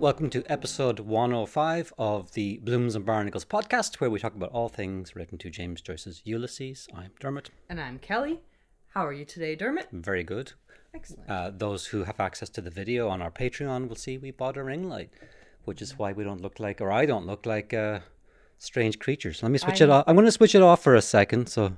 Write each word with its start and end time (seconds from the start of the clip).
Welcome 0.00 0.30
to 0.30 0.42
episode 0.50 0.98
105 1.00 1.92
of 1.98 2.32
the 2.32 2.58
Blooms 2.64 2.94
and 2.96 3.04
Barnacles 3.04 3.44
podcast, 3.44 3.96
where 4.00 4.08
we 4.10 4.18
talk 4.18 4.34
about 4.34 4.50
all 4.50 4.68
things 4.70 5.14
relating 5.14 5.38
to 5.38 5.50
James 5.50 5.80
Joyce's 5.82 6.22
Ulysses. 6.24 6.88
I'm 6.94 7.10
Dermot. 7.20 7.50
And 7.68 7.78
I'm 7.80 7.98
Kelly. 7.98 8.40
How 8.94 9.06
are 9.06 9.12
you 9.12 9.24
today, 9.26 9.54
Dermot? 9.54 9.88
Very 9.92 10.24
good. 10.24 10.52
Excellent. 10.94 11.28
Uh, 11.30 11.50
those 11.54 11.86
who 11.86 12.04
have 12.04 12.18
access 12.18 12.48
to 12.50 12.60
the 12.62 12.70
video 12.70 13.08
on 13.08 13.20
our 13.20 13.30
Patreon 13.30 13.88
will 13.88 13.96
see 13.96 14.16
we 14.16 14.30
bought 14.30 14.56
a 14.56 14.64
ring 14.64 14.88
light, 14.88 15.10
which 15.64 15.82
is 15.82 15.98
why 15.98 16.12
we 16.12 16.24
don't 16.24 16.40
look 16.40 16.58
like, 16.58 16.80
or 16.80 16.90
I 16.90 17.04
don't 17.06 17.26
look 17.26 17.44
like, 17.44 17.74
uh, 17.74 18.00
strange 18.58 18.98
creatures. 18.98 19.42
Let 19.42 19.52
me 19.52 19.58
switch 19.58 19.80
it 19.82 19.90
I'm- 19.90 19.92
off. 19.92 20.04
I'm 20.06 20.16
going 20.16 20.26
to 20.26 20.32
switch 20.32 20.54
it 20.54 20.62
off 20.62 20.82
for 20.82 20.94
a 20.94 21.02
second, 21.02 21.48
so 21.48 21.76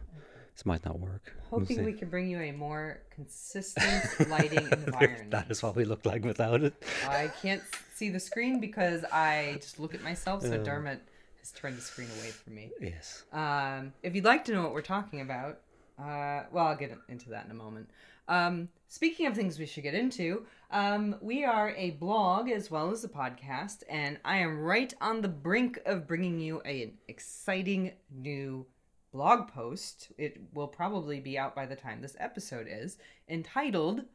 this 0.54 0.64
might 0.64 0.84
not 0.84 1.00
work. 1.00 1.34
We'll 1.50 1.60
Hoping 1.60 1.84
we 1.84 1.92
can 1.92 2.08
bring 2.08 2.28
you 2.30 2.38
a 2.40 2.52
more 2.52 3.00
consistent 3.10 4.30
lighting 4.30 4.66
environment. 4.72 5.30
that 5.32 5.50
is 5.50 5.62
what 5.62 5.76
we 5.76 5.84
look 5.84 6.06
like 6.06 6.24
without 6.24 6.62
it. 6.62 6.72
I 7.06 7.30
can't 7.42 7.60
see 8.02 8.10
the 8.10 8.18
screen 8.18 8.58
because 8.58 9.04
I 9.12 9.58
just 9.60 9.78
look 9.78 9.94
at 9.94 10.02
myself, 10.02 10.42
so 10.42 10.58
Dermot 10.58 11.00
has 11.38 11.52
turned 11.52 11.76
the 11.76 11.80
screen 11.80 12.08
away 12.18 12.30
from 12.30 12.56
me. 12.56 12.72
Yes. 12.80 13.22
Um, 13.32 13.92
if 14.02 14.16
you'd 14.16 14.24
like 14.24 14.44
to 14.46 14.52
know 14.52 14.62
what 14.62 14.74
we're 14.74 14.82
talking 14.82 15.20
about, 15.20 15.60
uh, 16.00 16.42
well, 16.50 16.66
I'll 16.66 16.76
get 16.76 16.90
into 17.08 17.30
that 17.30 17.44
in 17.44 17.52
a 17.52 17.54
moment. 17.54 17.88
Um, 18.26 18.68
speaking 18.88 19.26
of 19.26 19.36
things 19.36 19.56
we 19.56 19.66
should 19.66 19.84
get 19.84 19.94
into, 19.94 20.46
um, 20.72 21.14
we 21.20 21.44
are 21.44 21.70
a 21.76 21.90
blog 21.90 22.50
as 22.50 22.72
well 22.72 22.90
as 22.90 23.04
a 23.04 23.08
podcast, 23.08 23.84
and 23.88 24.18
I 24.24 24.38
am 24.38 24.58
right 24.58 24.92
on 25.00 25.20
the 25.20 25.28
brink 25.28 25.78
of 25.86 26.08
bringing 26.08 26.40
you 26.40 26.60
a, 26.64 26.82
an 26.82 26.94
exciting 27.06 27.92
new 28.10 28.66
blog 29.12 29.46
post. 29.46 30.10
It 30.18 30.40
will 30.54 30.66
probably 30.66 31.20
be 31.20 31.38
out 31.38 31.54
by 31.54 31.66
the 31.66 31.76
time 31.76 32.02
this 32.02 32.16
episode 32.18 32.66
is, 32.68 32.98
entitled 33.28 34.06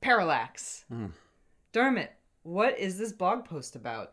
Parallax. 0.00 0.86
Mm. 0.90 1.10
Dermot, 1.72 2.12
what 2.44 2.78
is 2.78 2.98
this 2.98 3.12
blog 3.12 3.44
post 3.44 3.74
about? 3.76 4.12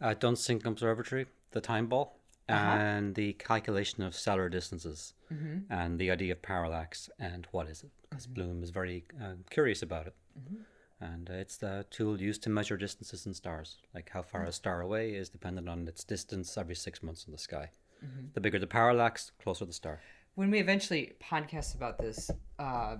uh, 0.00 0.14
Dunsink 0.14 0.66
Observatory, 0.66 1.26
the 1.52 1.60
time 1.60 1.86
ball, 1.86 2.18
Uh-huh. 2.48 2.76
and 2.78 3.14
the 3.14 3.32
calculation 3.34 4.02
of 4.02 4.14
stellar 4.14 4.48
distances, 4.48 5.14
Mm-hmm. 5.32 5.72
and 5.72 5.98
the 5.98 6.10
idea 6.12 6.32
of 6.32 6.40
parallax 6.42 7.10
and 7.18 7.46
what 7.50 7.66
is 7.68 7.82
it? 7.82 7.90
Because 8.08 8.26
Bloom 8.28 8.62
is 8.62 8.70
very 8.70 9.04
uh, 9.20 9.34
curious 9.50 9.82
about 9.82 10.06
it. 10.06 10.14
Mm-hmm. 10.38 10.62
And 11.04 11.28
uh, 11.30 11.32
it's 11.42 11.56
the 11.56 11.84
tool 11.90 12.20
used 12.20 12.42
to 12.44 12.50
measure 12.50 12.76
distances 12.76 13.26
in 13.26 13.34
stars. 13.34 13.78
Like 13.94 14.08
how 14.14 14.22
far 14.22 14.44
a 14.44 14.52
star 14.52 14.80
away 14.82 15.14
is 15.14 15.28
dependent 15.28 15.68
on 15.68 15.88
its 15.88 16.04
distance 16.04 16.56
every 16.56 16.76
six 16.76 17.02
months 17.02 17.24
in 17.26 17.32
the 17.32 17.38
sky. 17.38 17.70
Mm-hmm. 18.04 18.26
The 18.34 18.40
bigger 18.40 18.58
the 18.60 18.66
parallax, 18.68 19.32
closer 19.42 19.64
the 19.64 19.72
star. 19.72 20.00
when 20.36 20.50
we 20.52 20.58
eventually 20.60 21.14
podcast 21.20 21.74
about 21.74 21.98
this, 21.98 22.30
uh, 22.58 22.96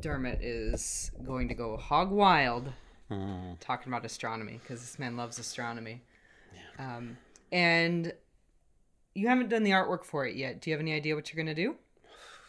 Dermot 0.00 0.38
is 0.42 1.10
going 1.24 1.48
to 1.48 1.54
go 1.54 1.76
hog 1.76 2.10
wild 2.12 2.72
Mm. 3.10 3.58
talking 3.60 3.92
about 3.92 4.04
astronomy 4.04 4.58
because 4.60 4.80
this 4.80 4.98
man 4.98 5.16
loves 5.16 5.38
astronomy. 5.38 6.02
Um, 6.78 7.16
and 7.52 8.12
you 9.14 9.28
haven't 9.28 9.48
done 9.48 9.62
the 9.62 9.70
artwork 9.70 10.04
for 10.04 10.26
it 10.26 10.36
yet. 10.36 10.60
Do 10.60 10.70
you 10.70 10.74
have 10.74 10.80
any 10.80 10.92
idea 10.92 11.14
what 11.14 11.32
you're 11.32 11.42
going 11.42 11.54
to 11.54 11.62
do? 11.62 11.76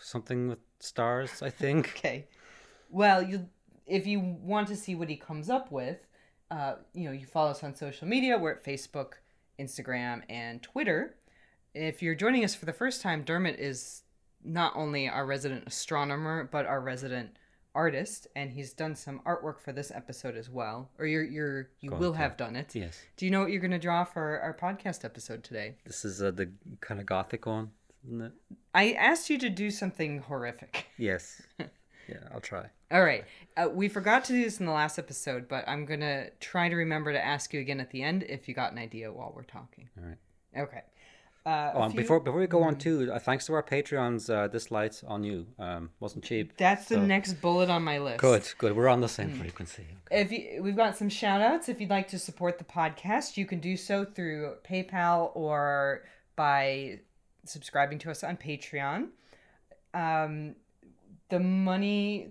Something 0.02 0.48
with 0.48 0.60
stars, 0.80 1.42
I 1.42 1.50
think. 1.64 1.94
Okay. 1.98 2.28
Well, 2.90 3.22
you 3.22 3.48
if 3.86 4.06
you 4.06 4.20
want 4.20 4.68
to 4.68 4.76
see 4.76 4.96
what 4.96 5.10
he 5.10 5.16
comes 5.16 5.50
up 5.50 5.72
with, 5.72 5.98
uh, 6.52 6.76
you 6.94 7.06
know, 7.06 7.12
you 7.12 7.26
follow 7.26 7.52
us 7.52 7.64
on 7.64 7.74
social 7.76 8.08
media. 8.08 8.38
We're 8.38 8.52
at 8.52 8.66
Facebook, 8.66 9.14
Instagram, 9.60 10.24
and 10.30 10.62
Twitter. 10.62 11.16
If 11.74 12.02
you're 12.02 12.16
joining 12.16 12.44
us 12.44 12.54
for 12.56 12.66
the 12.66 12.74
first 12.74 13.02
time, 13.02 13.24
Dermot 13.24 13.60
is 13.60 14.04
not 14.44 14.74
only 14.76 15.08
our 15.08 15.26
resident 15.26 15.68
astronomer, 15.68 16.50
but 16.52 16.66
our 16.66 16.82
resident 16.82 17.38
artist, 17.78 18.28
and 18.36 18.52
he's 18.52 18.74
done 18.74 18.96
some 18.96 19.20
artwork 19.26 19.60
for 19.62 19.72
this 19.72 19.92
episode 19.92 20.36
as 20.36 20.50
well. 20.50 20.90
Or 21.00 21.06
you're 21.06 21.24
you're 21.24 21.70
you 21.80 21.92
Going 21.92 22.02
will 22.02 22.14
have 22.14 22.36
done 22.36 22.56
it. 22.56 22.74
yes. 22.76 23.00
Do 23.16 23.26
you 23.26 23.32
know 23.32 23.42
what 23.42 23.52
you're 23.52 23.62
going 23.62 23.72
to 23.72 23.80
draw 23.80 24.04
for 24.04 24.40
our 24.40 24.54
podcast 24.54 25.06
episode 25.06 25.44
today? 25.44 25.76
This 25.86 26.04
is 26.04 26.22
uh, 26.22 26.32
the 26.32 26.50
kind 26.82 27.00
of 27.00 27.06
gothic 27.06 27.46
one, 27.46 27.70
isn't 28.06 28.22
it? 28.22 28.32
I 28.74 28.92
asked 28.94 29.30
you 29.30 29.38
to 29.40 29.50
do 29.50 29.70
something 29.72 30.20
horrific. 30.20 30.88
Yes. 30.98 31.42
yeah, 31.60 32.24
I'll 32.34 32.42
try. 32.42 32.66
All 32.90 33.04
right. 33.04 33.24
Uh, 33.56 33.68
we 33.72 33.88
forgot 33.90 34.24
to 34.26 34.34
do 34.34 34.44
this 34.44 34.60
in 34.60 34.66
the 34.66 34.72
last 34.72 34.98
episode, 34.98 35.48
but 35.48 35.64
I'm 35.68 35.86
going 35.86 36.00
to 36.00 36.32
try 36.40 36.70
to 36.70 36.76
remember 36.76 37.14
to 37.14 37.24
ask 37.24 37.54
you 37.54 37.60
again 37.60 37.80
at 37.80 37.92
the 37.92 38.02
end 38.02 38.24
if 38.24 38.48
you 38.48 38.56
got 38.56 38.72
an 38.72 38.80
idea 38.80 39.12
while 39.14 39.32
we're 39.36 39.44
talking. 39.44 39.90
All 39.98 40.06
right. 40.08 40.18
Okay. 40.64 40.82
Uh, 41.48 41.72
Oh, 41.76 41.90
few- 41.90 41.96
before 42.02 42.20
before 42.20 42.42
we 42.42 42.48
go 42.48 42.62
on 42.62 42.76
too, 42.78 43.10
uh, 43.12 43.18
thanks 43.20 43.46
to 43.46 43.54
our 43.54 43.64
Patreons, 43.64 44.30
uh, 44.30 44.48
this 44.50 44.70
light's 44.70 45.02
on 45.06 45.24
you. 45.24 45.48
Um, 45.58 45.92
wasn't 46.02 46.26
cheap. 46.26 46.58
That's 46.58 46.88
the 46.90 46.98
next 47.00 47.34
bullet 47.42 47.70
on 47.70 47.84
my 47.84 48.00
list. 48.00 48.20
Good, 48.20 48.44
good. 48.58 48.76
We're 48.76 48.90
on 48.90 49.00
the 49.00 49.08
same 49.08 49.32
frequency. 49.32 49.86
If 50.12 50.32
you, 50.34 50.62
we've 50.62 50.76
got 50.76 50.98
some 50.98 51.08
shout 51.08 51.42
outs, 51.42 51.70
if 51.70 51.80
you'd 51.80 51.90
like 51.90 52.10
to 52.10 52.20
support 52.20 52.58
the 52.58 52.66
podcast, 52.66 53.38
you 53.38 53.46
can 53.46 53.60
do 53.62 53.78
so 53.78 54.04
through 54.04 54.56
PayPal 54.70 55.32
or 55.36 56.04
by 56.36 57.00
subscribing 57.46 58.00
to 58.00 58.12
us 58.12 58.26
on 58.26 58.36
Patreon. 58.36 59.08
Um, 59.94 60.56
the 61.30 61.40
money 61.40 62.28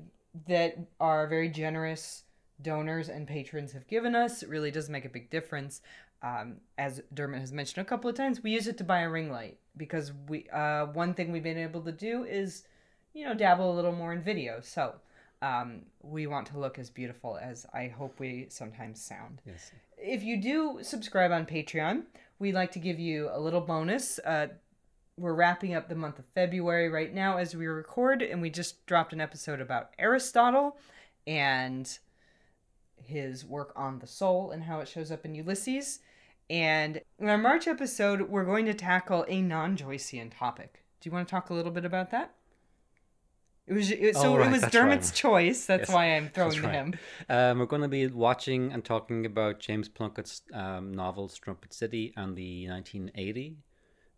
that 0.47 0.76
our 1.00 1.26
very 1.26 1.49
generous 1.49 2.25
donors 2.60 3.09
and 3.09 3.26
patrons 3.26 3.72
have 3.72 3.87
given 3.87 4.15
us 4.15 4.43
really 4.44 4.71
does 4.71 4.88
make 4.88 5.05
a 5.05 5.09
big 5.09 5.31
difference. 5.31 5.81
Um, 6.22 6.56
as 6.78 7.03
Dermot 7.12 7.41
has 7.41 7.53
mentioned 7.53 7.84
a 7.84 7.88
couple 7.88 8.09
of 8.10 8.16
times, 8.16 8.43
we 8.43 8.50
use 8.50 8.66
it 8.66 8.78
to 8.78 8.84
buy 8.84 9.00
a 9.00 9.10
ring 9.10 9.31
light 9.31 9.59
because 9.77 10.12
we 10.28 10.49
uh, 10.50 10.87
one 10.87 11.15
thing 11.15 11.31
we've 11.31 11.43
been 11.43 11.59
able 11.59 11.82
to 11.82 11.93
do 11.93 12.25
is, 12.25 12.65
you 13.12 13.25
know, 13.25 13.34
dabble 13.34 13.71
a 13.71 13.75
little 13.75 13.93
more 13.93 14.12
in 14.12 14.22
video. 14.22 14.60
So 14.60 14.94
um, 15.43 15.82
we 16.03 16.26
want 16.26 16.47
to 16.49 16.59
look 16.59 16.78
as 16.78 16.91
beautiful 16.91 17.38
as 17.41 17.66
I 17.72 17.88
hope 17.88 18.19
we 18.19 18.47
sometimes 18.49 19.03
sound. 19.03 19.43
Yes. 19.47 19.71
If 19.99 20.22
you 20.22 20.41
do 20.41 20.78
subscribe 20.82 21.32
on 21.32 21.47
Patreon, 21.47 22.05
we'd 22.38 22.55
like 22.55 22.72
to 22.72 22.78
give 22.78 22.99
you 22.99 23.28
a 23.32 23.38
little 23.38 23.60
bonus. 23.60 24.19
Uh, 24.21 24.49
we're 25.19 25.34
wrapping 25.34 25.75
up 25.75 25.88
the 25.88 25.94
month 25.94 26.19
of 26.19 26.26
February 26.34 26.88
right 26.91 27.15
now 27.15 27.38
as 27.38 27.55
we 27.55 27.66
record, 27.66 28.22
and 28.22 28.43
we 28.43 28.50
just 28.50 28.84
dropped 28.87 29.12
an 29.12 29.21
episode 29.21 29.60
about 29.60 29.91
Aristotle 29.99 30.76
and 31.26 31.99
his 33.04 33.44
work 33.44 33.72
on 33.76 33.98
the 33.98 34.06
soul 34.06 34.50
and 34.50 34.64
how 34.64 34.80
it 34.80 34.88
shows 34.88 35.10
up 35.10 35.24
in 35.24 35.34
Ulysses. 35.34 36.00
And 36.48 37.00
in 37.18 37.28
our 37.28 37.38
March 37.38 37.66
episode, 37.66 38.22
we're 38.22 38.44
going 38.44 38.66
to 38.66 38.74
tackle 38.74 39.24
a 39.28 39.40
non 39.42 39.76
Joycean 39.76 40.30
topic. 40.36 40.84
Do 41.00 41.08
you 41.08 41.12
want 41.12 41.26
to 41.26 41.30
talk 41.30 41.50
a 41.50 41.54
little 41.54 41.72
bit 41.72 41.84
about 41.84 42.10
that? 42.12 42.34
It 43.66 43.72
was 43.74 43.90
it, 43.90 44.14
so 44.14 44.34
Oh, 44.34 44.36
right, 44.38 44.46
it 44.46 44.52
was 44.52 44.62
Dermot's 44.70 45.08
right. 45.08 45.14
choice. 45.14 45.66
That's 45.66 45.88
Yes, 45.88 45.94
why 45.94 46.16
I'm 46.16 46.28
throwing 46.28 46.52
to 46.52 46.62
right. 46.62 46.72
him. 46.72 46.94
Um, 47.28 47.58
we're 47.58 47.66
going 47.66 47.82
to 47.82 47.88
be 47.88 48.06
watching 48.06 48.72
and 48.72 48.84
talking 48.84 49.26
about 49.26 49.58
James 49.58 49.88
Plunkett's 49.88 50.42
um, 50.54 50.94
novel 50.94 51.28
Strumpet 51.28 51.74
City 51.74 52.12
and 52.16 52.36
the 52.36 52.68
1980 52.68 53.56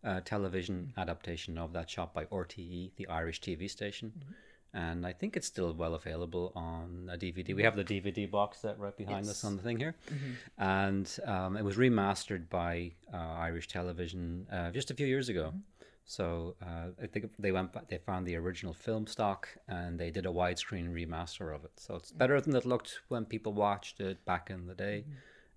uh, 0.04 0.20
television 0.20 0.92
adaptation 0.98 1.56
of 1.56 1.72
that 1.72 1.88
shot 1.88 2.12
by 2.12 2.26
RTE, 2.26 2.90
the 2.96 3.08
Irish 3.08 3.40
TV 3.40 3.70
station. 3.70 4.12
Mm-hmm. 4.18 4.32
And 4.78 5.04
I 5.04 5.12
think 5.12 5.36
it's 5.36 5.48
still 5.48 5.72
well 5.72 5.94
available 5.96 6.52
on 6.54 7.10
a 7.12 7.18
DVD. 7.18 7.54
We 7.54 7.64
have 7.64 7.74
the 7.74 7.84
DVD 7.84 8.30
box 8.30 8.58
set 8.60 8.78
right 8.78 8.96
behind 8.96 9.28
us 9.28 9.42
on 9.42 9.56
the 9.56 9.62
thing 9.62 9.78
here. 9.78 9.96
Mm-hmm. 10.08 10.62
And 10.62 11.18
um, 11.24 11.56
it 11.56 11.64
was 11.64 11.76
remastered 11.76 12.48
by 12.48 12.92
uh, 13.12 13.16
Irish 13.16 13.66
television 13.66 14.46
uh, 14.52 14.70
just 14.70 14.92
a 14.92 14.94
few 14.94 15.08
years 15.08 15.28
ago. 15.28 15.46
Mm-hmm. 15.48 15.58
So 16.04 16.54
uh, 16.62 17.02
I 17.02 17.06
think 17.06 17.30
they 17.40 17.50
went 17.50 17.72
back, 17.72 17.88
they 17.88 17.98
found 17.98 18.24
the 18.24 18.36
original 18.36 18.72
film 18.72 19.08
stock 19.08 19.48
and 19.66 19.98
they 19.98 20.10
did 20.10 20.26
a 20.26 20.30
widescreen 20.30 20.86
remaster 20.92 21.52
of 21.52 21.64
it. 21.64 21.72
So 21.76 21.96
it's 21.96 22.12
better 22.12 22.40
than 22.40 22.54
it 22.54 22.64
looked 22.64 23.00
when 23.08 23.24
people 23.24 23.52
watched 23.52 24.00
it 24.00 24.24
back 24.24 24.48
in 24.48 24.68
the 24.68 24.74
day. 24.74 25.04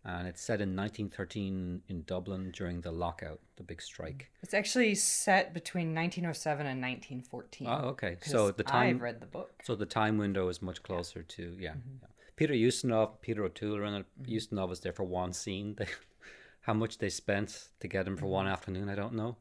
And 0.04 0.28
it's 0.28 0.42
set 0.42 0.62
in 0.62 0.76
1913 0.76 1.84
in 1.88 2.04
Dublin 2.08 2.52
during 2.52 2.82
the 2.82 2.92
lockout, 2.92 3.40
the 3.56 3.64
big 3.64 3.82
strike. 3.82 4.32
It's 4.42 4.54
actually 4.56 4.96
set 4.96 5.54
between 5.54 5.94
1907 5.94 6.66
and 6.66 6.82
1914. 6.82 7.68
Oh, 7.68 7.90
okay. 7.90 8.18
So 8.22 8.50
the 8.50 8.64
time 8.64 8.96
I've 8.96 9.02
read 9.02 9.20
the 9.22 9.28
book. 9.28 9.52
So 9.64 9.76
the 9.76 9.86
time 9.86 10.18
window 10.18 10.48
is 10.50 10.62
much 10.62 10.82
closer 10.82 11.22
to 11.22 11.56
yeah. 11.60 11.72
Mm-hmm. 11.72 11.98
yeah. 12.02 12.08
Peter 12.36 12.54
Ustinov, 12.56 13.22
Peter 13.22 13.44
O'Toole 13.44 13.84
and 13.86 13.98
it. 13.98 14.06
Ustinov 14.28 14.70
was 14.70 14.80
there 14.80 14.94
for 14.94 15.04
one 15.04 15.34
scene. 15.34 15.76
They, 15.78 15.86
how 16.62 16.74
much 16.74 16.98
they 16.98 17.10
spent 17.10 17.68
to 17.80 17.88
get 17.88 18.08
him 18.08 18.18
for 18.18 18.26
one 18.26 18.46
Mm-hmm. 18.46 18.54
afternoon, 18.54 18.90
I 18.90 18.96
don't 18.96 19.14
know. 19.14 19.38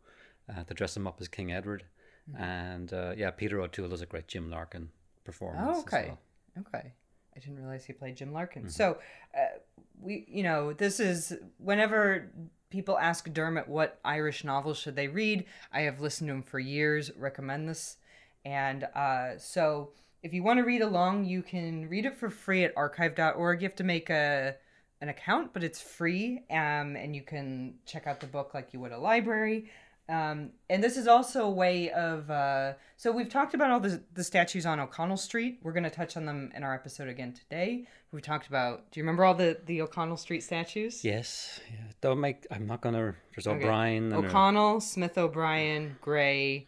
Uh, 0.49 0.65
to 0.65 0.75
dress 0.75 0.95
him 0.97 1.07
up 1.07 1.19
as 1.21 1.29
King 1.29 1.53
Edward, 1.53 1.85
Mm-hmm. 2.31 2.43
and 2.43 2.93
uh, 2.93 3.12
yeah, 3.17 3.31
Peter 3.31 3.61
O'Toole 3.62 3.89
does 3.89 4.03
a 4.03 4.07
great 4.07 4.29
Jim 4.29 4.51
Larkin 4.51 4.91
performance. 5.25 5.79
Oh, 5.79 5.81
okay. 5.81 6.09
well. 6.09 6.67
Okay. 6.75 6.93
I 7.37 7.41
didn't 7.41 7.56
realize 7.56 7.85
he 7.85 7.93
played 7.93 8.17
Jim 8.17 8.32
Larkin. 8.32 8.62
Mm-hmm. 8.62 8.71
So, 8.71 8.99
uh, 9.37 9.59
we, 10.00 10.25
you 10.29 10.43
know, 10.43 10.73
this 10.73 11.00
is 11.00 11.35
whenever 11.59 12.31
people 12.71 12.99
ask 12.99 13.31
Dermot 13.32 13.69
what 13.69 13.99
Irish 14.05 14.44
novels 14.44 14.79
should 14.79 14.97
they 14.97 15.09
read, 15.09 15.44
I 15.73 15.82
have 15.82 16.00
listened 16.00 16.29
to 16.29 16.35
him 16.35 16.43
for 16.43 16.59
years, 16.59 17.11
recommend 17.17 17.69
this. 17.69 17.97
And 18.44 18.85
uh, 18.94 19.38
so, 19.38 19.91
if 20.23 20.32
you 20.35 20.43
want 20.43 20.59
to 20.59 20.65
read 20.65 20.82
along, 20.82 21.25
you 21.25 21.43
can 21.43 21.88
read 21.88 22.05
it 22.05 22.17
for 22.17 22.31
free 22.31 22.65
at 22.65 22.77
archive.org. 22.77 23.62
You 23.62 23.69
have 23.69 23.76
to 23.76 23.85
make 23.85 24.11
a 24.11 24.56
an 25.00 25.09
account, 25.09 25.53
but 25.55 25.65
it's 25.65 25.81
free, 25.81 26.43
um, 26.50 26.94
and 26.94 27.17
you 27.17 27.23
can 27.23 27.75
check 27.87 28.06
out 28.06 28.21
the 28.21 28.26
book 28.26 28.53
like 28.53 28.73
you 28.73 28.81
would 28.81 28.93
a 28.93 28.99
library. 28.99 29.71
Um, 30.11 30.51
and 30.69 30.83
this 30.83 30.97
is 30.97 31.07
also 31.07 31.45
a 31.47 31.51
way 31.51 31.91
of. 31.91 32.29
Uh, 32.31 32.73
so 32.97 33.12
we've 33.12 33.29
talked 33.29 33.55
about 33.55 33.71
all 33.71 33.79
the, 33.81 34.03
the 34.12 34.25
statues 34.25 34.67
on 34.67 34.81
O'Connell 34.81 35.17
Street. 35.17 35.61
We're 35.62 35.73
going 35.73 35.85
to 35.85 35.91
touch 35.91 36.17
on 36.17 36.25
them 36.27 36.51
in 36.55 36.65
our 36.65 36.75
episode 36.75 37.09
again 37.09 37.33
today. 37.33 37.87
We 38.11 38.21
talked 38.21 38.49
about. 38.49 38.91
Do 38.91 38.99
you 38.99 39.05
remember 39.05 39.25
all 39.25 39.35
the, 39.35 39.59
the 39.67 39.81
O'Connell 39.83 40.17
Street 40.17 40.43
statues? 40.43 41.05
Yes. 41.05 41.61
Yeah. 41.73 41.79
Don't 42.01 42.21
make. 42.21 42.47
I'm 42.51 42.67
not 42.67 42.81
gonna. 42.81 43.15
There's 43.37 43.47
O'Brien. 43.47 44.12
and 44.12 44.25
O'Connell, 44.27 44.81
Smith 44.81 45.17
O'Brien, 45.17 45.97
Gray, 46.01 46.67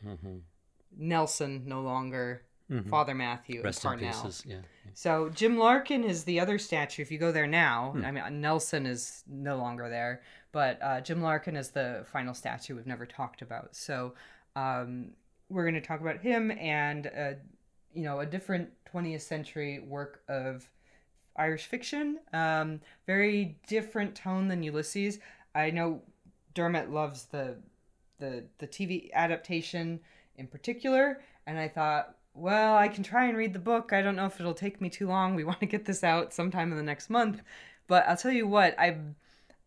Nelson, 0.97 1.65
no 1.67 1.81
longer, 1.81 2.43
Father 2.88 3.14
Mathew, 3.14 3.56
and 3.56 3.64
Rest 3.64 3.85
in 3.85 3.88
Parnell. 3.88 4.32
Yeah. 4.47 4.56
So 4.94 5.29
Jim 5.31 5.59
Larkin 5.59 6.05
is 6.05 6.25
the 6.25 6.41
other 6.41 6.59
statue. 6.59 7.03
If 7.03 7.11
you 7.11 7.19
go 7.19 7.32
there 7.32 7.47
now, 7.47 7.94
I 8.05 8.11
mean 8.11 8.41
Nelson 8.41 8.87
is 8.87 9.25
no 9.26 9.56
longer 9.56 9.88
there, 9.88 10.23
but 10.53 10.79
uh, 10.82 11.00
Jim 11.00 11.23
Larkin 11.23 11.56
is 11.56 11.70
the 11.70 12.05
final 12.11 12.35
statue 12.35 12.76
we've 12.76 12.87
never 12.87 13.06
talked 13.06 13.43
about. 13.43 13.75
So 13.75 14.14
um, 14.56 15.11
we're 15.49 15.64
going 15.64 15.75
to 15.75 15.87
talk 15.87 16.00
about 16.00 16.20
him 16.20 16.50
and 16.53 17.06
uh, 17.06 17.32
you 17.94 18.03
know 18.03 18.20
a 18.20 18.26
different 18.26 18.70
20th 18.93 19.23
century 19.23 19.81
work 19.81 20.23
of 20.29 20.69
Irish 21.37 21.67
fiction. 21.67 22.19
Um, 22.32 22.81
very 23.06 23.58
different 23.67 24.15
tone 24.15 24.49
than 24.49 24.62
Ulysses. 24.62 25.19
I 25.55 25.70
know 25.70 26.03
Dermot 26.55 26.91
loves 26.91 27.25
the 27.26 27.56
the 28.19 28.44
the 28.58 28.67
TV 28.67 29.12
adaptation 29.12 30.00
in 30.37 30.47
particular, 30.47 31.20
and 31.47 31.58
I 31.58 31.69
thought, 31.69 32.17
well, 32.34 32.76
I 32.76 32.88
can 32.88 33.02
try 33.02 33.26
and 33.26 33.37
read 33.37 33.52
the 33.52 33.58
book. 33.58 33.93
I 33.93 34.00
don't 34.02 34.17
know 34.17 34.26
if 34.26 34.40
it'll 34.40 34.55
take 34.55 34.81
me 34.81 34.88
too 34.90 35.06
long. 35.08 35.34
We 35.34 35.44
want 35.50 35.61
to 35.61 35.67
get 35.67 35.84
this 35.84 36.02
out 36.05 36.32
sometime 36.32 36.70
in 36.70 36.76
the 36.79 36.82
next 36.82 37.11
month, 37.11 37.43
but 37.88 38.06
I'll 38.08 38.17
tell 38.17 38.32
you 38.32 38.46
what, 38.46 38.79
I 38.79 38.96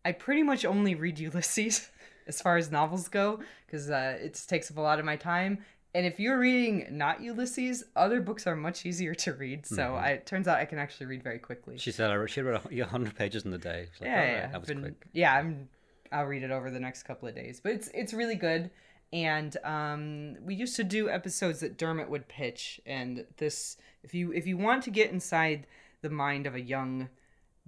I 0.04 0.12
pretty 0.12 0.42
much 0.42 0.64
only 0.64 0.94
read 0.94 1.18
Ulysses 1.26 1.90
as 2.26 2.40
far 2.40 2.56
as 2.56 2.70
novels 2.70 3.08
go 3.08 3.40
because 3.66 3.88
uh, 3.90 4.18
it 4.20 4.40
takes 4.48 4.70
up 4.70 4.76
a 4.78 4.80
lot 4.80 4.98
of 4.98 5.04
my 5.04 5.16
time. 5.16 5.58
And 5.94 6.04
if 6.04 6.20
you're 6.20 6.38
reading 6.38 6.86
not 6.90 7.22
Ulysses, 7.22 7.82
other 7.94 8.20
books 8.20 8.46
are 8.46 8.54
much 8.54 8.84
easier 8.84 9.14
to 9.14 9.32
read. 9.32 9.64
So 9.64 9.94
I, 9.94 10.08
it 10.08 10.26
turns 10.26 10.46
out 10.46 10.58
I 10.58 10.66
can 10.66 10.78
actually 10.78 11.06
read 11.06 11.22
very 11.22 11.38
quickly. 11.38 11.78
She 11.78 11.90
said 11.90 12.10
I 12.10 12.16
wrote, 12.16 12.28
she 12.30 12.42
wrote 12.42 12.60
a 12.70 12.80
hundred 12.82 13.16
pages 13.16 13.44
in 13.46 13.52
a 13.54 13.58
day. 13.58 13.88
Like, 14.00 14.08
Yeah, 14.10 14.18
right, 14.18 14.28
yeah, 14.28 14.46
that 14.48 14.54
I've 14.54 14.60
was 14.60 14.68
been- 14.68 14.80
quick. 14.82 15.06
yeah. 15.12 15.34
I'm. 15.34 15.68
I'll 16.12 16.26
read 16.26 16.44
it 16.44 16.52
over 16.52 16.70
the 16.70 16.78
next 16.78 17.02
couple 17.02 17.28
of 17.28 17.34
days, 17.34 17.60
but 17.60 17.72
it's 17.72 17.88
it's 17.94 18.12
really 18.14 18.36
good. 18.36 18.70
And 19.12 19.56
um, 19.64 20.36
we 20.44 20.54
used 20.54 20.76
to 20.76 20.84
do 20.84 21.08
episodes 21.08 21.60
that 21.60 21.78
Dermot 21.78 22.10
would 22.10 22.28
pitch, 22.28 22.80
and 22.84 23.24
this 23.36 23.76
if 24.02 24.14
you 24.14 24.32
if 24.32 24.46
you 24.46 24.56
want 24.56 24.82
to 24.84 24.90
get 24.90 25.10
inside 25.10 25.66
the 26.02 26.10
mind 26.10 26.46
of 26.46 26.54
a 26.54 26.60
young 26.60 27.08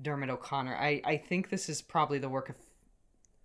Dermot 0.02 0.30
O'Connor, 0.30 0.76
I 0.76 1.00
I 1.04 1.16
think 1.16 1.50
this 1.50 1.68
is 1.68 1.80
probably 1.80 2.18
the 2.18 2.28
work 2.28 2.48
of 2.48 2.56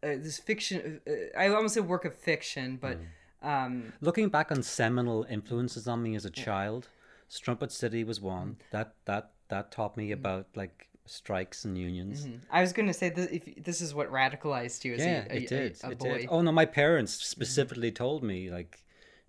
uh, 0.04 0.08
this 0.24 0.40
fiction. 0.40 1.02
Uh, 1.08 1.38
I 1.40 1.48
almost 1.50 1.76
say 1.76 1.82
work 1.82 2.04
of 2.04 2.16
fiction, 2.16 2.78
but 2.82 2.98
um, 3.42 3.94
Looking 4.02 4.30
back 4.30 4.52
on 4.52 4.64
seminal 4.64 5.26
influences 5.30 5.88
on 5.88 6.02
me 6.02 6.16
as 6.16 6.26
a 6.26 6.30
child, 6.32 6.90
Strumpet 7.28 7.72
City 7.72 8.04
was 8.04 8.20
Mm. 8.20 8.24
one. 8.24 8.58
That 8.72 8.96
that 9.06 9.32
that 9.50 9.72
taught 9.72 9.96
me 9.98 10.12
about 10.12 10.48
like 10.56 10.90
strikes 11.06 11.66
and 11.66 11.78
unions. 11.78 12.28
I 12.52 12.62
was 12.62 12.74
going 12.74 12.88
to 12.88 12.94
say 12.94 13.10
that 13.10 13.32
if 13.32 13.64
this 13.64 13.82
is 13.82 13.94
what 13.94 14.12
radicalized 14.12 14.84
you 14.86 14.94
as 14.94 15.02
Yeah, 15.06 15.26
a, 15.30 15.34
a, 15.34 15.36
it 15.38 15.48
did. 15.48 15.78
a, 15.84 15.88
a 15.88 15.92
it 15.92 16.00
boy. 16.00 16.06
Mm-hmm. 16.06 16.18
did. 16.22 16.30
Oh 16.32 16.42
no, 16.42 16.52
my 16.52 16.66
parents 16.66 17.14
specifically 17.14 17.92
told 17.92 18.24
me 18.24 18.50
like, 18.50 18.84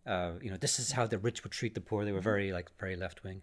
uh, 0.06 0.32
you 0.42 0.50
know, 0.50 0.56
this 0.56 0.78
is 0.78 0.92
how 0.92 1.06
the 1.06 1.18
rich 1.18 1.42
would 1.42 1.52
treat 1.52 1.74
the 1.74 1.80
poor. 1.80 2.04
They 2.04 2.10
Mm-hmm. 2.10 2.16
were 2.16 2.22
very 2.22 2.52
like 2.52 2.70
very 2.78 2.96
left 2.96 3.24
wing, 3.24 3.42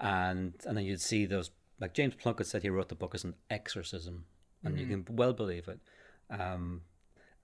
and 0.00 0.54
and 0.66 0.76
then 0.76 0.84
you'd 0.84 1.00
see 1.00 1.26
those 1.26 1.50
like 1.80 1.94
James 1.94 2.14
Plunkett 2.14 2.46
said 2.46 2.62
he 2.62 2.70
wrote 2.70 2.88
the 2.88 2.94
book 2.94 3.14
as 3.14 3.24
an 3.24 3.34
exorcism, 3.50 4.24
and 4.64 4.78
you 4.78 4.86
Mm-hmm. 4.86 5.02
can 5.02 5.16
well 5.16 5.32
believe 5.32 5.68
it. 5.68 5.80
Um, 6.30 6.82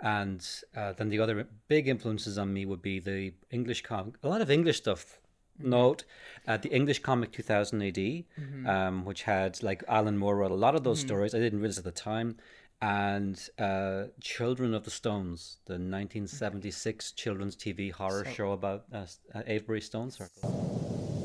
and 0.00 0.46
uh, 0.76 0.92
then 0.92 1.08
the 1.08 1.18
other 1.18 1.48
big 1.66 1.88
influences 1.88 2.38
on 2.38 2.52
me 2.52 2.64
would 2.64 2.80
be 2.82 3.00
the 3.00 3.32
English 3.50 3.82
comic, 3.82 4.14
a 4.22 4.28
lot 4.28 4.40
of 4.40 4.50
English 4.50 4.76
stuff. 4.78 5.18
Mm-hmm. 5.60 5.70
Note 5.70 6.04
uh, 6.46 6.56
the 6.56 6.68
English 6.70 7.00
comic 7.00 7.32
2000 7.32 7.82
AD, 7.82 8.24
um, 8.66 9.04
which 9.04 9.22
had 9.22 9.62
like 9.62 9.82
Alan 9.88 10.16
Moore 10.16 10.36
wrote 10.36 10.50
a 10.50 10.54
lot 10.54 10.74
of 10.74 10.80
Mm-hmm. 10.80 10.90
those 10.90 11.00
stories. 11.00 11.34
I 11.34 11.38
didn't 11.38 11.60
realize 11.60 11.78
at 11.78 11.84
the 11.84 11.90
time. 11.90 12.36
And 12.80 13.36
uh, 13.58 14.04
Children 14.20 14.72
of 14.72 14.84
the 14.84 14.90
Stones, 14.92 15.58
the 15.66 15.72
1976 15.74 17.10
children's 17.12 17.56
TV 17.56 17.90
horror 17.90 18.24
So- 18.24 18.30
show 18.30 18.52
about 18.52 18.84
uh, 18.92 19.04
Avebury 19.46 19.80
Stone 19.80 20.12
Circle. 20.12 21.17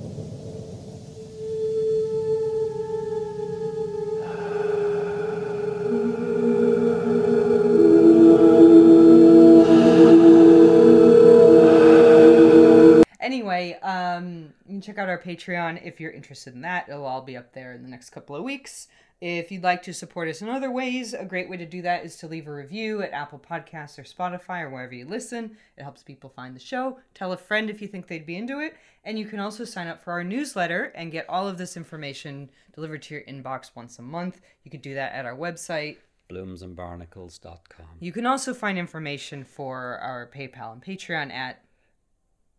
Check 14.84 14.98
out 14.98 15.10
our 15.10 15.18
Patreon 15.18 15.86
if 15.86 16.00
you're 16.00 16.12
interested 16.12 16.54
in 16.54 16.62
that. 16.62 16.88
It'll 16.90 17.06
all 17.06 17.22
be 17.22 17.38
up 17.38 17.54
there 17.54 17.74
in 17.74 17.84
the 17.84 17.90
next 17.90 18.10
couple 18.12 18.36
of 18.36 18.44
weeks. 18.44 18.88
If 19.22 19.54
you'd 19.54 19.64
like 19.64 19.82
to 19.84 19.94
support 19.94 20.28
us 20.28 20.42
in 20.42 20.50
other 20.50 20.70
ways, 20.70 21.14
a 21.14 21.24
great 21.24 21.50
way 21.50 21.56
to 21.56 21.66
do 21.66 21.82
that 21.84 22.04
is 22.04 22.18
to 22.18 22.28
leave 22.28 22.46
a 22.46 22.54
review 22.54 23.02
at 23.02 23.14
Apple 23.14 23.40
Podcasts 23.40 23.98
or 23.98 24.04
Spotify 24.04 24.64
or 24.64 24.70
wherever 24.70 24.94
you 24.94 25.06
listen. 25.06 25.56
It 25.78 25.84
helps 25.84 26.04
people 26.04 26.30
find 26.30 26.54
the 26.54 26.60
show. 26.60 27.00
Tell 27.14 27.32
a 27.32 27.38
friend 27.38 27.70
if 27.70 27.82
you 27.82 27.88
think 27.88 28.08
they'd 28.08 28.26
be 28.26 28.36
into 28.36 28.60
it. 28.60 28.76
And 29.06 29.18
you 29.18 29.26
can 29.26 29.40
also 29.40 29.64
sign 29.64 29.88
up 29.88 30.04
for 30.04 30.12
our 30.12 30.26
newsletter 30.26 30.92
and 30.96 31.10
get 31.10 31.30
all 31.30 31.48
of 31.48 31.58
this 31.58 31.78
information 31.78 32.50
delivered 32.76 33.02
to 33.04 33.14
your 33.14 33.24
inbox 33.24 33.72
once 33.76 33.98
a 33.98 34.02
month. 34.02 34.42
You 34.66 34.72
can 34.72 34.82
do 34.82 34.94
that 34.96 35.14
at 35.14 35.26
our 35.26 35.38
website, 35.38 35.98
Bloomsandbarnacles.com. 36.30 37.86
you 38.00 38.12
can 38.12 38.26
also 38.26 38.54
find 38.54 38.78
information 38.78 39.44
for 39.44 40.00
our 40.00 40.30
PayPal 40.36 40.74
and 40.74 40.84
Patreon 40.84 41.32
at 41.32 41.63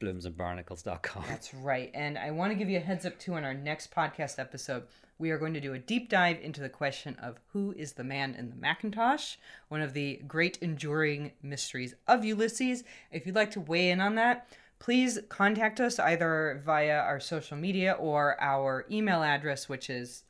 Bloomsandbarnacles.com. 0.01 1.25
That's 1.29 1.55
right. 1.55 1.91
And 1.95 2.19
I 2.19 2.31
want 2.31 2.53
to 2.53 2.59
give 2.59 2.69
you 2.69 2.79
a 2.79 2.81
heads 2.81 3.07
up 3.07 3.19
too 3.19 3.35
on 3.35 3.45
our 3.45 3.55
next 3.55 3.93
podcast 3.95 4.39
episode. 4.39 4.85
We 5.19 5.31
are 5.31 5.39
going 5.39 5.55
to 5.55 5.61
do 5.61 5.73
a 5.75 5.79
deep 5.79 6.09
dive 6.09 6.39
into 6.43 6.61
the 6.61 6.69
question 6.69 7.17
of 7.23 7.39
who 7.53 7.73
is 7.77 7.93
the 7.93 8.05
man 8.05 8.35
in 8.35 8.51
the 8.51 8.57
Macintosh, 8.57 9.37
one 9.69 9.81
of 9.81 9.93
the 9.95 10.21
great 10.27 10.59
enduring 10.61 11.33
mysteries 11.43 11.95
of 12.09 12.25
Ulysses. 12.25 12.83
If 13.13 13.25
you'd 13.25 13.37
like 13.37 13.53
to 13.53 13.61
weigh 13.61 13.91
in 13.91 14.01
on 14.01 14.17
that, 14.17 14.49
please 14.81 15.21
contact 15.29 15.81
us 15.81 15.99
either 15.99 16.61
via 16.65 16.99
our 16.99 17.21
social 17.21 17.57
media 17.57 17.93
or 17.93 18.37
our 18.41 18.87
email 18.91 19.23
address, 19.23 19.69
which 19.69 19.89
is 19.89 20.25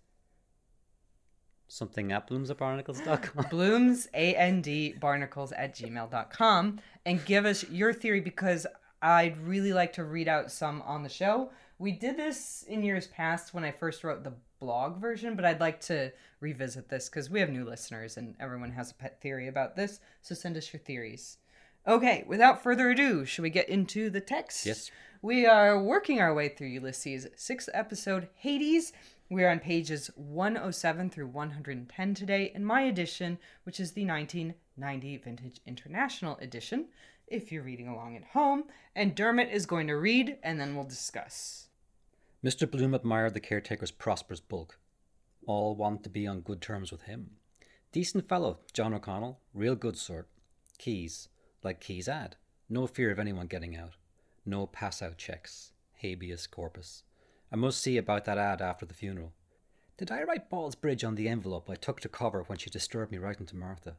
Something 1.66 2.12
at 2.12 2.28
bloomsandbarnacles.com. 2.28 3.46
blooms 3.50 4.06
and 4.14 4.64
barnacles 5.00 5.50
at 5.52 5.74
gmail.com 5.74 6.80
and 7.06 7.24
give 7.24 7.46
us 7.46 7.68
your 7.70 7.92
theory 7.92 8.20
because 8.20 8.66
i'd 9.04 9.36
really 9.38 9.72
like 9.72 9.92
to 9.92 10.04
read 10.04 10.26
out 10.28 10.50
some 10.50 10.82
on 10.82 11.02
the 11.02 11.08
show. 11.08 11.50
We 11.78 11.92
did 11.92 12.16
this 12.16 12.64
in 12.68 12.82
years 12.82 13.06
past 13.08 13.52
when 13.52 13.64
i 13.64 13.70
first 13.70 14.02
wrote 14.04 14.24
the 14.24 14.32
blog 14.60 15.00
version 15.00 15.36
but 15.36 15.44
i'd 15.44 15.60
like 15.60 15.80
to 15.80 16.10
revisit 16.40 16.88
this 16.88 17.08
because 17.08 17.28
we 17.28 17.40
have 17.40 17.50
new 17.50 17.64
listeners 17.64 18.16
and 18.16 18.34
everyone 18.40 18.70
has 18.72 18.90
a 18.90 18.94
pet 18.94 19.20
theory 19.20 19.48
about 19.48 19.76
this 19.76 20.00
so 20.22 20.34
send 20.34 20.56
us 20.56 20.72
your 20.72 20.80
theories. 20.80 21.38
Okay 21.86 22.24
without 22.26 22.62
further 22.62 22.90
ado 22.90 23.24
should 23.24 23.42
we 23.42 23.50
get 23.50 23.68
into 23.68 24.08
the 24.08 24.20
text? 24.20 24.64
Yes. 24.66 24.90
we 25.20 25.44
are 25.46 25.82
working 25.82 26.20
our 26.20 26.32
way 26.32 26.48
through 26.48 26.68
ulysses 26.68 27.26
sixth 27.36 27.68
episode 27.74 28.28
hades. 28.34 28.92
We're 29.30 29.50
on 29.50 29.58
pages 29.58 30.10
107 30.16 31.10
through 31.10 31.28
110 31.28 32.14
today 32.14 32.52
in 32.54 32.64
my 32.64 32.82
edition, 32.82 33.38
which 33.64 33.80
is 33.80 33.92
the 33.92 34.04
1990 34.06 35.16
Vintage 35.16 35.60
International 35.66 36.36
Edition, 36.38 36.86
if 37.26 37.50
you're 37.50 37.62
reading 37.62 37.88
along 37.88 38.16
at 38.16 38.24
home. 38.24 38.64
And 38.94 39.14
Dermot 39.14 39.50
is 39.50 39.66
going 39.66 39.86
to 39.88 39.94
read, 39.94 40.38
and 40.42 40.60
then 40.60 40.74
we'll 40.74 40.84
discuss. 40.84 41.68
Mr. 42.44 42.70
Bloom 42.70 42.94
admired 42.94 43.34
the 43.34 43.40
caretaker's 43.40 43.90
prosperous 43.90 44.40
bulk. 44.40 44.78
All 45.46 45.74
want 45.74 46.02
to 46.04 46.10
be 46.10 46.26
on 46.26 46.40
good 46.40 46.60
terms 46.60 46.92
with 46.92 47.02
him. 47.02 47.30
Decent 47.92 48.28
fellow, 48.28 48.58
John 48.72 48.92
O'Connell, 48.92 49.40
real 49.52 49.76
good 49.76 49.96
sort. 49.96 50.28
Keys, 50.78 51.28
like 51.62 51.80
Keyes 51.80 52.08
ad. 52.08 52.36
No 52.68 52.86
fear 52.86 53.10
of 53.10 53.18
anyone 53.18 53.46
getting 53.46 53.76
out. 53.76 53.96
No 54.44 54.66
pass 54.66 55.00
out 55.00 55.16
checks. 55.16 55.72
Habeas 56.02 56.46
corpus. 56.46 57.02
I 57.52 57.56
must 57.56 57.80
see 57.80 57.96
about 57.96 58.24
that 58.24 58.36
ad 58.36 58.60
after 58.60 58.84
the 58.84 58.94
funeral. 58.94 59.32
Did 59.96 60.10
I 60.10 60.24
write 60.24 60.50
Ball's 60.50 60.74
Bridge 60.74 61.04
on 61.04 61.14
the 61.14 61.28
envelope 61.28 61.70
I 61.70 61.76
took 61.76 62.00
to 62.00 62.08
cover 62.08 62.42
when 62.42 62.58
she 62.58 62.68
disturbed 62.68 63.12
me 63.12 63.18
writing 63.18 63.46
to 63.46 63.56
Martha? 63.56 63.96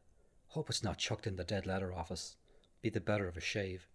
Hope 0.50 0.70
it's 0.70 0.84
not 0.84 0.98
chucked 0.98 1.26
in 1.26 1.38
the 1.38 1.44
dead 1.44 1.66
letter 1.66 1.94
office. 1.94 2.36
Be 2.86 2.92
the 2.92 3.02
better 3.02 3.28
of 3.28 3.36
a 3.36 3.42
shave. 3.42 3.88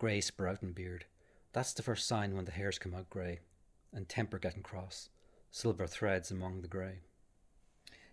Grey 0.00 0.20
sprouting 0.20 0.72
beard. 0.72 1.04
That's 1.52 1.72
the 1.72 1.82
first 1.84 2.08
sign 2.08 2.34
when 2.34 2.44
the 2.44 2.50
hairs 2.50 2.76
come 2.76 2.92
out 2.92 3.08
grey 3.08 3.38
and 3.94 4.08
temper 4.08 4.36
getting 4.40 4.64
cross, 4.64 5.10
silver 5.52 5.86
threads 5.86 6.32
among 6.32 6.60
the 6.62 6.66
grey. 6.66 7.02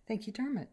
Thank 0.07 0.27
you, 0.27 0.33
Dermot. 0.33 0.69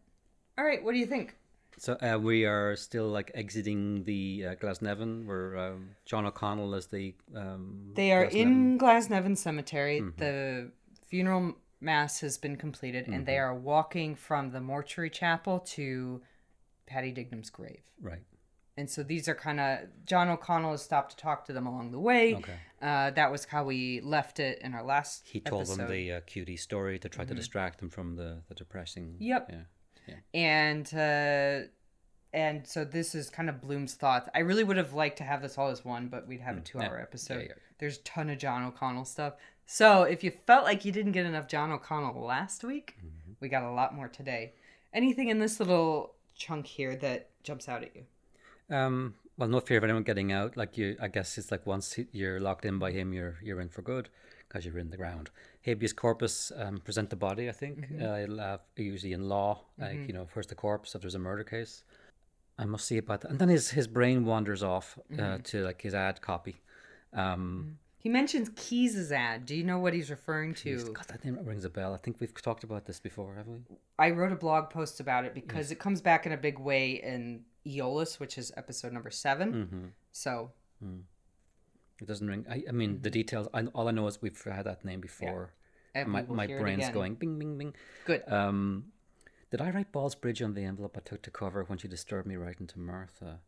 All 0.59 0.63
right, 0.63 0.83
what 0.83 0.91
do 0.91 0.99
you 0.99 1.07
think? 1.07 1.37
So 1.79 1.93
uh, 1.93 2.19
we 2.21 2.45
are 2.45 2.75
still 2.75 3.07
like 3.07 3.31
exiting 3.33 4.03
the 4.03 4.45
uh, 4.49 4.55
Glasnevin, 4.57 5.25
where 5.25 5.57
um, 5.57 5.89
John 6.05 6.27
O'Connell 6.27 6.75
is 6.75 6.85
the. 6.85 7.15
Um, 7.35 7.93
They 7.95 8.11
are 8.11 8.27
Glasnevin- 8.27 8.35
in 8.35 8.77
Glasnevin 8.77 9.37
Cemetery. 9.39 10.03
The 10.17 10.69
funeral 11.07 11.55
mass 11.81 12.19
has 12.19 12.37
been 12.37 12.57
completed, 12.57 13.07
and 13.07 13.25
they 13.25 13.39
are 13.39 13.55
walking 13.55 14.13
from 14.15 14.51
the 14.51 14.61
mortuary 14.61 15.09
chapel 15.09 15.61
to 15.61 16.21
Paddy 16.85 17.11
Dignam's 17.11 17.49
grave. 17.49 17.81
right, 17.99 18.21
and 18.77 18.89
so 18.89 19.03
these 19.03 19.27
are 19.27 19.35
kind 19.35 19.59
of 19.59 19.79
John 20.05 20.29
O'Connell 20.29 20.71
has 20.71 20.81
stopped 20.83 21.11
to 21.11 21.17
talk 21.17 21.45
to 21.45 21.53
them 21.53 21.65
along 21.67 21.91
the 21.91 21.99
way. 21.99 22.35
Okay. 22.35 22.53
Uh, 22.81 23.09
that 23.11 23.31
was 23.31 23.45
how 23.45 23.63
we 23.63 24.01
left 24.01 24.39
it 24.39 24.59
in 24.61 24.73
our 24.75 24.83
last. 24.83 25.25
He 25.27 25.39
told 25.39 25.61
episode. 25.61 25.73
Mm-hmm. 25.81 25.81
them 25.81 25.91
the 25.91 26.11
uh, 26.13 26.21
cutie 26.27 26.57
story 26.57 26.99
to 26.99 27.09
try 27.09 27.25
to 27.25 27.33
distract 27.33 27.79
them 27.79 27.89
from 27.89 28.15
the, 28.15 28.43
the 28.49 28.55
depressing. 28.55 29.15
Yep. 29.19 29.51
Yeah. 30.07 30.13
and 30.33 30.93
uh, 30.93 31.67
and 32.33 32.67
so 32.67 32.85
this 32.85 33.15
is 33.15 33.29
kind 33.29 33.49
of 33.49 33.61
Bloom's 33.61 33.95
thoughts. 33.95 34.29
I 34.35 34.39
really 34.39 34.63
would 34.63 34.77
have 34.77 34.93
liked 34.93 35.17
to 35.17 35.23
have 35.23 35.41
this 35.41 35.57
all 35.57 35.69
as 35.69 35.83
one, 35.83 36.07
but 36.07 36.27
we'd 36.27 36.41
have 36.41 36.57
a 36.57 36.61
two-hour 36.61 36.97
yeah. 36.97 37.01
episode. 37.01 37.39
Yeah, 37.39 37.47
yeah. 37.49 37.53
There's 37.79 37.97
a 37.97 38.01
ton 38.03 38.29
of 38.29 38.37
John 38.37 38.63
O'Connell 38.65 39.05
stuff. 39.05 39.33
So 39.65 40.03
if 40.03 40.23
you 40.23 40.31
felt 40.45 40.63
like 40.65 40.85
you 40.85 40.91
didn't 40.91 41.13
get 41.13 41.25
enough 41.25 41.47
John 41.47 41.71
O'Connell 41.71 42.23
last 42.23 42.63
week, 42.63 42.95
Mm-hmm. 42.99 43.31
we 43.39 43.49
got 43.49 43.63
a 43.63 43.71
lot 43.71 43.95
more 43.95 44.07
today. 44.07 44.53
Anything 44.93 45.29
in 45.29 45.39
this 45.39 45.59
little 45.59 46.13
chunk 46.35 46.67
here 46.67 46.95
that 46.97 47.29
jumps 47.43 47.67
out 47.67 47.83
at 47.83 47.95
you? 47.95 48.03
Um, 48.69 49.15
well, 49.37 49.47
no 49.49 49.59
fear 49.59 49.77
of 49.77 49.83
anyone 49.83 50.03
getting 50.03 50.31
out. 50.31 50.57
Like 50.57 50.77
you, 50.77 50.97
I 51.01 51.07
guess 51.07 51.37
it's 51.37 51.51
like 51.51 51.65
once 51.65 51.97
you're 52.11 52.39
locked 52.39 52.65
in 52.65 52.79
by 52.79 52.91
him, 52.91 53.13
you're 53.13 53.37
you're 53.41 53.61
in 53.61 53.69
for 53.69 53.81
good 53.81 54.09
because 54.47 54.65
you're 54.65 54.79
in 54.79 54.89
the 54.89 54.97
ground. 54.97 55.29
Habeas 55.65 55.93
corpus, 55.93 56.51
um, 56.57 56.79
present 56.79 57.09
the 57.09 57.15
body. 57.15 57.49
I 57.49 57.51
think 57.51 57.79
Mm-hmm. 57.91 58.05
uh, 58.05 58.17
it'll 58.17 58.39
have, 58.39 58.61
usually 58.75 59.13
in 59.13 59.27
law, 59.29 59.61
like 59.77 60.07
you 60.07 60.13
know, 60.13 60.25
first 60.25 60.49
the 60.49 60.55
corpse 60.55 60.95
if 60.95 61.01
there's 61.01 61.15
a 61.15 61.19
murder 61.19 61.43
case. 61.43 61.83
I 62.59 62.65
must 62.65 62.87
see 62.87 62.97
about 62.97 63.21
that. 63.21 63.29
And 63.31 63.39
then 63.39 63.49
his 63.49 63.69
his 63.71 63.87
brain 63.87 64.25
wanders 64.25 64.63
off 64.63 64.97
Mm-hmm. 65.11 65.23
uh, 65.23 65.37
to 65.43 65.63
like 65.63 65.81
his 65.81 65.93
ad 65.93 66.21
copy. 66.21 66.55
Um, 67.13 67.77
He 67.99 68.09
mentions 68.09 68.49
Keyes's 68.55 69.11
ad. 69.11 69.45
Do 69.45 69.55
you 69.55 69.63
know 69.63 69.79
what 69.79 69.93
he's 69.93 70.09
referring 70.09 70.53
to? 70.55 70.77
God, 70.93 71.05
that 71.09 71.23
name 71.25 71.37
rings 71.43 71.65
a 71.65 71.69
bell. 71.69 71.93
I 71.93 71.97
think 71.97 72.19
we've 72.19 72.33
talked 72.41 72.63
about 72.63 72.85
this 72.85 72.99
before, 72.99 73.35
haven't 73.35 73.65
we? 73.69 73.75
I 73.99 74.11
wrote 74.11 74.31
a 74.31 74.35
blog 74.35 74.69
post 74.69 74.99
about 74.99 75.25
it 75.25 75.33
because 75.33 75.71
it 75.71 75.79
comes 75.79 76.01
back 76.01 76.25
in 76.25 76.31
a 76.31 76.37
big 76.37 76.57
way 76.59 76.91
in 77.03 77.41
Aeolus, 77.67 78.19
which 78.19 78.37
is 78.37 78.51
episode 78.57 78.93
number 78.93 79.09
7 79.11 79.53
Mm-hmm. 79.53 79.85
So 80.11 80.51
It 82.01 82.07
doesn't 82.07 82.27
ring. 82.27 82.45
I, 82.49 82.63
I 82.69 82.71
mean, 82.71 82.99
the 83.01 83.09
details. 83.09 83.47
I, 83.53 83.65
all 83.73 83.87
I 83.87 83.91
know 83.91 84.07
is 84.07 84.21
we've 84.21 84.39
had 84.43 84.65
that 84.65 84.85
name 84.85 85.01
before. 85.01 85.53
and 85.95 86.09
my 86.09 86.21
my 86.23 86.47
brain's 86.47 86.89
going 86.89 87.15
bing, 87.15 87.39
bing, 87.39 87.57
bing. 87.57 87.73
Good. 88.05 88.23
Um, 88.27 88.91
did 89.49 89.61
I 89.61 89.71
write 89.71 89.91
Balls 89.91 90.13
Bridge 90.15 90.41
on 90.41 90.53
the 90.53 90.63
envelope 90.63 90.95
I 90.97 91.01
took 91.01 91.21
to 91.23 91.31
cover 91.31 91.63
when 91.63 91.77
she 91.79 91.87
disturbed 91.87 92.27
me 92.27 92.35
writing 92.35 92.67
to 92.67 92.79
Martha? 92.79 93.39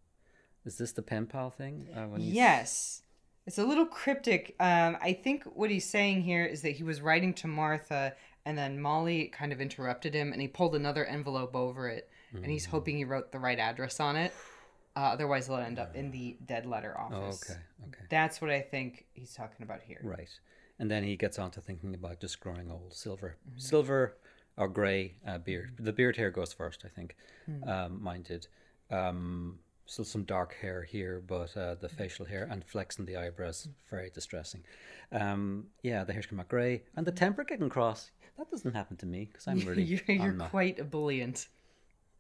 Is 0.66 0.78
this 0.78 0.92
the 0.94 1.02
pen 1.02 1.26
pal 1.28 1.50
thing? 1.52 1.88
Uh, 1.96 2.08
when 2.08 2.22
Yes. 2.22 3.04
It's 3.46 3.58
a 3.58 3.66
little 3.66 3.86
cryptic. 3.86 4.56
Um, 4.60 4.98
I 5.02 5.14
think 5.14 5.44
what 5.44 5.70
he's 5.72 5.86
saying 5.86 6.22
here 6.24 6.46
is 6.46 6.62
that 6.62 6.72
he 6.72 6.84
was 6.84 7.02
writing 7.02 7.34
to 7.36 7.48
Martha 7.48 8.14
and 8.46 8.58
then 8.58 8.80
Molly 8.80 9.28
kind 9.28 9.52
of 9.52 9.60
interrupted 9.62 10.14
him 10.14 10.32
and 10.32 10.42
he 10.42 10.48
pulled 10.48 10.76
another 10.76 11.06
envelope 11.06 11.56
over 11.56 11.88
it 11.90 12.10
and 12.34 12.46
he's 12.46 12.68
Mm. 12.68 12.72
hoping 12.72 12.98
he 12.98 13.06
wrote 13.06 13.32
the 13.32 13.40
right 13.40 13.60
address 13.60 14.00
on 14.00 14.16
it. 14.16 14.34
Uh, 14.96 15.00
otherwise, 15.14 15.46
it'll 15.48 15.58
end 15.60 15.80
up 15.80 15.96
in 15.96 16.12
the 16.12 16.38
dead 16.46 16.66
letter 16.66 16.96
Oh, 16.98 17.04
office. 17.04 17.50
okay, 17.50 17.60
okay, 17.88 18.06
That's 18.10 18.42
what 18.42 18.50
I 18.52 18.62
think 18.62 19.06
he's 19.14 19.34
talking 19.34 19.64
about 19.64 19.82
here. 19.82 20.00
right. 20.04 20.30
And 20.80 20.90
then 20.90 21.04
he 21.04 21.16
gets 21.18 21.38
on 21.40 21.52
to 21.52 21.62
thinking 21.62 21.94
about 21.94 22.20
just 22.22 22.40
growing 22.40 22.72
old 22.72 22.94
silver, 22.94 23.38
Mm-hmm. 23.48 23.60
silver 23.60 24.18
or 24.58 24.68
grey 24.68 25.16
uh, 25.26 25.38
beard. 25.38 25.76
The 25.80 25.94
beard 25.94 26.18
hair 26.18 26.32
goes 26.32 26.54
first, 26.54 26.84
I 26.86 26.90
think. 26.90 27.16
Hmm. 27.46 27.64
Um, 27.70 28.04
mine 28.04 28.24
did. 28.24 28.48
Um, 28.90 29.60
still 29.86 30.06
some 30.06 30.24
dark 30.24 30.54
hair 30.56 30.84
here, 30.84 31.22
but 31.26 31.56
uh, 31.58 31.76
Hmm. 31.76 31.82
the 31.82 31.90
facial 31.90 32.26
hair 32.26 32.48
and 32.50 32.64
flexing 32.66 33.06
the 33.06 33.18
eyebrows 33.18 33.68
very 33.90 34.10
distressing. 34.10 34.64
Um, 35.12 35.68
yeah, 35.84 36.04
the 36.04 36.14
hair's 36.14 36.26
coming 36.28 36.42
out 36.42 36.50
grey 36.50 36.84
and 36.96 37.06
the 37.06 37.12
temper 37.12 37.44
getting 37.44 37.70
cross. 37.70 38.12
That 38.38 38.50
doesn't 38.52 38.74
happen 38.74 38.98
to 38.98 39.06
me 39.06 39.26
because 39.26 39.48
I'm 39.48 39.60
really 39.68 39.84
you're 39.84 40.02
you're 40.08 40.34
quite 40.50 40.80
ebullient. 40.80 41.48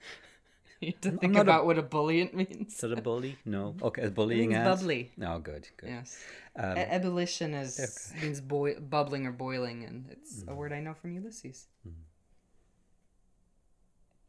you 0.82 0.91
have 0.91 1.01
to 1.01 1.10
I'm 1.10 1.18
think 1.20 1.34
not 1.34 1.39
a- 1.39 1.41
about 1.44 1.65
what 1.65 1.77
ebullient 1.77 2.34
means. 2.34 2.75
Is 2.75 2.84
it 2.84 2.98
a 2.98 3.01
bully? 3.01 3.38
No. 3.46 3.75
Okay, 3.82 4.03
a 4.03 4.10
bullying 4.12 4.50
means 4.50 4.60
ads? 4.60 4.79
bubbly. 4.82 5.12
No, 5.18 5.39
good, 5.39 5.68
good. 5.77 5.89
Yes. 5.89 6.18
Um, 6.56 6.77
E- 6.77 6.82
ebullition 6.82 7.53
is 7.53 8.13
means 8.22 8.41
boi- 8.41 8.79
bubbling 8.79 9.25
or 9.25 9.32
boiling, 9.32 9.84
and 9.84 10.06
it's 10.12 10.39
Mm-hmm. 10.41 10.51
a 10.51 10.56
word 10.56 10.72
I 10.74 10.79
know 10.79 10.94
from 10.94 11.12
Ulysses. 11.13 11.68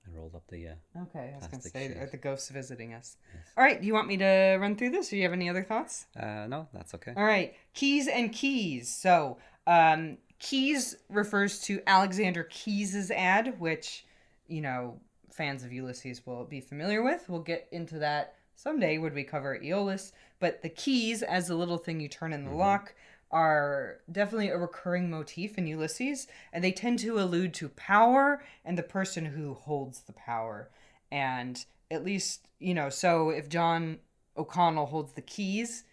I 0.06 0.16
rolled 0.16 0.34
up 0.34 0.44
the. 0.48 0.68
Uh, 0.68 1.02
Okay, 1.02 1.32
I 1.32 1.36
was 1.36 1.46
gonna 1.46 1.62
say 1.62 1.88
sheet. 1.88 1.96
are 1.96 2.06
the 2.06 2.16
ghosts 2.16 2.48
visiting 2.50 2.94
us. 2.94 3.16
All 3.56 3.62
right, 3.64 3.80
do 3.80 3.86
you 3.86 3.92
want 3.94 4.08
me 4.08 4.16
to 4.16 4.58
run 4.60 4.74
through 4.76 4.90
this, 4.90 5.08
or 5.08 5.10
do 5.10 5.16
you 5.18 5.22
have 5.24 5.32
any 5.32 5.48
other 5.48 5.62
thoughts? 5.62 6.06
uh, 6.18 6.46
no, 6.48 6.68
that's 6.72 6.94
okay. 6.94 7.12
All 7.16 7.24
right, 7.24 7.54
keys 7.74 8.08
and 8.08 8.32
keys. 8.32 8.88
So, 8.88 9.38
um, 9.66 10.18
keys 10.38 10.96
refers 11.08 11.60
to 11.62 11.80
Alexander 11.86 12.44
Keyes's 12.44 13.10
ad, 13.10 13.60
which 13.60 14.04
you 14.48 14.62
know 14.62 14.98
fans 15.32 15.64
of 15.64 15.72
Ulysses 15.72 16.26
will 16.26 16.44
be 16.44 16.60
familiar 16.60 17.02
with. 17.02 17.28
We'll 17.28 17.40
get 17.40 17.68
into 17.72 17.98
that 17.98 18.34
someday 18.54 18.98
when 18.98 19.14
we 19.14 19.24
cover 19.24 19.58
Aeolus. 19.62 20.12
But 20.38 20.62
the 20.62 20.68
keys, 20.68 21.22
as 21.22 21.48
the 21.48 21.54
little 21.54 21.78
thing 21.78 22.00
you 22.00 22.08
turn 22.08 22.32
in 22.32 22.44
the 22.44 22.50
mm-hmm. 22.50 22.58
lock, 22.58 22.94
are 23.30 23.98
definitely 24.10 24.48
a 24.48 24.58
recurring 24.58 25.08
motif 25.08 25.56
in 25.56 25.66
Ulysses, 25.66 26.26
and 26.52 26.64
they 26.64 26.72
tend 26.72 26.98
to 26.98 27.20
allude 27.20 27.54
to 27.54 27.68
power 27.70 28.42
and 28.64 28.76
the 28.76 28.82
person 28.82 29.24
who 29.24 29.54
holds 29.54 30.00
the 30.00 30.12
power. 30.12 30.68
And 31.12 31.64
at 31.90 32.04
least, 32.04 32.48
you 32.58 32.74
know, 32.74 32.88
so 32.88 33.30
if 33.30 33.48
John 33.48 33.98
O'Connell 34.36 34.86
holds 34.86 35.12
the 35.12 35.22
keys, 35.22 35.84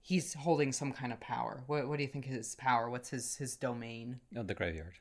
he's 0.00 0.34
holding 0.34 0.72
some 0.72 0.92
kind 0.92 1.12
of 1.12 1.20
power. 1.20 1.64
What, 1.66 1.88
what 1.88 1.96
do 1.96 2.04
you 2.04 2.08
think 2.08 2.24
his 2.24 2.54
power? 2.54 2.88
What's 2.88 3.10
his 3.10 3.36
his 3.36 3.56
domain? 3.56 4.20
Oh, 4.36 4.42
the 4.42 4.54
graveyard. 4.54 4.94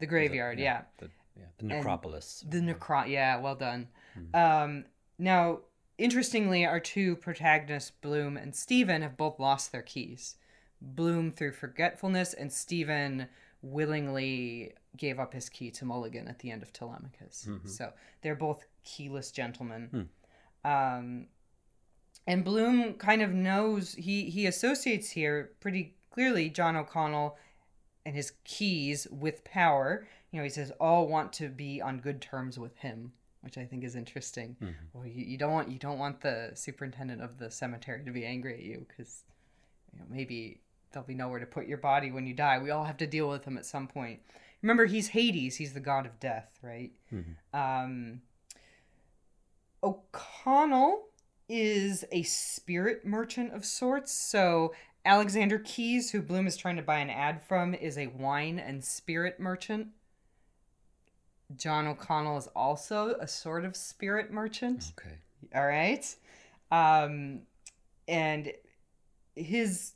The 0.00 0.06
graveyard, 0.06 0.58
yeah. 0.58 0.82
The, 0.98 1.10
yeah, 1.38 1.44
the 1.58 1.66
necropolis. 1.66 2.44
The 2.48 2.58
necro. 2.58 3.08
Yeah, 3.08 3.38
well 3.40 3.54
done. 3.54 3.88
Um, 4.34 4.84
now, 5.18 5.60
interestingly, 5.96 6.66
our 6.66 6.80
two 6.80 7.16
protagonists, 7.16 7.92
Bloom 8.02 8.36
and 8.36 8.54
Stephen, 8.54 9.02
have 9.02 9.16
both 9.16 9.38
lost 9.38 9.70
their 9.72 9.82
keys. 9.82 10.36
Bloom 10.80 11.30
through 11.32 11.52
forgetfulness, 11.52 12.34
and 12.34 12.52
Stephen 12.52 13.28
willingly 13.62 14.72
gave 14.96 15.18
up 15.20 15.34
his 15.34 15.48
key 15.48 15.70
to 15.72 15.84
Mulligan 15.84 16.28
at 16.28 16.38
the 16.40 16.50
end 16.50 16.62
of 16.62 16.72
Telemachus. 16.72 17.48
So 17.68 17.92
they're 18.22 18.34
both 18.36 18.64
keyless 18.84 19.30
gentlemen. 19.30 20.08
Um, 20.64 21.26
and 22.26 22.44
Bloom 22.44 22.94
kind 22.94 23.22
of 23.22 23.32
knows 23.32 23.94
he 23.94 24.30
he 24.30 24.46
associates 24.46 25.10
here 25.10 25.52
pretty 25.60 25.94
clearly 26.10 26.50
John 26.50 26.76
O'Connell 26.76 27.36
and 28.06 28.14
his 28.14 28.32
keys 28.44 29.06
with 29.10 29.44
power. 29.44 30.06
You 30.30 30.38
know, 30.38 30.44
he 30.44 30.50
says 30.50 30.72
all 30.80 31.06
want 31.08 31.32
to 31.34 31.48
be 31.48 31.80
on 31.80 31.98
good 32.00 32.20
terms 32.20 32.58
with 32.58 32.76
him, 32.78 33.12
which 33.42 33.56
I 33.58 33.64
think 33.64 33.84
is 33.84 33.96
interesting. 33.96 34.56
Well, 34.92 35.06
you, 35.06 35.24
you 35.24 35.38
don't 35.38 35.52
want 35.52 35.70
you 35.70 35.78
don't 35.78 35.98
want 35.98 36.20
the 36.20 36.50
superintendent 36.54 37.22
of 37.22 37.38
the 37.38 37.50
cemetery 37.50 38.04
to 38.04 38.10
be 38.10 38.24
angry 38.24 38.54
at 38.54 38.62
you 38.62 38.86
because 38.88 39.22
you 39.92 39.98
know 39.98 40.04
maybe 40.10 40.60
there'll 40.92 41.06
be 41.06 41.14
nowhere 41.14 41.38
to 41.40 41.46
put 41.46 41.66
your 41.66 41.78
body 41.78 42.10
when 42.10 42.26
you 42.26 42.34
die. 42.34 42.58
We 42.58 42.70
all 42.70 42.84
have 42.84 42.96
to 42.98 43.06
deal 43.06 43.28
with 43.28 43.44
him 43.44 43.58
at 43.58 43.66
some 43.66 43.86
point. 43.88 44.20
Remember, 44.62 44.86
he's 44.86 45.08
Hades. 45.08 45.56
He's 45.56 45.72
the 45.72 45.80
god 45.80 46.04
of 46.06 46.18
death, 46.18 46.58
right? 46.62 46.90
Um, 47.52 48.22
O'Connell 49.82 51.04
is 51.48 52.04
a 52.10 52.22
spirit 52.24 53.04
merchant 53.06 53.52
of 53.52 53.64
sorts. 53.64 54.12
So 54.12 54.74
Alexander 55.08 55.58
Keyes, 55.58 56.10
who 56.10 56.20
Bloom 56.20 56.46
is 56.46 56.54
trying 56.54 56.76
to 56.76 56.82
buy 56.82 56.98
an 56.98 57.08
ad 57.08 57.42
from, 57.42 57.72
is 57.72 57.96
a 57.96 58.08
wine 58.08 58.58
and 58.58 58.84
spirit 58.84 59.40
merchant. 59.40 59.88
John 61.56 61.86
O'Connell 61.86 62.36
is 62.36 62.46
also 62.54 63.16
a 63.18 63.26
sort 63.26 63.64
of 63.64 63.74
spirit 63.74 64.30
merchant. 64.30 64.92
Okay. 64.98 65.14
All 65.54 65.66
right. 65.66 66.04
Um, 66.70 67.40
and 68.06 68.52
his, 69.34 69.92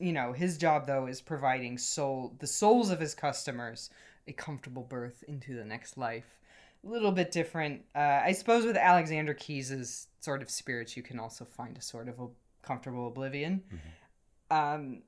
you 0.00 0.14
know, 0.14 0.32
his 0.32 0.56
job 0.56 0.86
though 0.86 1.06
is 1.06 1.20
providing 1.20 1.76
soul, 1.76 2.34
the 2.38 2.46
souls 2.46 2.90
of 2.90 2.98
his 2.98 3.14
customers 3.14 3.90
a 4.26 4.32
comfortable 4.32 4.84
birth 4.84 5.22
into 5.28 5.54
the 5.54 5.66
next 5.66 5.98
life. 5.98 6.40
A 6.82 6.88
little 6.88 7.12
bit 7.12 7.30
different. 7.30 7.82
Uh, 7.94 8.22
I 8.24 8.32
suppose 8.32 8.64
with 8.64 8.76
Alexander 8.76 9.34
Keyes's 9.34 10.08
sort 10.20 10.40
of 10.40 10.48
spirits, 10.48 10.96
you 10.96 11.02
can 11.02 11.20
also 11.20 11.44
find 11.44 11.76
a 11.76 11.82
sort 11.82 12.08
of 12.08 12.18
a 12.20 12.28
comfortable 12.62 13.08
oblivion. 13.08 13.62
Um, 14.50 15.02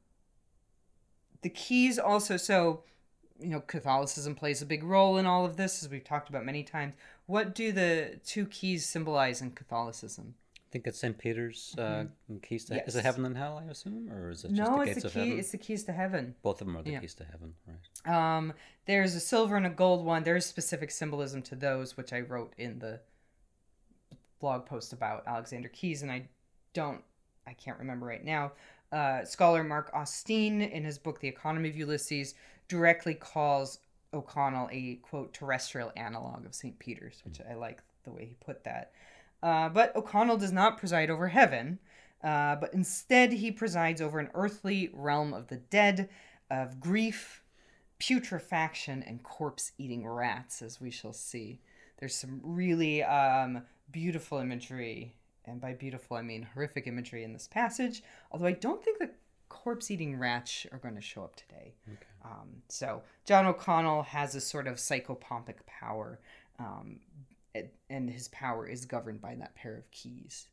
the 1.42 1.48
keys 1.48 1.98
also, 1.98 2.36
so, 2.36 2.82
you 3.40 3.48
know, 3.48 3.60
Catholicism 3.60 4.34
plays 4.34 4.60
a 4.62 4.66
big 4.66 4.82
role 4.82 5.16
in 5.18 5.26
all 5.26 5.44
of 5.44 5.56
this, 5.56 5.82
as 5.82 5.88
we've 5.88 6.04
talked 6.04 6.28
about 6.28 6.44
many 6.44 6.62
times. 6.62 6.94
What 7.26 7.54
do 7.54 7.72
the 7.72 8.18
two 8.24 8.46
keys 8.46 8.86
symbolize 8.86 9.40
in 9.40 9.52
Catholicism? 9.52 10.34
I 10.56 10.70
think 10.70 10.86
it's 10.86 10.98
St. 10.98 11.16
Peter's 11.16 11.74
uh, 11.78 12.04
keys 12.42 12.66
to 12.66 12.84
Is 12.86 12.94
it 12.94 13.02
heaven 13.02 13.24
and 13.24 13.34
hell? 13.36 13.62
I 13.66 13.70
assume, 13.70 14.10
or 14.12 14.30
is 14.30 14.44
it 14.44 14.48
just 14.54 14.60
no, 14.60 14.80
the 14.80 14.84
gates 14.84 15.00
the 15.00 15.06
of 15.06 15.12
key. 15.14 15.20
heaven? 15.20 15.38
It's 15.38 15.50
the 15.50 15.56
keys 15.58 15.84
to 15.84 15.92
heaven. 15.92 16.34
Both 16.42 16.60
of 16.60 16.66
them 16.66 16.76
are 16.76 16.82
the 16.82 16.90
Yeah. 16.90 17.00
keys 17.00 17.14
to 17.14 17.24
heaven, 17.24 17.54
right? 17.66 18.36
Um, 18.36 18.52
there's 18.84 19.14
a 19.14 19.20
silver 19.20 19.56
and 19.56 19.66
a 19.66 19.70
gold 19.70 20.04
one. 20.04 20.24
There's 20.24 20.44
specific 20.44 20.90
symbolism 20.90 21.40
to 21.42 21.56
those, 21.56 21.96
which 21.96 22.12
I 22.12 22.20
wrote 22.20 22.52
in 22.58 22.80
the 22.80 23.00
blog 24.40 24.66
post 24.66 24.92
about 24.92 25.22
Alexander 25.26 25.68
Keyes, 25.68 26.02
and 26.02 26.12
I 26.12 26.28
don't, 26.74 27.02
I 27.46 27.54
can't 27.54 27.78
remember 27.78 28.04
right 28.04 28.24
now. 28.24 28.52
Uh, 28.90 29.24
scholar 29.24 29.62
Mark 29.62 29.92
Osteen, 29.92 30.70
in 30.70 30.84
his 30.84 30.98
book 30.98 31.20
*The 31.20 31.28
Economy 31.28 31.68
of 31.68 31.76
Ulysses*, 31.76 32.34
directly 32.68 33.14
calls 33.14 33.78
O'Connell 34.14 34.68
a 34.72 34.96
quote 35.02 35.32
terrestrial 35.32 35.92
analog 35.96 36.46
of 36.46 36.54
St. 36.54 36.78
Peter's, 36.78 37.20
which 37.24 37.40
I 37.48 37.54
like 37.54 37.82
the 38.04 38.10
way 38.10 38.24
he 38.24 38.36
put 38.44 38.64
that. 38.64 38.92
Uh, 39.42 39.68
but 39.68 39.94
O'Connell 39.94 40.36
does 40.36 40.52
not 40.52 40.78
preside 40.78 41.10
over 41.10 41.28
heaven, 41.28 41.78
uh, 42.24 42.56
but 42.56 42.74
instead 42.74 43.32
he 43.32 43.50
presides 43.50 44.00
over 44.00 44.18
an 44.18 44.30
earthly 44.34 44.90
realm 44.92 45.32
of 45.32 45.48
the 45.48 45.56
dead, 45.56 46.08
of 46.50 46.80
grief, 46.80 47.42
putrefaction, 48.00 49.02
and 49.06 49.22
corpse 49.22 49.72
eating 49.78 50.06
rats, 50.06 50.62
as 50.62 50.80
we 50.80 50.90
shall 50.90 51.12
see. 51.12 51.60
There's 51.98 52.14
some 52.14 52.40
really 52.42 53.02
um, 53.02 53.62
beautiful 53.92 54.38
imagery, 54.38 55.14
and 55.48 55.60
by 55.60 55.72
beautiful 55.72 56.16
I 56.16 56.22
mean 56.22 56.48
horrific 56.54 56.86
imagery 56.86 57.24
in 57.24 57.32
this 57.32 57.48
passage, 57.48 58.02
although 58.30 58.46
I 58.46 58.52
don't 58.52 58.82
think 58.84 58.98
the 58.98 59.10
corpse 59.48 59.90
eating 59.90 60.18
rats 60.18 60.66
are 60.72 60.78
going 60.78 60.94
to 60.94 61.00
show 61.00 61.24
up 61.24 61.36
today. 61.36 61.74
Um, 62.24 62.62
so 62.68 63.02
John 63.24 63.46
O'Connell 63.46 64.02
has 64.02 64.34
a 64.34 64.40
sort 64.40 64.66
of 64.66 64.76
psychopompic 64.76 65.66
power, 65.66 66.20
um, 66.58 67.00
and 67.90 68.10
his 68.10 68.28
power 68.28 68.66
is 68.66 68.84
governed 68.84 69.20
by 69.20 69.34
that 69.36 69.54
pair 69.54 69.76
of 69.76 69.90
keys. 69.90 70.48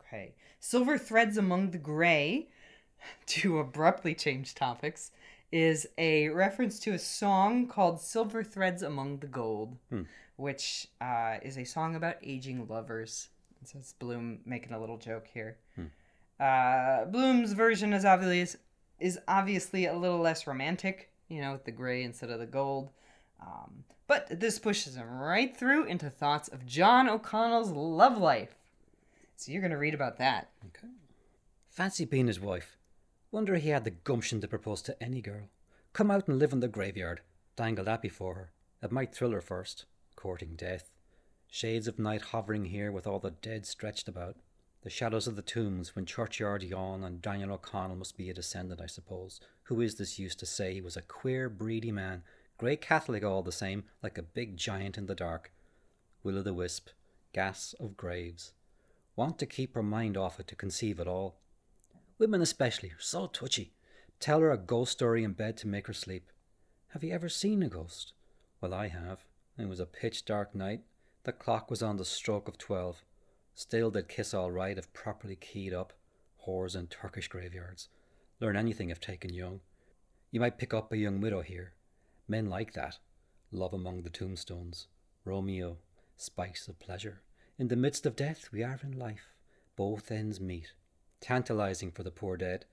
Okay. 0.00 0.34
Silver 0.60 0.98
Threads 0.98 1.36
Among 1.36 1.70
the 1.70 1.78
Gray, 1.78 2.48
to 3.26 3.58
abruptly 3.58 4.14
change 4.14 4.54
topics, 4.54 5.10
is 5.50 5.86
a 5.96 6.28
reference 6.28 6.78
to 6.80 6.92
a 6.92 6.98
song 6.98 7.66
called 7.66 8.00
Silver 8.00 8.42
Threads 8.42 8.82
Among 8.82 9.18
the 9.18 9.26
Gold, 9.26 9.76
which 10.38 10.86
uh, 11.00 11.36
is 11.42 11.58
a 11.58 11.64
song 11.64 11.96
about 11.96 12.16
aging 12.22 12.66
lovers. 12.68 13.28
So 13.64 13.76
it's 13.78 13.92
Bloom 13.92 14.38
making 14.46 14.72
a 14.72 14.80
little 14.80 14.96
joke 14.96 15.26
here. 15.26 15.58
Uh, 16.40 17.04
Bloom's 17.06 17.52
version 17.52 17.92
is 17.92 18.04
obviously 18.04 18.60
is 19.00 19.18
obviously 19.26 19.86
a 19.86 19.96
little 19.96 20.20
less 20.20 20.46
romantic, 20.46 21.10
you 21.28 21.40
know, 21.40 21.52
with 21.52 21.64
the 21.64 21.72
gray 21.72 22.04
instead 22.04 22.30
of 22.30 22.38
the 22.38 22.46
gold. 22.46 22.90
Um, 23.40 23.84
but 24.06 24.40
this 24.40 24.58
pushes 24.58 24.96
him 24.96 25.10
right 25.10 25.56
through 25.56 25.84
into 25.84 26.08
thoughts 26.08 26.48
of 26.48 26.66
John 26.66 27.08
O'Connell's 27.08 27.70
love 27.70 28.16
life. 28.16 28.54
So 29.36 29.52
you're 29.52 29.60
going 29.60 29.72
to 29.72 29.76
read 29.76 29.94
about 29.94 30.18
that. 30.18 30.50
Okay. 30.66 30.92
Fancy 31.68 32.04
being 32.04 32.26
his 32.26 32.40
wife. 32.40 32.76
Wonder 33.30 33.56
he 33.56 33.68
had 33.68 33.84
the 33.84 33.90
gumption 33.90 34.40
to 34.40 34.48
propose 34.48 34.82
to 34.82 35.00
any 35.02 35.20
girl. 35.20 35.48
Come 35.92 36.10
out 36.10 36.28
and 36.28 36.38
live 36.38 36.52
in 36.52 36.60
the 36.60 36.68
graveyard. 36.68 37.20
Dangle 37.56 37.84
that 37.84 38.02
before 38.02 38.34
her. 38.34 38.52
It 38.82 38.92
might 38.92 39.14
thrill 39.14 39.32
her 39.32 39.40
first. 39.40 39.84
Courting 40.18 40.56
death. 40.56 40.90
Shades 41.46 41.86
of 41.86 41.96
night 41.96 42.22
hovering 42.32 42.64
here 42.64 42.90
with 42.90 43.06
all 43.06 43.20
the 43.20 43.30
dead 43.30 43.64
stretched 43.64 44.08
about. 44.08 44.34
The 44.82 44.90
shadows 44.90 45.28
of 45.28 45.36
the 45.36 45.42
tombs 45.42 45.94
when 45.94 46.06
churchyard 46.06 46.64
yawn 46.64 47.04
and 47.04 47.22
Daniel 47.22 47.52
O'Connell 47.52 47.94
must 47.94 48.16
be 48.16 48.28
a 48.28 48.34
descendant, 48.34 48.80
I 48.80 48.86
suppose. 48.86 49.40
Who 49.66 49.80
is 49.80 49.94
this 49.94 50.18
used 50.18 50.40
to 50.40 50.44
say 50.44 50.74
he 50.74 50.80
was 50.80 50.96
a 50.96 51.02
queer, 51.02 51.48
breedy 51.48 51.92
man, 51.92 52.24
great 52.56 52.80
Catholic 52.80 53.22
all 53.22 53.44
the 53.44 53.52
same, 53.52 53.84
like 54.02 54.18
a 54.18 54.22
big 54.22 54.56
giant 54.56 54.98
in 54.98 55.06
the 55.06 55.14
dark. 55.14 55.52
Will 56.24 56.38
o' 56.38 56.42
the 56.42 56.52
wisp, 56.52 56.88
gas 57.32 57.72
of 57.78 57.96
graves. 57.96 58.54
Want 59.14 59.38
to 59.38 59.46
keep 59.46 59.76
her 59.76 59.84
mind 59.84 60.16
off 60.16 60.40
it 60.40 60.48
to 60.48 60.56
conceive 60.56 60.98
it 60.98 61.06
all. 61.06 61.36
Women 62.18 62.42
especially 62.42 62.88
are 62.88 62.98
so 62.98 63.28
touchy. 63.28 63.72
Tell 64.18 64.40
her 64.40 64.50
a 64.50 64.58
ghost 64.58 64.90
story 64.90 65.22
in 65.22 65.34
bed 65.34 65.56
to 65.58 65.68
make 65.68 65.86
her 65.86 65.92
sleep. 65.92 66.32
Have 66.88 67.04
you 67.04 67.12
ever 67.12 67.28
seen 67.28 67.62
a 67.62 67.68
ghost? 67.68 68.14
Well, 68.60 68.74
I 68.74 68.88
have. 68.88 69.24
It 69.58 69.68
was 69.68 69.80
a 69.80 69.86
pitch 69.86 70.24
dark 70.24 70.54
night. 70.54 70.82
The 71.24 71.32
clock 71.32 71.68
was 71.68 71.82
on 71.82 71.96
the 71.96 72.04
stroke 72.04 72.46
of 72.46 72.58
twelve. 72.58 73.02
Still, 73.54 73.90
they'd 73.90 74.08
kiss 74.08 74.32
all 74.32 74.52
right 74.52 74.78
if 74.78 74.92
properly 74.92 75.34
keyed 75.34 75.74
up. 75.74 75.92
Whores 76.46 76.76
in 76.76 76.86
Turkish 76.86 77.26
graveyards. 77.26 77.88
Learn 78.40 78.56
anything 78.56 78.90
if 78.90 79.00
taken 79.00 79.34
young. 79.34 79.60
You 80.30 80.38
might 80.38 80.58
pick 80.58 80.72
up 80.72 80.92
a 80.92 80.96
young 80.96 81.20
widow 81.20 81.42
here. 81.42 81.72
Men 82.28 82.48
like 82.48 82.72
that. 82.74 82.98
Love 83.50 83.74
among 83.74 84.02
the 84.02 84.10
tombstones. 84.10 84.86
Romeo. 85.24 85.78
Spice 86.16 86.68
of 86.68 86.78
pleasure. 86.78 87.22
In 87.58 87.66
the 87.66 87.76
midst 87.76 88.06
of 88.06 88.14
death, 88.14 88.50
we 88.52 88.62
are 88.62 88.78
in 88.84 88.96
life. 88.96 89.32
Both 89.74 90.12
ends 90.12 90.40
meet. 90.40 90.72
Tantalizing 91.20 91.90
for 91.90 92.04
the 92.04 92.12
poor 92.12 92.36
dead. 92.36 92.66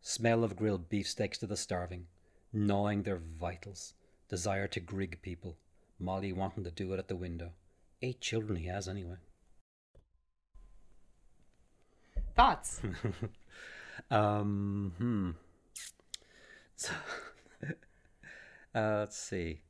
Smell 0.00 0.44
of 0.44 0.56
grilled 0.56 0.88
beefsteaks 0.88 1.36
to 1.38 1.46
the 1.46 1.56
starving. 1.56 2.06
Gnawing 2.52 3.02
their 3.02 3.18
vitals. 3.18 3.92
Desire 4.28 4.68
to 4.68 4.80
grig 4.80 5.20
people. 5.20 5.58
Molly 6.02 6.32
wanting 6.32 6.64
to 6.64 6.70
do 6.70 6.92
it 6.92 6.98
at 6.98 7.08
the 7.08 7.16
window. 7.16 7.52
Eight 8.02 8.20
children 8.20 8.56
he 8.56 8.66
has, 8.66 8.88
anyway. 8.88 9.16
Thoughts? 12.36 12.80
Um, 14.10 14.92
hmm. 14.98 15.30
So, 16.76 16.92
uh, 18.74 18.98
let's 19.00 19.18
see. 19.18 19.60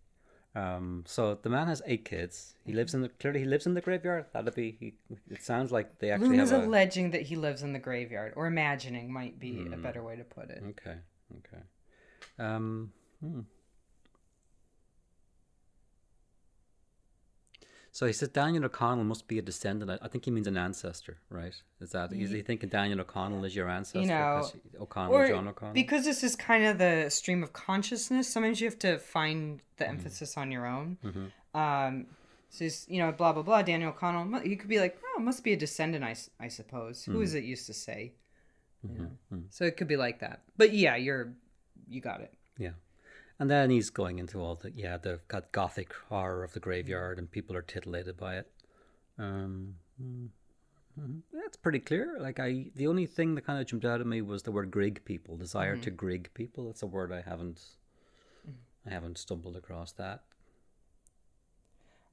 Um, 0.54 1.02
so 1.06 1.38
the 1.42 1.48
man 1.50 1.66
has 1.66 1.82
eight 1.86 2.04
kids. 2.04 2.54
He 2.64 2.72
lives 2.72 2.94
in 2.94 3.02
the 3.02 3.08
clearly 3.08 3.40
he 3.40 3.44
lives 3.46 3.66
in 3.66 3.74
the 3.74 3.80
graveyard. 3.80 4.26
That'd 4.32 4.54
be. 4.54 4.76
He, 4.78 4.94
it 5.28 5.42
sounds 5.42 5.72
like 5.72 5.98
they 5.98 6.10
actually 6.10 6.36
have 6.36 6.46
is 6.46 6.52
a. 6.52 6.58
alleging 6.60 7.10
that 7.10 7.22
he 7.22 7.36
lives 7.36 7.62
in 7.62 7.72
the 7.72 7.78
graveyard, 7.80 8.32
or 8.36 8.46
imagining 8.46 9.12
might 9.12 9.38
be 9.40 9.66
a 9.66 9.74
Hmm. 9.76 9.82
better 9.82 10.02
way 10.02 10.16
to 10.16 10.24
put 10.24 10.50
it. 10.50 10.62
Okay. 10.70 10.96
Okay. 11.38 11.62
Um. 12.38 12.92
Hmm. 13.20 13.40
So 17.94 18.06
he 18.06 18.14
says 18.14 18.30
Daniel 18.30 18.64
O'Connell 18.64 19.04
must 19.04 19.28
be 19.28 19.38
a 19.38 19.42
descendant. 19.42 20.00
I, 20.02 20.08
think 20.08 20.24
he 20.24 20.30
means 20.30 20.46
an 20.46 20.56
ancestor, 20.56 21.18
right? 21.28 21.52
Is 21.78 21.90
that 21.90 22.10
is 22.14 22.30
he 22.30 22.40
thinking 22.40 22.70
Daniel 22.70 23.00
O'Connell 23.02 23.44
is 23.44 23.54
your 23.54 23.68
ancestor? 23.68 24.06
know, 24.06 24.40
'Cause 24.40 24.56
O'Connell, 24.80 25.14
Or 25.14 25.28
John 25.28 25.46
O'Connell. 25.46 25.74
because 25.74 26.04
this 26.06 26.24
is 26.24 26.34
kind 26.34 26.64
of 26.64 26.78
the 26.78 27.10
stream 27.10 27.42
of 27.42 27.52
consciousness. 27.52 28.28
Sometimes 28.32 28.62
you 28.62 28.66
have 28.68 28.78
to 28.78 28.98
find 28.98 29.60
the 29.76 29.84
Mm-hmm. 29.84 29.92
emphasis 29.94 30.38
on 30.38 30.50
your 30.50 30.66
own. 30.66 30.96
Um, 31.54 32.06
so 32.48 32.66
you 32.88 32.98
know, 33.02 33.12
blah 33.12 33.32
blah 33.34 33.42
blah. 33.42 33.60
Daniel 33.60 33.90
O'Connell. 33.90 34.42
You 34.46 34.56
could 34.56 34.70
be 34.70 34.78
like, 34.80 34.98
oh, 35.14 35.20
must 35.20 35.44
be 35.44 35.52
a 35.52 35.56
descendant, 35.56 36.02
I, 36.02 36.16
I 36.40 36.48
suppose. 36.48 37.04
Who 37.04 37.12
Mm-hmm. 37.12 37.22
is 37.24 37.34
it 37.34 37.44
used 37.44 37.66
to 37.66 37.74
say? 37.74 38.14
You 38.82 38.98
know? 39.30 39.42
So 39.50 39.64
it 39.64 39.76
could 39.76 39.86
be 39.88 39.96
like 39.98 40.20
that. 40.20 40.40
But 40.56 40.72
yeah, 40.72 40.96
you're, 40.96 41.34
you 41.88 42.00
got 42.00 42.20
it. 42.22 42.32
Yeah. 42.58 42.70
And 43.42 43.50
then 43.50 43.70
he's 43.70 43.90
going 43.90 44.20
into 44.20 44.38
all 44.38 44.54
the 44.54 44.70
yeah, 44.70 44.98
the 44.98 45.18
got 45.26 45.50
gothic 45.50 45.92
horror 46.08 46.44
of 46.44 46.52
the 46.52 46.60
graveyard 46.60 47.18
and 47.18 47.28
people 47.28 47.56
are 47.56 47.62
titillated 47.62 48.16
by 48.16 48.36
it. 48.36 48.48
Um 49.18 49.74
mm, 50.00 50.28
mhm. 50.96 51.22
that's 51.32 51.56
pretty 51.56 51.80
clear. 51.80 52.18
Like 52.20 52.38
I 52.38 52.66
the 52.76 52.86
only 52.86 53.04
thing 53.04 53.34
that 53.34 53.44
kind 53.44 53.60
of 53.60 53.66
jumped 53.66 53.84
out 53.84 54.00
at 54.00 54.06
me 54.06 54.22
was 54.22 54.44
the 54.44 54.52
word 54.52 54.70
grig 54.70 55.04
people, 55.04 55.36
desire 55.36 55.76
to 55.76 55.90
grig 55.90 56.30
people. 56.34 56.66
That's 56.66 56.84
a 56.84 56.86
word 56.86 57.10
I 57.10 57.20
haven't 57.28 57.60
I 58.86 58.90
haven't 58.90 59.18
stumbled 59.18 59.56
across 59.56 59.90
that. 59.94 60.22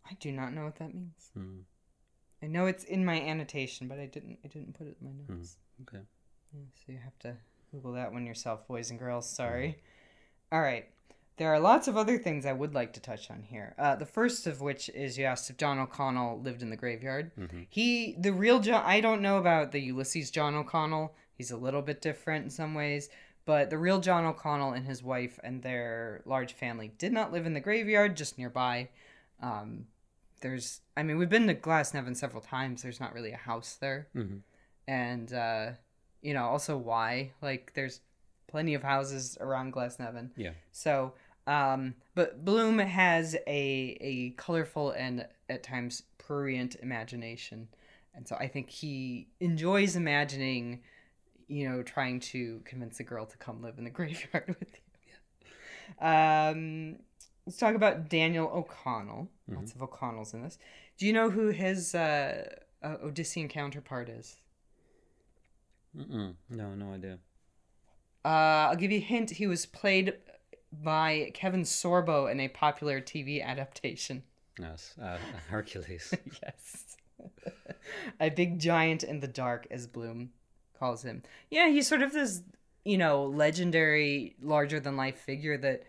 I 0.09 0.15
do 0.19 0.31
not 0.31 0.51
know 0.51 0.63
what 0.63 0.77
that 0.77 0.95
means. 0.95 1.29
Hmm. 1.35 1.59
I 2.41 2.47
know 2.47 2.65
it's 2.65 2.85
in 2.85 3.05
my 3.05 3.21
annotation, 3.21 3.87
but 3.87 3.99
I 3.99 4.07
didn't. 4.07 4.39
I 4.43 4.47
didn't 4.47 4.73
put 4.73 4.87
it 4.87 4.97
in 4.99 5.05
my 5.05 5.35
notes. 5.35 5.57
Okay. 5.83 6.03
Yeah, 6.55 6.65
so 6.73 6.91
you 6.91 6.97
have 7.03 7.19
to 7.19 7.35
Google 7.71 7.93
that 7.93 8.11
one 8.11 8.25
yourself, 8.25 8.67
boys 8.67 8.89
and 8.89 8.97
girls. 8.97 9.29
Sorry. 9.29 9.77
All 10.51 10.61
right. 10.61 10.87
There 11.39 11.51
are 11.53 11.59
lots 11.59 11.87
of 11.87 11.97
other 11.97 12.17
things 12.19 12.45
I 12.45 12.53
would 12.53 12.73
like 12.75 12.93
to 12.93 12.99
touch 12.99 13.31
on 13.31 13.41
here. 13.43 13.73
Uh, 13.79 13.95
the 13.95 14.05
first 14.05 14.45
of 14.45 14.59
which 14.61 14.89
is 14.89 15.17
you 15.17 15.23
asked 15.25 15.49
if 15.49 15.57
John 15.57 15.79
O'Connell 15.79 16.39
lived 16.41 16.61
in 16.61 16.69
the 16.69 16.75
graveyard. 16.75 17.31
He, 17.69 18.15
the 18.19 18.33
real 18.33 18.59
John, 18.59 18.83
I 18.85 18.99
don't 19.01 19.21
know 19.21 19.37
about 19.37 19.71
the 19.71 19.79
Ulysses 19.79 20.29
John 20.31 20.53
O'Connell. 20.53 21.15
He's 21.33 21.49
a 21.51 21.57
little 21.57 21.81
bit 21.81 22.01
different 22.01 22.43
in 22.43 22.49
some 22.51 22.73
ways, 22.75 23.09
but 23.45 23.69
the 23.69 23.77
real 23.77 23.99
John 24.01 24.25
O'Connell 24.25 24.73
and 24.73 24.85
his 24.85 25.01
wife 25.01 25.39
and 25.43 25.63
their 25.63 26.21
large 26.25 26.53
family 26.53 26.91
did 26.97 27.13
not 27.13 27.31
live 27.31 27.45
in 27.45 27.53
the 27.53 27.61
graveyard, 27.61 28.17
just 28.17 28.37
nearby. 28.37 28.89
Um, 29.41 29.85
there's, 30.41 30.81
I 30.97 31.03
mean, 31.03 31.17
we've 31.17 31.29
been 31.29 31.47
to 31.47 31.55
Glasnevin 31.55 32.15
several 32.17 32.41
times. 32.41 32.81
There's 32.83 32.99
not 32.99 33.13
really 33.13 33.31
a 33.31 33.37
house 33.37 33.75
there 33.79 34.07
Mhm. 34.15 34.41
and 34.87 35.31
uh, 35.33 35.71
you 36.21 36.33
know 36.33 36.43
also 36.45 36.75
why 36.77 37.31
like 37.41 37.71
there's 37.75 38.01
plenty 38.47 38.73
of 38.73 38.83
houses 38.83 39.37
around 39.39 39.71
Glasnevin. 39.73 40.31
Yeah. 40.35 40.51
So, 40.71 41.13
um, 41.49 41.95
but 42.13 42.45
Bloom 42.45 42.77
has 42.77 43.35
a 43.47 43.97
a 43.99 44.29
colorful 44.37 44.91
and 44.91 45.27
at 45.49 45.63
times 45.63 46.03
prurient 46.19 46.75
imagination, 46.75 47.67
and 48.13 48.27
so 48.27 48.35
I 48.35 48.47
think 48.47 48.69
he 48.69 49.29
enjoys 49.39 49.95
imagining, 49.95 50.81
you 51.47 51.67
know, 51.67 51.81
trying 51.81 52.19
to 52.19 52.61
convince 52.65 52.99
a 52.99 53.03
girl 53.03 53.25
to 53.25 53.37
come 53.37 53.63
live 53.63 53.79
in 53.79 53.83
the 53.83 53.89
graveyard 53.89 54.55
with 54.59 54.77
you. 54.77 56.05
Um, 56.07 56.97
let's 57.47 57.57
talk 57.57 57.73
about 57.73 58.09
Daniel 58.09 58.47
O'Connell. 58.53 59.27
Lots 59.47 59.73
of 59.73 59.81
O'Connells 59.81 60.35
in 60.35 60.43
this. 60.43 60.59
Do 60.99 61.07
you 61.07 61.13
know 61.13 61.31
who 61.31 61.47
his 61.47 61.95
uh, 61.95 62.47
uh, 62.83 62.97
Odyssean 63.03 63.49
counterpart 63.49 64.07
is? 64.07 64.37
Mm-mm. 65.97 66.35
No, 66.51 66.75
no 66.75 66.93
idea. 66.93 67.17
Uh, 68.23 68.69
I'll 68.69 68.75
give 68.75 68.91
you 68.91 68.99
a 68.99 69.01
hint. 69.01 69.31
He 69.31 69.47
was 69.47 69.65
played 69.65 70.13
by 70.71 71.31
Kevin 71.33 71.63
Sorbo 71.63 72.31
in 72.31 72.39
a 72.39 72.47
popular 72.47 73.01
TV 73.01 73.43
adaptation. 73.43 74.23
Yes, 74.59 74.93
uh, 75.01 75.17
Hercules. 75.49 76.13
yes. 76.43 76.97
a 78.19 78.29
big 78.29 78.59
giant 78.59 79.03
in 79.03 79.19
the 79.19 79.27
dark, 79.27 79.67
as 79.71 79.87
Bloom 79.87 80.31
calls 80.77 81.03
him. 81.03 81.23
Yeah, 81.49 81.69
he's 81.69 81.87
sort 81.87 82.01
of 82.01 82.13
this, 82.13 82.41
you 82.83 82.97
know, 82.97 83.25
legendary, 83.25 84.35
larger 84.41 84.79
than 84.79 84.97
life 84.97 85.19
figure 85.19 85.57
that. 85.57 85.83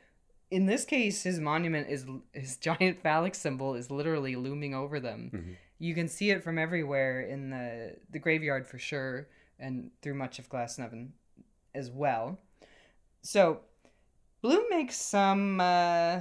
In 0.51 0.67
this 0.67 0.85
case, 0.85 1.23
his 1.23 1.39
monument 1.39 1.89
is 1.89 2.07
his 2.33 2.57
giant 2.61 3.01
phallic 3.03 3.37
symbol 3.37 3.77
is 3.77 3.89
literally 3.89 4.35
looming 4.35 4.75
over 4.75 4.99
them. 4.99 5.57
you 5.79 5.95
can 5.95 6.09
see 6.09 6.31
it 6.31 6.43
from 6.43 6.59
everywhere 6.59 7.21
in 7.21 7.51
the 7.51 7.95
the 8.11 8.19
graveyard 8.19 8.67
for 8.67 8.77
sure, 8.77 9.29
and 9.61 9.93
through 10.03 10.15
much 10.15 10.41
of 10.41 10.49
Glasnevin 10.49 11.11
as 11.73 11.91
well. 11.91 12.39
So, 13.23 13.61
Bloom 14.43 14.65
makes 14.71 14.97
some 14.97 15.61
uh, 15.61 16.21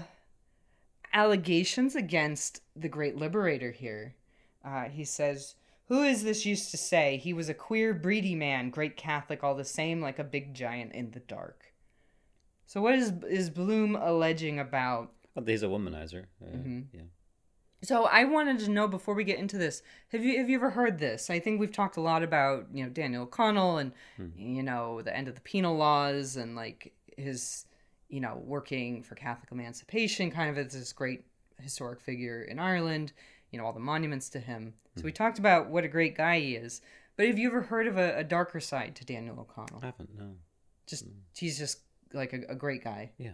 allegations 1.13 1.95
against 1.95 2.61
the 2.75 2.89
Great 2.89 3.15
Liberator 3.15 3.71
here. 3.71 4.15
Uh, 4.63 4.85
he 4.85 5.05
says, 5.05 5.55
"Who 5.87 6.03
is 6.03 6.23
this 6.23 6.45
used 6.45 6.71
to 6.71 6.77
say 6.77 7.17
he 7.17 7.33
was 7.33 7.49
a 7.49 7.53
queer, 7.53 7.93
breedy 7.95 8.35
man, 8.35 8.69
great 8.69 8.97
Catholic, 8.97 9.43
all 9.43 9.55
the 9.55 9.63
same, 9.63 10.01
like 10.01 10.19
a 10.19 10.23
big 10.23 10.53
giant 10.53 10.93
in 10.93 11.11
the 11.11 11.21
dark." 11.21 11.73
So, 12.65 12.81
what 12.81 12.93
is 12.95 13.13
is 13.29 13.49
Bloom 13.49 13.95
alleging 13.95 14.59
about 14.59 15.11
Well, 15.35 15.45
he's 15.45 15.63
a 15.63 15.67
womanizer. 15.67 16.25
Uh, 16.41 16.57
Mhm. 16.57 16.85
Yeah. 16.91 17.01
So 17.81 18.03
I 18.03 18.25
wanted 18.25 18.59
to 18.59 18.69
know 18.69 18.89
before 18.89 19.13
we 19.13 19.23
get 19.23 19.39
into 19.39 19.57
this, 19.57 19.81
have 20.09 20.21
you 20.25 20.37
have 20.37 20.49
you 20.49 20.57
ever 20.57 20.71
heard 20.71 20.99
this? 20.99 21.29
I 21.29 21.39
think 21.39 21.61
we've 21.61 21.71
talked 21.71 21.95
a 21.95 22.01
lot 22.01 22.23
about 22.23 22.67
you 22.73 22.83
know 22.83 22.89
Daniel 22.89 23.23
O'Connell 23.23 23.77
and 23.77 23.93
you 24.37 24.61
know 24.63 25.01
the 25.01 25.15
end 25.15 25.29
of 25.29 25.35
the 25.35 25.41
penal 25.41 25.77
laws 25.77 26.35
and 26.35 26.57
like 26.57 26.91
his 27.15 27.65
you 28.09 28.19
know 28.19 28.41
working 28.43 29.03
for 29.03 29.15
Catholic 29.15 29.51
emancipation, 29.51 30.31
kind 30.31 30.49
of 30.49 30.57
as 30.57 30.73
this 30.73 30.93
great 30.93 31.25
historic 31.59 32.01
figure 32.01 32.43
in 32.43 32.59
Ireland. 32.59 33.13
You 33.51 33.59
know 33.59 33.65
all 33.65 33.73
the 33.73 33.79
monuments 33.79 34.29
to 34.29 34.39
him. 34.39 34.73
So 34.95 35.03
we 35.03 35.11
talked 35.11 35.39
about 35.39 35.69
what 35.69 35.85
a 35.85 35.87
great 35.87 36.17
guy 36.17 36.39
he 36.39 36.55
is. 36.55 36.81
But 37.15 37.27
have 37.27 37.39
you 37.39 37.47
ever 37.47 37.61
heard 37.61 37.87
of 37.87 37.97
a, 37.97 38.17
a 38.17 38.23
darker 38.23 38.59
side 38.59 38.95
to 38.97 39.05
Daniel 39.05 39.39
O'Connell? 39.39 39.79
I 39.81 39.87
haven't. 39.87 40.09
No. 40.17 40.31
Just 40.85 41.05
he's 41.35 41.57
just 41.57 41.79
like 42.13 42.33
a, 42.33 42.41
a 42.49 42.55
great 42.55 42.83
guy. 42.83 43.11
Yeah. 43.17 43.31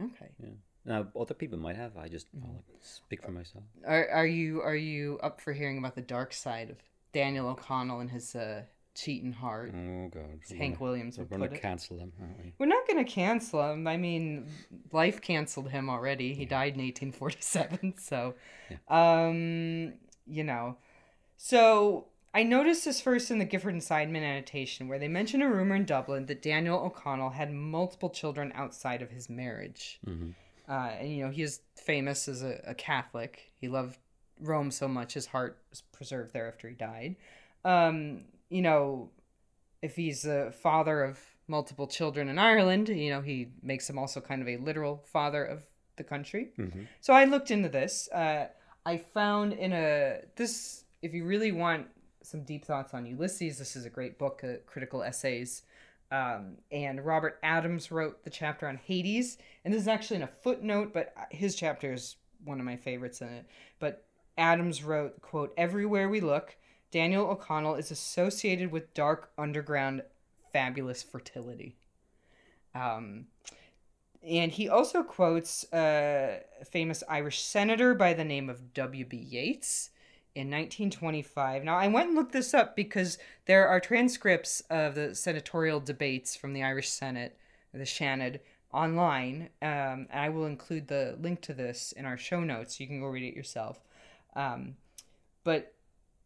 Okay. 0.00 0.30
Yeah. 0.42 0.48
Now 0.84 1.06
other 1.18 1.34
people 1.34 1.58
might 1.58 1.76
have. 1.76 1.96
I 1.96 2.08
just 2.08 2.26
Mm-hmm. 2.36 2.46
I'll 2.46 2.64
speak 2.80 3.22
for 3.22 3.30
myself. 3.32 3.64
Are 3.86 4.08
are 4.08 4.26
you 4.26 4.60
are 4.62 4.76
you 4.76 5.18
up 5.22 5.40
for 5.40 5.52
hearing 5.52 5.78
about 5.78 5.94
the 5.94 6.02
dark 6.02 6.32
side 6.32 6.70
of 6.70 6.76
Daniel 7.12 7.48
O'Connell 7.48 8.00
and 8.00 8.10
his 8.10 8.34
uh, 8.34 8.62
cheating 8.98 9.32
heart? 9.32 9.72
Oh 9.74 10.08
God. 10.12 10.40
As 10.44 10.50
Hank 10.50 10.80
Williams 10.80 11.16
We're 11.18 11.24
would 11.24 11.38
going 11.38 11.50
to 11.50 11.56
it. 11.56 11.62
cancel 11.62 11.98
him, 11.98 12.12
aren't 12.20 12.38
we? 12.44 12.52
We're 12.58 12.66
not 12.66 12.86
going 12.86 13.04
to 13.04 13.10
cancel 13.10 13.70
him. 13.72 13.86
I 13.86 13.96
mean, 13.96 14.46
life 14.92 15.20
canceled 15.20 15.70
him 15.70 15.88
already. 15.88 16.34
He 16.34 16.44
died 16.44 16.74
in 16.74 16.80
1847. 16.80 17.94
So, 17.98 18.34
um, 18.88 19.94
you 20.26 20.44
know. 20.44 20.76
So, 21.36 22.06
I 22.34 22.42
noticed 22.42 22.84
this 22.84 23.00
first 23.00 23.30
in 23.30 23.38
the 23.38 23.44
Gifford 23.44 23.72
and 23.72 23.82
Seidman 23.82 24.22
annotation 24.22 24.88
where 24.88 24.98
they 24.98 25.08
mention 25.08 25.40
a 25.42 25.48
rumor 25.48 25.76
in 25.76 25.84
Dublin 25.84 26.26
that 26.26 26.42
Daniel 26.42 26.78
O'Connell 26.78 27.30
had 27.30 27.52
multiple 27.52 28.10
children 28.10 28.52
outside 28.54 29.02
of 29.02 29.10
his 29.10 29.30
marriage. 29.30 29.98
Mhm. 30.06 30.34
Uh, 30.68 30.90
and, 31.00 31.08
you 31.16 31.24
know, 31.24 31.30
he 31.30 31.42
is 31.42 31.60
famous 31.76 32.28
as 32.28 32.42
a, 32.42 32.60
a 32.66 32.74
Catholic. 32.74 33.50
He 33.58 33.68
loved 33.68 33.98
Rome 34.40 34.70
so 34.70 34.86
much, 34.86 35.14
his 35.14 35.26
heart 35.26 35.58
was 35.70 35.80
preserved 35.80 36.32
there 36.32 36.46
after 36.46 36.68
he 36.68 36.74
died. 36.74 37.16
Um, 37.64 38.24
you 38.48 38.62
know, 38.62 39.10
if 39.82 39.96
he's 39.96 40.24
a 40.24 40.50
father 40.52 41.02
of 41.02 41.18
multiple 41.46 41.86
children 41.86 42.28
in 42.28 42.38
Ireland, 42.38 42.88
you 42.88 43.10
know, 43.10 43.20
he 43.20 43.52
makes 43.62 43.88
him 43.88 43.98
also 43.98 44.20
kind 44.20 44.42
of 44.42 44.48
a 44.48 44.56
literal 44.58 45.04
father 45.06 45.44
of 45.44 45.62
the 45.96 46.04
country. 46.04 46.52
Mhm. 46.58 46.86
So 47.00 47.12
I 47.12 47.24
looked 47.24 47.50
into 47.50 47.68
this. 47.68 48.08
Uh, 48.12 48.48
I 48.84 48.98
found 48.98 49.52
in 49.52 49.72
a 49.72 50.20
this 50.36 50.84
if 51.02 51.14
you 51.14 51.24
really 51.24 51.52
want 51.52 51.88
some 52.22 52.42
deep 52.42 52.64
thoughts 52.64 52.92
on 52.94 53.06
Ulysses, 53.06 53.58
this 53.58 53.76
is 53.76 53.84
a 53.86 53.90
great 53.90 54.18
book, 54.18 54.42
uh, 54.44 54.54
critical 54.66 55.02
essays. 55.02 55.62
Um, 56.10 56.56
and 56.72 57.04
Robert 57.04 57.38
Adams 57.42 57.90
wrote 57.90 58.24
the 58.24 58.30
chapter 58.30 58.66
on 58.66 58.76
Hades, 58.76 59.38
and 59.64 59.72
this 59.72 59.82
is 59.82 59.88
actually 59.88 60.16
in 60.16 60.22
a 60.22 60.26
footnote, 60.42 60.92
but 60.92 61.14
his 61.30 61.54
chapter 61.54 61.92
is 61.92 62.16
one 62.44 62.58
of 62.58 62.66
my 62.66 62.76
favorites 62.76 63.20
in 63.20 63.28
it. 63.28 63.46
But 63.78 64.06
Adams 64.36 64.82
wrote, 64.82 65.20
"quote 65.20 65.52
Everywhere 65.56 66.08
we 66.08 66.20
look, 66.20 66.56
Daniel 66.90 67.26
O'Connell 67.26 67.74
is 67.74 67.90
associated 67.90 68.72
with 68.72 68.94
dark 68.94 69.30
underground 69.38 70.02
fabulous 70.52 71.02
fertility." 71.02 71.76
Um, 72.74 73.26
and 74.22 74.52
he 74.52 74.68
also 74.68 75.02
quotes 75.02 75.64
a 75.72 76.42
famous 76.70 77.02
Irish 77.08 77.40
senator 77.40 77.94
by 77.94 78.14
the 78.14 78.24
name 78.24 78.50
of 78.50 78.74
W.B. 78.74 79.16
Yeats 79.16 79.90
in 80.34 80.48
1925. 80.50 81.64
Now, 81.64 81.76
I 81.76 81.88
went 81.88 82.08
and 82.08 82.16
looked 82.16 82.32
this 82.32 82.52
up 82.52 82.76
because 82.76 83.18
there 83.46 83.66
are 83.68 83.80
transcripts 83.80 84.60
of 84.70 84.94
the 84.94 85.14
senatorial 85.14 85.80
debates 85.80 86.36
from 86.36 86.52
the 86.52 86.62
Irish 86.62 86.88
Senate, 86.88 87.38
the 87.72 87.80
Seanad, 87.80 88.40
online. 88.72 89.50
Um, 89.62 90.06
and 90.10 90.20
I 90.20 90.28
will 90.28 90.46
include 90.46 90.88
the 90.88 91.16
link 91.20 91.40
to 91.42 91.54
this 91.54 91.92
in 91.92 92.04
our 92.04 92.16
show 92.16 92.40
notes. 92.40 92.78
You 92.78 92.86
can 92.86 93.00
go 93.00 93.06
read 93.06 93.24
it 93.24 93.36
yourself. 93.36 93.80
Um, 94.34 94.76
but 95.44 95.74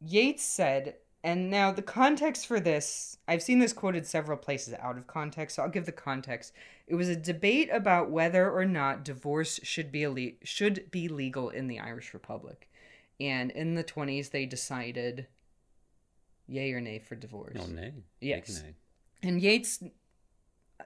Yeats 0.05 0.43
said, 0.43 0.97
and 1.25 1.51
now 1.51 1.71
the 1.71 1.83
context 1.83 2.47
for 2.47 2.59
this, 2.59 3.17
I've 3.29 3.43
seen 3.43 3.61
this 3.61 3.73
quoted 3.73 4.07
several 4.07 4.37
places 4.37 4.75
out 4.81 4.97
of 4.97 5.07
context, 5.07 5.57
so 5.57 5.62
I'll 5.62 5.69
give 5.69 5.87
the 5.87 5.93
context. 5.93 6.53
It 6.87 6.97
was 6.97 7.09
a 7.09 7.17
debate 7.17 7.69
about 7.73 8.11
whether 8.11 8.51
or 8.51 8.65
not 8.65 9.05
divorce 9.05 9.61
should 9.62 9.93
be 9.93 10.37
should 10.43 10.91
be 10.91 11.09
legal 11.09 11.49
in 11.51 11.69
the 11.69 11.79
Irish 11.79 12.12
Republic. 12.12 12.69
And 13.21 13.51
in 13.53 13.75
the 13.77 13.85
20s 13.85 14.31
they 14.31 14.47
decided 14.47 15.29
yay 16.49 16.73
or 16.73 16.81
nay 16.81 16.99
for 16.99 17.15
divorce. 17.15 17.55
No, 17.55 17.67
nay. 17.67 17.93
Yes. 18.21 18.62
Nay. 18.62 18.75
And 19.23 19.41
Yeats 19.41 19.83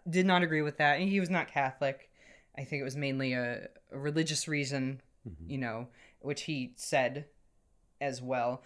did 0.09 0.27
not 0.27 0.43
agree 0.43 0.63
with 0.63 0.77
that. 0.77 1.01
And 1.01 1.09
he 1.09 1.21
was 1.21 1.31
not 1.31 1.49
Catholic. 1.49 2.11
I 2.59 2.65
think 2.65 2.81
it 2.81 2.85
was 2.85 2.97
mainly 2.97 3.33
a, 3.33 3.69
a 3.91 3.99
religious 3.99 4.47
reason, 4.47 5.01
Mhm. 5.27 5.51
you 5.51 5.59
know, 5.59 5.89
which 6.21 6.43
he 6.43 6.73
said 6.77 7.25
as 8.01 8.21
well. 8.21 8.63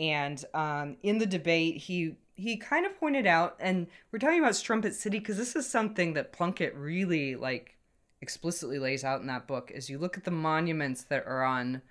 And 0.00 0.42
um, 0.54 0.96
in 1.02 1.18
the 1.18 1.26
debate, 1.26 1.76
he 1.76 2.16
he 2.34 2.56
kind 2.56 2.86
of 2.86 2.98
pointed 2.98 3.26
out, 3.26 3.54
and 3.60 3.86
we're 4.10 4.18
talking 4.18 4.38
about 4.40 4.56
Strumpet 4.56 4.94
City 4.94 5.18
because 5.18 5.36
this 5.36 5.54
is 5.54 5.68
something 5.68 6.14
that 6.14 6.32
Plunkett 6.32 6.74
really 6.74 7.36
like 7.36 7.76
explicitly 8.22 8.78
lays 8.78 9.04
out 9.04 9.20
in 9.20 9.26
that 9.26 9.46
book. 9.46 9.70
Is 9.74 9.90
you 9.90 9.98
look 9.98 10.16
at 10.16 10.24
the 10.24 10.30
monuments 10.30 11.02
that 11.04 11.26
are 11.26 11.44
on 11.44 11.82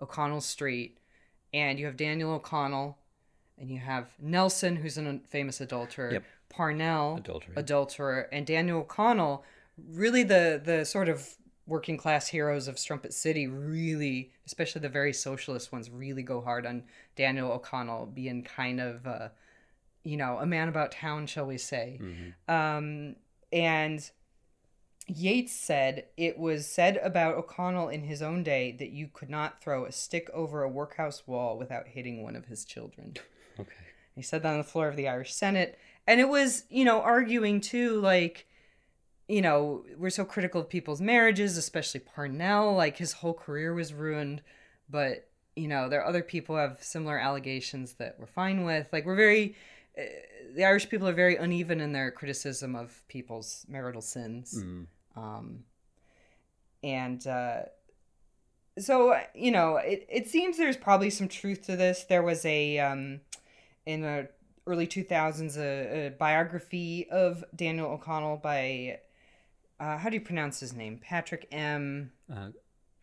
O'Connell 0.00 0.40
Street, 0.40 0.96
and 1.52 1.78
you 1.78 1.84
have 1.84 1.98
Daniel 1.98 2.32
O'Connell, 2.32 2.96
and 3.58 3.70
you 3.70 3.78
have 3.78 4.08
Nelson, 4.18 4.76
who's 4.76 4.96
a 4.96 5.20
famous 5.28 5.60
adulterer, 5.60 6.12
Yep. 6.14 6.24
Parnell, 6.48 7.16
Adultery. 7.18 7.52
adulterer, 7.56 8.28
and 8.32 8.46
Daniel 8.46 8.80
O'Connell, 8.80 9.44
really 9.92 10.22
the 10.22 10.58
the 10.64 10.86
sort 10.86 11.10
of 11.10 11.36
working 11.70 11.96
class 11.96 12.26
heroes 12.26 12.66
of 12.66 12.78
Strumpet 12.78 13.14
City, 13.14 13.46
really, 13.46 14.32
especially 14.44 14.80
the 14.80 14.88
very 14.88 15.12
socialist 15.12 15.70
ones, 15.70 15.88
really 15.88 16.22
go 16.22 16.40
hard 16.40 16.66
on 16.66 16.82
Daniel 17.14 17.52
O'Connell 17.52 18.06
being 18.06 18.42
kind 18.42 18.80
of, 18.80 19.06
uh, 19.06 19.28
you 20.02 20.16
know, 20.16 20.38
a 20.38 20.46
man 20.46 20.68
about 20.68 20.90
town, 20.90 21.28
shall 21.28 21.46
we 21.46 21.56
say. 21.56 22.00
Mhm. 22.02 22.34
Um, 22.52 23.16
and 23.52 24.10
Yeats 25.06 25.52
said 25.52 26.06
it 26.16 26.38
was 26.38 26.66
said 26.66 26.96
about 26.98 27.36
O'Connell 27.36 27.88
in 27.88 28.02
his 28.02 28.20
own 28.20 28.42
day 28.42 28.72
that 28.72 28.90
you 28.90 29.08
could 29.12 29.30
not 29.30 29.62
throw 29.62 29.84
a 29.84 29.92
stick 29.92 30.28
over 30.30 30.62
a 30.62 30.68
workhouse 30.68 31.26
wall 31.26 31.56
without 31.56 31.88
hitting 31.88 32.22
one 32.22 32.34
of 32.34 32.46
his 32.46 32.64
children. 32.64 33.14
Okay. 33.58 33.70
He 34.16 34.22
said 34.22 34.42
that 34.42 34.52
on 34.52 34.58
the 34.58 34.64
floor 34.64 34.88
of 34.88 34.96
the 34.96 35.08
Irish 35.08 35.32
Senate. 35.32 35.78
And 36.06 36.20
it 36.20 36.28
was, 36.28 36.64
you 36.68 36.84
know, 36.84 37.00
arguing 37.00 37.60
too, 37.60 38.00
like, 38.00 38.46
you 39.30 39.42
know, 39.42 39.84
we're 39.96 40.10
so 40.10 40.24
critical 40.24 40.60
of 40.60 40.68
people's 40.68 41.00
marriages, 41.00 41.56
especially 41.56 42.00
Parnell. 42.00 42.74
Like, 42.74 42.96
his 42.96 43.12
whole 43.12 43.34
career 43.34 43.72
was 43.72 43.94
ruined. 43.94 44.42
But, 44.88 45.28
you 45.54 45.68
know, 45.68 45.88
there 45.88 46.00
are 46.00 46.06
other 46.06 46.22
people 46.22 46.56
who 46.56 46.60
have 46.60 46.82
similar 46.82 47.16
allegations 47.16 47.94
that 47.94 48.16
we're 48.18 48.26
fine 48.26 48.64
with. 48.64 48.88
Like, 48.92 49.06
we're 49.06 49.14
very, 49.14 49.54
uh, 49.96 50.02
the 50.56 50.64
Irish 50.64 50.88
people 50.88 51.06
are 51.06 51.12
very 51.12 51.36
uneven 51.36 51.80
in 51.80 51.92
their 51.92 52.10
criticism 52.10 52.74
of 52.74 53.02
people's 53.06 53.64
marital 53.68 54.02
sins. 54.02 54.64
Mm. 54.64 54.86
Um, 55.16 55.64
and 56.82 57.24
uh, 57.24 57.62
so, 58.80 59.16
you 59.32 59.52
know, 59.52 59.76
it, 59.76 60.08
it 60.10 60.26
seems 60.26 60.56
there's 60.56 60.76
probably 60.76 61.10
some 61.10 61.28
truth 61.28 61.62
to 61.66 61.76
this. 61.76 62.02
There 62.02 62.24
was 62.24 62.44
a, 62.44 62.80
um, 62.80 63.20
in 63.86 64.00
the 64.00 64.28
early 64.66 64.88
2000s, 64.88 65.56
a, 65.56 66.06
a 66.06 66.10
biography 66.10 67.08
of 67.10 67.44
Daniel 67.54 67.92
O'Connell 67.92 68.38
by, 68.38 68.98
uh, 69.80 69.96
how 69.98 70.10
do 70.10 70.14
you 70.14 70.20
pronounce 70.20 70.60
his 70.60 70.74
name? 70.74 70.98
Patrick 71.02 71.48
M. 71.50 72.12
Uh, 72.32 72.50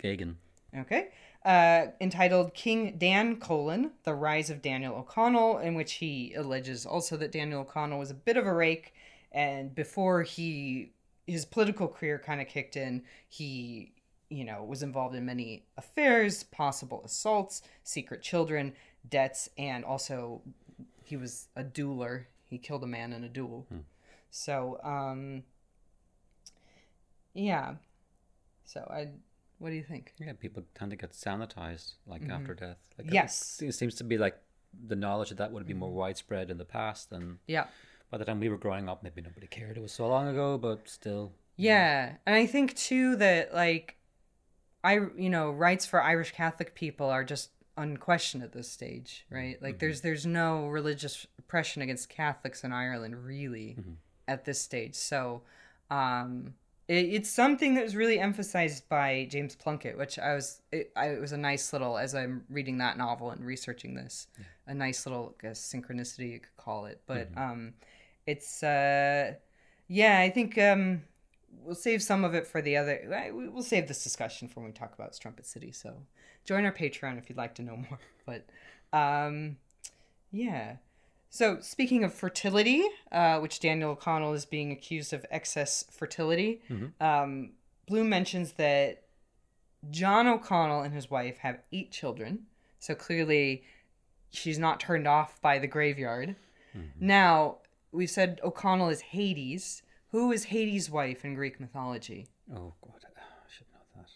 Geoghegan. 0.02 0.36
Okay. 0.78 1.10
Uh, 1.44 1.88
entitled 2.00 2.54
King 2.54 2.98
Dan 2.98 3.38
Colon, 3.38 3.92
The 4.04 4.14
Rise 4.14 4.50
of 4.50 4.62
Daniel 4.62 4.96
O'Connell, 4.96 5.60
in 5.60 5.76
which 5.76 5.94
he 5.94 6.34
alleges 6.36 6.86
also 6.86 7.18
that 7.18 7.32
Daniel 7.32 7.62
O'Connell 7.62 8.00
was 8.00 8.12
a 8.12 8.16
bit 8.16 8.38
of 8.38 8.46
a 8.46 8.54
rake. 8.54 8.94
And 9.32 9.74
before 9.74 10.24
he 10.24 10.92
his 11.26 11.46
political 11.46 11.88
career 11.88 12.22
kind 12.24 12.40
of 12.40 12.48
kicked 12.48 12.78
in, 12.78 13.04
he, 13.28 13.92
you 14.30 14.46
know, 14.46 14.64
was 14.64 14.82
involved 14.82 15.16
in 15.16 15.26
many 15.26 15.66
affairs, 15.78 16.44
possible 16.44 17.02
assaults, 17.04 17.62
secret 17.84 18.22
children, 18.22 18.74
debts, 19.10 19.50
and 19.58 19.84
also 19.84 20.42
he 21.04 21.18
was 21.18 21.48
a 21.56 21.64
dueler. 21.64 22.26
He 22.46 22.58
killed 22.58 22.84
a 22.84 22.88
man 22.88 23.12
in 23.14 23.24
a 23.24 23.30
duel. 23.30 23.66
So, 24.30 24.80
um, 24.84 25.44
yeah. 27.38 27.76
So 28.66 28.80
I 28.90 29.08
What 29.60 29.70
do 29.70 29.76
you 29.76 29.84
think? 29.84 30.12
Yeah, 30.20 30.34
people 30.34 30.64
tend 30.76 30.92
to 30.92 30.98
get 30.98 31.12
sanitized 31.14 31.94
like 32.06 32.28
after 32.30 32.54
death. 32.54 32.78
Like 32.98 33.08
Mm-hmm. 33.08 33.16
Yes. 33.16 33.62
it 33.64 33.74
seems 33.74 33.96
to 33.96 34.04
be 34.04 34.18
like 34.18 34.38
the 34.88 34.96
knowledge 34.96 35.32
of 35.32 35.38
that 35.38 35.52
would 35.52 35.66
be 35.66 35.74
more 35.74 35.92
widespread 35.92 36.52
in 36.52 36.58
the 36.58 36.66
past, 36.66 37.12
and 37.12 37.40
Yeah. 37.48 37.68
by 38.12 38.18
the 38.18 38.26
time 38.26 38.40
we 38.40 38.50
were 38.50 38.58
growing 38.66 38.88
up, 38.90 39.02
maybe 39.04 39.22
nobody 39.22 39.48
cared. 39.48 39.78
It 39.78 39.82
was 39.82 39.94
so 39.94 40.08
long 40.08 40.28
ago, 40.28 40.58
but 40.58 40.88
still, 40.90 41.32
Yeah, 41.56 42.18
and 42.26 42.36
I 42.36 42.46
think 42.46 42.76
too 42.76 43.16
that 43.18 43.54
like 43.54 43.96
I 44.84 44.94
you 45.18 45.30
know, 45.30 45.50
rights 45.52 45.86
for 45.86 46.02
Irish 46.04 46.32
Catholic 46.34 46.76
people 46.76 47.10
are 47.10 47.24
just 47.24 47.50
unquestioned 47.78 48.44
at 48.44 48.52
this 48.54 48.70
stage, 48.70 49.26
right? 49.30 49.62
Like 49.62 49.80
there's 49.80 50.02
there's 50.02 50.26
no 50.26 50.68
religious 50.68 51.26
oppression 51.40 51.82
against 51.82 52.10
Catholics 52.10 52.64
in 52.64 52.72
Ireland 52.74 53.16
really 53.26 53.78
at 54.28 54.46
this 54.46 54.60
stage. 54.62 54.96
So 54.96 55.42
um 55.90 56.54
it's 56.88 57.30
something 57.30 57.74
that 57.76 57.84
was 57.84 57.96
really 57.96 58.20
emphasized 58.20 58.88
by 58.88 59.28
James 59.30 59.56
Plunkett, 59.56 59.98
which 59.98 60.18
I 60.18 60.34
was 60.36 60.62
it, 60.72 60.92
I, 60.96 61.08
it 61.10 61.20
was 61.22 61.34
a 61.34 61.38
nice 61.38 61.74
little 61.74 61.98
as 61.98 62.16
I'm 62.16 62.46
reading 62.50 62.78
that 62.78 62.98
novel 62.98 63.32
and 63.32 63.46
researching 63.46 63.94
this, 63.94 64.28
a 64.68 64.74
nice 64.74 65.06
little 65.06 65.36
I 65.40 65.48
guess 65.48 65.60
synchronicity 65.74 66.32
you 66.32 66.40
could 66.40 66.56
call 66.58 66.86
it. 66.86 67.02
But 67.06 67.30
um 67.36 67.74
it's 68.26 68.64
uh 68.64 69.34
yeah, 69.88 70.20
I 70.20 70.30
think 70.30 70.58
um 70.58 71.04
we'll 71.64 71.76
save 71.76 72.02
some 72.04 72.24
of 72.24 72.34
it 72.34 72.48
for 72.48 72.62
the 72.62 72.78
other. 72.78 73.32
We- 73.34 73.50
We'll 73.50 73.64
save 73.64 73.88
this 73.88 74.04
discussion 74.04 74.48
for 74.48 74.62
when 74.62 74.70
we 74.70 74.74
talk 74.74 74.94
about 74.94 75.16
Strumpet 75.16 75.46
City. 75.46 75.72
So 75.72 75.94
join 76.46 76.64
our 76.66 76.72
Patreon 76.72 77.18
if 77.18 77.30
you'd 77.30 77.38
like 77.38 77.56
to 77.56 77.64
know 77.64 77.76
more. 77.90 78.00
But 78.26 78.46
um, 78.94 79.58
yeah. 80.32 80.78
So 81.30 81.60
speaking 81.62 82.04
of 82.04 82.14
fertility, 82.14 82.84
uh, 83.12 83.40
which 83.40 83.60
Daniel 83.60 83.92
O'Connell 83.92 84.34
is 84.34 84.46
being 84.46 84.72
accused 84.72 85.14
of 85.14 85.26
excess 85.30 85.84
fertility, 85.92 86.62
um, 87.02 87.52
Bloom 87.88 88.10
mentions 88.10 88.54
that 88.54 89.04
John 89.92 90.28
O'Connell 90.28 90.82
and 90.82 90.94
his 90.94 91.10
wife 91.12 91.38
have 91.40 91.60
eight 91.72 91.92
children. 91.92 92.48
So 92.80 92.96
clearly, 92.96 93.64
she's 94.32 94.58
not 94.60 94.80
turned 94.80 95.08
off 95.08 95.40
by 95.42 95.60
the 95.60 95.68
graveyard. 95.68 96.36
Now, 97.00 97.58
we've 97.92 98.10
said 98.10 98.40
O'Connell 98.44 98.90
is 98.90 99.02
Hades. 99.02 99.82
Who 100.12 100.32
is 100.32 100.46
Hades' 100.46 100.90
wife 100.90 101.26
in 101.26 101.34
Greek 101.34 101.60
mythology? 101.60 102.28
oh 102.54 102.74
god, 102.82 103.04
I 103.16 103.52
should 103.52 103.68
know 103.74 103.80
that. 103.96 104.10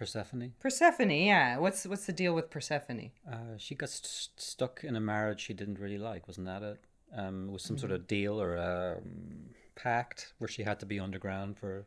Persephone. 0.00 0.54
Persephone, 0.58 1.10
yeah. 1.10 1.58
What's 1.58 1.86
what's 1.86 2.06
the 2.06 2.12
deal 2.14 2.34
with 2.34 2.48
Persephone? 2.48 3.10
Uh, 3.30 3.58
she 3.58 3.74
got 3.74 3.90
st- 3.90 4.30
stuck 4.40 4.82
in 4.82 4.96
a 4.96 5.00
marriage 5.00 5.40
she 5.40 5.52
didn't 5.52 5.78
really 5.78 5.98
like, 5.98 6.26
wasn't 6.26 6.46
that 6.46 6.62
it? 6.62 6.80
Um, 7.14 7.50
it 7.50 7.52
was 7.52 7.62
some 7.62 7.76
sort 7.76 7.92
of 7.92 8.06
deal 8.06 8.40
or 8.40 8.56
um, 8.56 9.50
pact 9.74 10.32
where 10.38 10.48
she 10.48 10.62
had 10.62 10.80
to 10.80 10.86
be 10.86 10.98
underground 10.98 11.58
for 11.58 11.84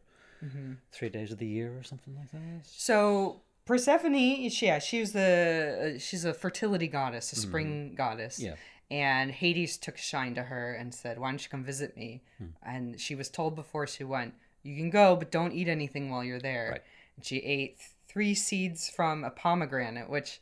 three 0.91 1.09
days 1.09 1.31
of 1.31 1.39
the 1.39 1.47
year 1.47 1.75
or 1.75 1.81
something 1.81 2.13
like 2.15 2.29
that. 2.31 2.67
So 2.67 3.41
Persephone, 3.65 4.49
she, 4.49 4.67
yeah, 4.67 4.77
she 4.77 4.99
was 4.99 5.13
the 5.13 5.95
uh, 5.95 5.99
she's 5.99 6.23
a 6.23 6.35
fertility 6.35 6.87
goddess, 6.87 7.33
a 7.33 7.35
spring 7.35 7.95
goddess. 7.95 8.39
Yeah. 8.39 8.55
And 8.91 9.31
Hades 9.31 9.75
took 9.77 9.95
a 9.95 10.01
shine 10.01 10.35
to 10.35 10.43
her 10.43 10.75
and 10.75 10.93
said, 10.93 11.17
"Why 11.17 11.31
don't 11.31 11.43
you 11.43 11.49
come 11.49 11.63
visit 11.63 11.97
me?" 11.97 12.21
And 12.61 13.01
she 13.01 13.15
was 13.15 13.27
told 13.27 13.55
before 13.55 13.87
she 13.87 14.03
went, 14.03 14.35
"You 14.61 14.75
can 14.75 14.91
go, 14.91 15.15
but 15.15 15.31
don't 15.31 15.53
eat 15.53 15.67
anything 15.67 16.11
while 16.11 16.23
you're 16.23 16.39
there." 16.39 16.69
Right. 16.73 16.83
And 17.15 17.25
she 17.25 17.37
ate 17.37 17.79
three 18.07 18.35
seeds 18.35 18.89
from 18.89 19.23
a 19.23 19.29
pomegranate, 19.29 20.09
which 20.09 20.41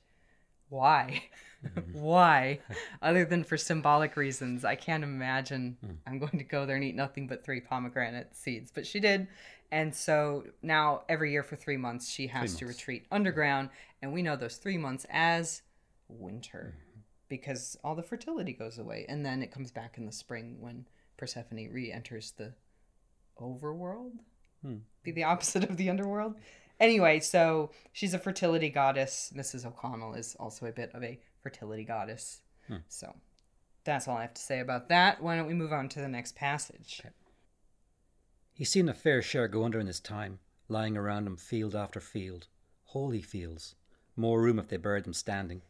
why? 0.69 1.23
Mm-hmm. 1.65 1.91
why? 2.01 2.59
Other 3.01 3.25
than 3.25 3.43
for 3.43 3.57
symbolic 3.57 4.15
reasons, 4.15 4.65
I 4.65 4.75
can't 4.75 5.03
imagine 5.03 5.77
hmm. 5.85 5.91
I'm 6.07 6.17
going 6.17 6.37
to 6.37 6.43
go 6.43 6.65
there 6.65 6.75
and 6.75 6.85
eat 6.85 6.95
nothing 6.95 7.27
but 7.27 7.43
three 7.43 7.59
pomegranate 7.59 8.35
seeds. 8.35 8.71
But 8.73 8.87
she 8.87 8.99
did. 8.99 9.27
And 9.71 9.93
so 9.93 10.43
now 10.61 11.03
every 11.07 11.31
year 11.31 11.43
for 11.43 11.55
three 11.55 11.77
months, 11.77 12.09
she 12.09 12.27
has 12.27 12.55
to 12.55 12.65
months. 12.65 12.79
retreat 12.79 13.05
underground. 13.11 13.69
And 14.01 14.11
we 14.11 14.21
know 14.21 14.35
those 14.35 14.57
three 14.57 14.77
months 14.77 15.05
as 15.09 15.61
winter 16.07 16.75
mm-hmm. 16.75 16.99
because 17.29 17.77
all 17.83 17.95
the 17.95 18.03
fertility 18.03 18.53
goes 18.53 18.77
away. 18.77 19.05
And 19.07 19.25
then 19.25 19.41
it 19.41 19.51
comes 19.51 19.71
back 19.71 19.97
in 19.97 20.05
the 20.05 20.11
spring 20.11 20.57
when 20.59 20.85
Persephone 21.17 21.69
re 21.71 21.91
enters 21.91 22.31
the 22.31 22.53
overworld. 23.39 24.19
Hmm. 24.61 24.77
Be 25.03 25.11
the 25.11 25.23
opposite 25.23 25.63
of 25.63 25.77
the 25.77 25.89
underworld. 25.89 26.35
Anyway, 26.81 27.19
so 27.19 27.69
she's 27.93 28.15
a 28.15 28.19
fertility 28.19 28.69
goddess. 28.69 29.31
Mrs. 29.35 29.67
O'Connell 29.67 30.15
is 30.15 30.35
also 30.39 30.65
a 30.65 30.71
bit 30.71 30.89
of 30.95 31.03
a 31.03 31.19
fertility 31.39 31.83
goddess. 31.83 32.41
Hmm. 32.67 32.77
So 32.89 33.13
that's 33.83 34.07
all 34.07 34.17
I 34.17 34.23
have 34.23 34.33
to 34.33 34.41
say 34.41 34.59
about 34.59 34.89
that. 34.89 35.21
Why 35.21 35.35
don't 35.35 35.47
we 35.47 35.53
move 35.53 35.71
on 35.71 35.89
to 35.89 36.01
the 36.01 36.07
next 36.07 36.35
passage? 36.35 37.03
He's 38.51 38.71
seen 38.71 38.89
a 38.89 38.95
fair 38.95 39.21
share 39.21 39.47
go 39.47 39.63
under 39.63 39.79
in 39.79 39.85
his 39.85 39.99
time, 39.99 40.39
lying 40.67 40.97
around 40.97 41.27
him 41.27 41.37
field 41.37 41.75
after 41.75 41.99
field. 41.99 42.47
Holy 42.85 43.21
fields. 43.21 43.75
More 44.15 44.41
room 44.41 44.57
if 44.57 44.67
they 44.67 44.77
buried 44.77 45.03
them 45.03 45.13
standing. 45.13 45.61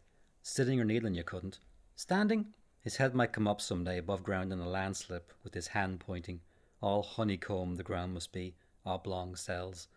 Sitting 0.41 0.79
or 0.79 0.85
kneeling 0.85 1.15
you 1.15 1.25
couldn't. 1.25 1.59
Standing? 1.97 2.53
His 2.79 2.95
head 2.95 3.13
might 3.13 3.33
come 3.33 3.49
up 3.49 3.59
some 3.59 3.83
day 3.83 3.97
above 3.97 4.23
ground 4.23 4.53
in 4.53 4.59
a 4.59 4.67
landslip, 4.67 5.33
with 5.43 5.53
his 5.53 5.67
hand 5.67 5.99
pointing. 5.99 6.39
All 6.81 7.03
honeycomb 7.03 7.75
the 7.75 7.83
ground 7.83 8.13
must 8.13 8.31
be, 8.31 8.55
oblong 8.85 9.35
cells. 9.35 9.89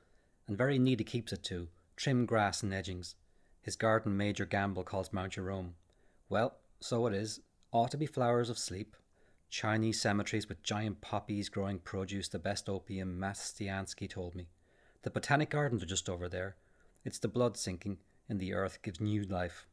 And 0.46 0.58
very 0.58 0.78
neat 0.78 1.00
he 1.00 1.04
keeps 1.04 1.32
it 1.32 1.42
too, 1.42 1.68
trim 1.96 2.26
grass 2.26 2.62
and 2.62 2.72
edgings. 2.72 3.14
His 3.62 3.76
garden 3.76 4.16
Major 4.16 4.44
Gamble 4.44 4.84
calls 4.84 5.12
Mount 5.12 5.32
Jerome. 5.32 5.74
Well, 6.28 6.56
so 6.80 7.06
it 7.06 7.14
is. 7.14 7.40
Ought 7.72 7.90
to 7.92 7.96
be 7.96 8.06
flowers 8.06 8.50
of 8.50 8.58
sleep. 8.58 8.96
Chinese 9.48 10.00
cemeteries 10.00 10.48
with 10.48 10.62
giant 10.62 11.00
poppies 11.00 11.48
growing 11.48 11.78
produce 11.78 12.28
the 12.28 12.38
best 12.38 12.68
opium, 12.68 13.18
Mastiansky 13.18 14.08
told 14.08 14.34
me. 14.34 14.48
The 15.02 15.10
botanic 15.10 15.50
gardens 15.50 15.82
are 15.82 15.86
just 15.86 16.08
over 16.08 16.28
there. 16.28 16.56
It's 17.04 17.18
the 17.18 17.28
blood 17.28 17.56
sinking 17.56 17.98
in 18.28 18.38
the 18.38 18.54
earth 18.54 18.80
gives 18.82 19.00
new 19.00 19.22
life. 19.24 19.66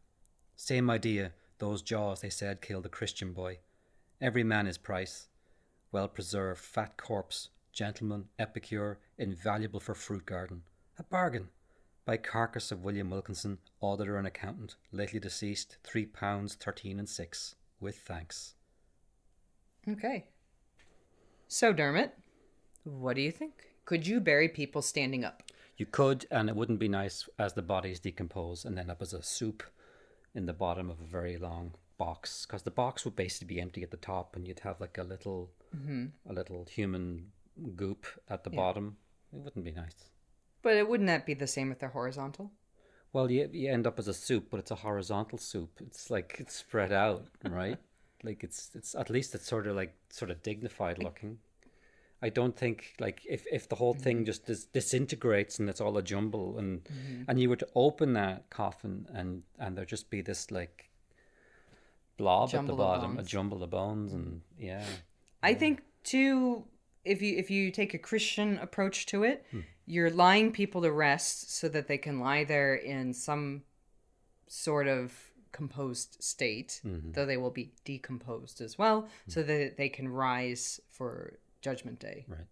Same 0.55 0.89
idea, 0.89 1.33
those 1.57 1.81
jaws, 1.81 2.21
they 2.21 2.29
said, 2.29 2.61
killed 2.61 2.83
the 2.83 2.89
Christian 2.89 3.33
boy. 3.33 3.59
Every 4.21 4.43
man 4.43 4.67
his 4.67 4.77
price. 4.77 5.27
Well 5.91 6.07
preserved, 6.07 6.61
fat 6.61 6.97
corpse, 6.97 7.49
gentleman, 7.71 8.25
epicure, 8.37 8.99
invaluable 9.17 9.79
for 9.79 9.93
fruit 9.93 10.25
garden. 10.25 10.63
A 10.97 11.03
bargain. 11.03 11.49
By 12.03 12.17
carcass 12.17 12.71
of 12.71 12.83
William 12.83 13.09
Wilkinson, 13.09 13.59
auditor 13.79 14.17
and 14.17 14.27
accountant, 14.27 14.75
lately 14.91 15.19
deceased, 15.19 15.77
three 15.83 16.05
pounds 16.05 16.55
thirteen 16.55 16.99
and 16.99 17.07
six, 17.07 17.55
with 17.79 17.99
thanks. 17.99 18.55
Okay. 19.87 20.25
So, 21.47 21.73
Dermot, 21.73 22.13
what 22.83 23.15
do 23.15 23.21
you 23.21 23.31
think? 23.31 23.53
Could 23.85 24.07
you 24.07 24.19
bury 24.19 24.49
people 24.49 24.81
standing 24.81 25.23
up? 25.23 25.43
You 25.77 25.85
could, 25.85 26.25
and 26.31 26.49
it 26.49 26.55
wouldn't 26.55 26.79
be 26.79 26.87
nice 26.87 27.27
as 27.37 27.53
the 27.53 27.61
bodies 27.61 27.99
decompose 27.99 28.65
and 28.65 28.77
end 28.77 28.91
up 28.91 29.01
as 29.01 29.13
a 29.13 29.23
soup 29.23 29.63
in 30.33 30.45
the 30.45 30.53
bottom 30.53 30.89
of 30.89 30.99
a 30.99 31.05
very 31.05 31.37
long 31.37 31.73
box, 31.97 32.45
because 32.45 32.63
the 32.63 32.71
box 32.71 33.05
would 33.05 33.15
basically 33.15 33.53
be 33.53 33.61
empty 33.61 33.83
at 33.83 33.91
the 33.91 33.97
top, 33.97 34.35
and 34.35 34.47
you'd 34.47 34.61
have 34.61 34.79
like 34.79 34.97
a 34.97 35.03
little, 35.03 35.51
mm-hmm. 35.75 36.05
a 36.29 36.33
little 36.33 36.65
human 36.65 37.31
goop 37.75 38.05
at 38.29 38.43
the 38.43 38.49
bottom. 38.49 38.97
It 39.33 39.39
wouldn't 39.39 39.65
be 39.65 39.71
nice. 39.71 40.09
But 40.61 40.75
it 40.75 40.87
wouldn't 40.87 41.07
that 41.07 41.25
be 41.25 41.33
the 41.33 41.47
same 41.47 41.71
if 41.71 41.79
they're 41.79 41.89
horizontal? 41.89 42.51
Well, 43.13 43.29
you 43.29 43.49
you 43.51 43.71
end 43.71 43.87
up 43.87 43.99
as 43.99 44.07
a 44.07 44.13
soup, 44.13 44.47
but 44.49 44.59
it's 44.59 44.71
a 44.71 44.75
horizontal 44.75 45.37
soup. 45.37 45.79
It's 45.81 46.09
like 46.09 46.37
it's 46.39 46.55
spread 46.55 46.91
out, 46.91 47.25
right? 47.49 47.77
like 48.23 48.43
it's 48.43 48.69
it's 48.75 48.95
at 48.95 49.09
least 49.09 49.35
it's 49.35 49.47
sort 49.47 49.67
of 49.67 49.75
like 49.75 49.93
sort 50.09 50.31
of 50.31 50.41
dignified 50.43 51.01
looking. 51.01 51.39
I 52.23 52.29
don't 52.29 52.55
think 52.55 52.93
like 52.99 53.21
if, 53.27 53.45
if 53.51 53.67
the 53.67 53.75
whole 53.75 53.95
thing 53.95 54.17
mm-hmm. 54.17 54.25
just 54.25 54.45
dis- 54.45 54.65
disintegrates 54.65 55.57
and 55.57 55.67
it's 55.69 55.81
all 55.81 55.97
a 55.97 56.03
jumble 56.03 56.59
and 56.59 56.83
mm-hmm. 56.83 57.23
and 57.27 57.39
you 57.39 57.49
were 57.49 57.55
to 57.55 57.67
open 57.75 58.13
that 58.13 58.49
coffin 58.49 59.07
and 59.13 59.43
and 59.59 59.77
there 59.77 59.85
just 59.85 60.09
be 60.09 60.21
this 60.21 60.51
like 60.51 60.91
blob 62.17 62.51
Jumble 62.51 62.73
at 62.73 62.77
the 62.77 62.83
bottom, 62.83 63.17
a 63.17 63.23
jumble 63.23 63.63
of 63.63 63.71
bones 63.71 64.13
and 64.13 64.41
yeah. 64.59 64.85
I 65.41 65.55
think 65.55 65.81
too 66.03 66.65
if 67.05 67.21
you 67.21 67.37
if 67.37 67.49
you 67.49 67.71
take 67.71 67.93
a 67.93 67.97
Christian 67.99 68.57
approach 68.59 69.05
to 69.07 69.23
it, 69.23 69.45
Hmm. 69.51 69.61
you're 69.85 70.09
lying 70.11 70.51
people 70.51 70.81
to 70.83 70.91
rest 70.91 71.51
so 71.51 71.67
that 71.69 71.87
they 71.87 71.97
can 71.97 72.19
lie 72.19 72.43
there 72.43 72.75
in 72.75 73.13
some 73.13 73.63
sort 74.47 74.87
of 74.87 75.31
composed 75.51 76.17
state, 76.23 76.79
Mm-hmm. 76.85 77.11
though 77.13 77.25
they 77.25 77.37
will 77.37 77.51
be 77.51 77.73
decomposed 77.83 78.61
as 78.61 78.77
well, 78.77 79.07
so 79.27 79.43
that 79.43 79.77
they 79.77 79.89
can 79.89 80.07
rise 80.07 80.79
for 80.89 81.39
Judgment 81.61 81.99
Day. 81.99 82.25
Right. 82.27 82.47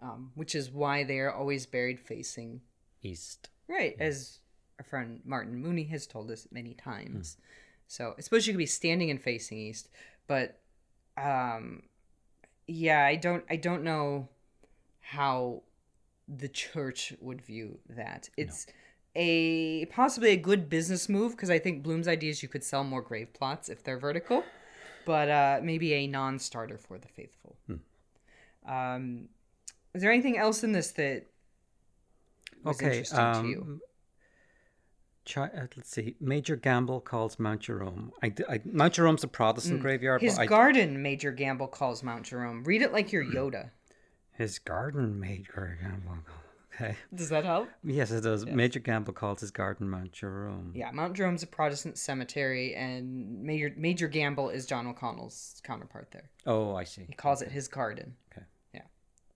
Um, 0.00 0.30
which 0.34 0.54
is 0.54 0.70
why 0.70 1.02
they 1.04 1.18
are 1.18 1.32
always 1.32 1.66
buried 1.66 1.98
facing 1.98 2.60
East. 3.02 3.48
right, 3.68 3.96
as 3.98 4.38
our 4.78 4.84
friend 4.84 5.20
Martin 5.24 5.56
Mooney 5.56 5.84
has 5.84 6.06
told 6.06 6.30
us 6.30 6.46
many 6.52 6.72
times. 6.74 7.36
So 7.88 8.14
I 8.16 8.20
suppose 8.20 8.46
you 8.46 8.52
could 8.52 8.58
be 8.58 8.66
standing 8.66 9.10
and 9.10 9.20
facing 9.20 9.58
east, 9.58 9.88
but 10.26 10.60
um, 11.16 11.82
yeah, 12.68 13.04
I 13.04 13.16
don't, 13.16 13.44
I 13.50 13.56
don't 13.56 13.82
know 13.82 14.28
how 15.00 15.62
the 16.28 16.48
church 16.48 17.14
would 17.20 17.40
view 17.42 17.78
that. 17.88 18.28
It's 18.36 18.66
a 19.16 19.86
possibly 19.86 20.30
a 20.30 20.36
good 20.36 20.68
business 20.68 21.08
move 21.08 21.32
because 21.32 21.50
I 21.50 21.58
think 21.58 21.82
Bloom's 21.82 22.06
idea 22.06 22.30
is 22.30 22.42
you 22.42 22.48
could 22.48 22.62
sell 22.62 22.84
more 22.84 23.02
grave 23.02 23.32
plots 23.32 23.68
if 23.68 23.82
they're 23.82 23.98
vertical, 23.98 24.44
but 25.06 25.28
uh, 25.28 25.60
maybe 25.62 25.94
a 25.94 26.06
non-starter 26.06 26.78
for 26.78 26.98
the 26.98 27.08
faithful. 27.08 27.56
Um, 28.66 29.30
is 29.94 30.02
there 30.02 30.12
anything 30.12 30.38
else 30.38 30.62
in 30.62 30.72
this 30.72 30.92
that 30.92 31.24
was 32.62 32.76
Okay, 32.76 32.98
interesting 32.98 33.42
to 33.42 33.48
you. 33.48 33.80
Chi- 35.32 35.42
uh, 35.54 35.66
let's 35.76 35.90
see. 35.90 36.16
Major 36.20 36.56
Gamble 36.56 37.00
calls 37.00 37.38
Mount 37.38 37.60
Jerome. 37.60 38.12
I, 38.22 38.32
I- 38.48 38.60
Mount 38.64 38.94
Jerome's 38.94 39.24
a 39.24 39.28
Protestant 39.28 39.80
graveyard, 39.80 40.20
Mm. 40.20 40.24
His 40.24 40.36
but 40.36 40.42
I, 40.42 40.46
garden, 40.46 41.02
Major 41.02 41.32
Gamble 41.32 41.68
calls 41.68 42.02
Mount 42.02 42.24
Jerome. 42.26 42.64
Read 42.64 42.82
it 42.82 42.92
like 42.92 43.12
you're 43.12 43.24
Yoda. 43.24 43.70
his 44.32 44.58
garden 44.58 45.18
Major 45.20 45.76
Gamble. 45.82 46.18
Okay. 46.74 46.96
Does 47.12 47.28
that 47.30 47.44
help? 47.44 47.68
Yes, 47.82 48.12
it 48.12 48.20
does. 48.22 48.46
Major 48.46 48.78
Gamble 48.78 49.12
calls 49.12 49.40
his 49.40 49.50
garden 49.50 49.90
Mount 49.90 50.12
Jerome. 50.12 50.70
Yeah, 50.76 50.92
Mount 50.92 51.14
Jerome's 51.14 51.42
a 51.42 51.46
Protestant 51.48 51.98
cemetery, 51.98 52.74
and 52.76 53.42
Major 53.42 53.74
Major 53.76 54.06
Gamble 54.06 54.48
is 54.50 54.64
John 54.64 54.86
O'Connell's 54.86 55.60
counterpart 55.64 56.12
there. 56.12 56.30
Oh, 56.46 56.76
I 56.76 56.84
see. 56.84 57.04
He 57.08 57.14
calls 57.14 57.42
it 57.42 57.50
his 57.50 57.66
garden. 57.66 58.14
Okay. 58.32 58.46
Yeah. 58.72 58.82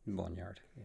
Boneyard. 0.06 0.60
Yeah. 0.78 0.84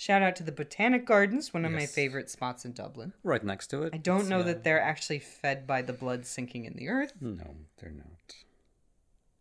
Shout 0.00 0.22
out 0.22 0.36
to 0.36 0.44
the 0.44 0.52
Botanic 0.52 1.04
Gardens, 1.04 1.52
one 1.52 1.64
of 1.64 1.72
my 1.72 1.84
favorite 1.84 2.30
spots 2.30 2.64
in 2.64 2.72
Dublin. 2.72 3.12
Right 3.24 3.42
next 3.42 3.66
to 3.68 3.82
it. 3.82 3.92
I 3.92 3.96
don't 3.96 4.20
It's, 4.20 4.28
know 4.28 4.38
uh, 4.40 4.44
that 4.44 4.62
they're 4.62 4.80
actually 4.80 5.18
fed 5.18 5.66
by 5.66 5.82
the 5.82 5.92
blood 5.92 6.24
sinking 6.24 6.66
in 6.66 6.74
the 6.74 6.88
earth. 6.88 7.14
No, 7.20 7.56
they're 7.80 7.90
not. 7.90 8.06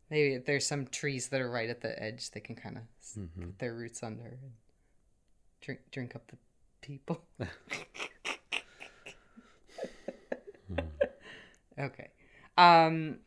Maybe 0.09 0.39
there's 0.39 0.65
some 0.65 0.87
trees 0.87 1.27
that 1.27 1.41
are 1.41 1.51
right 1.51 1.69
at 1.69 1.81
the 1.81 2.01
edge 2.01 2.31
they 2.31 2.39
can 2.39 2.55
kind 2.55 2.77
of 2.77 2.83
Mm-hmm. 3.19 3.43
put 3.45 3.59
their 3.59 3.75
roots 3.75 4.01
under 4.01 4.23
and 4.25 4.51
drink 5.61 5.79
drink 5.91 6.15
up 6.15 6.27
the 6.31 6.37
people. 6.81 7.21
okay. 11.79 12.09
Um 12.57 13.19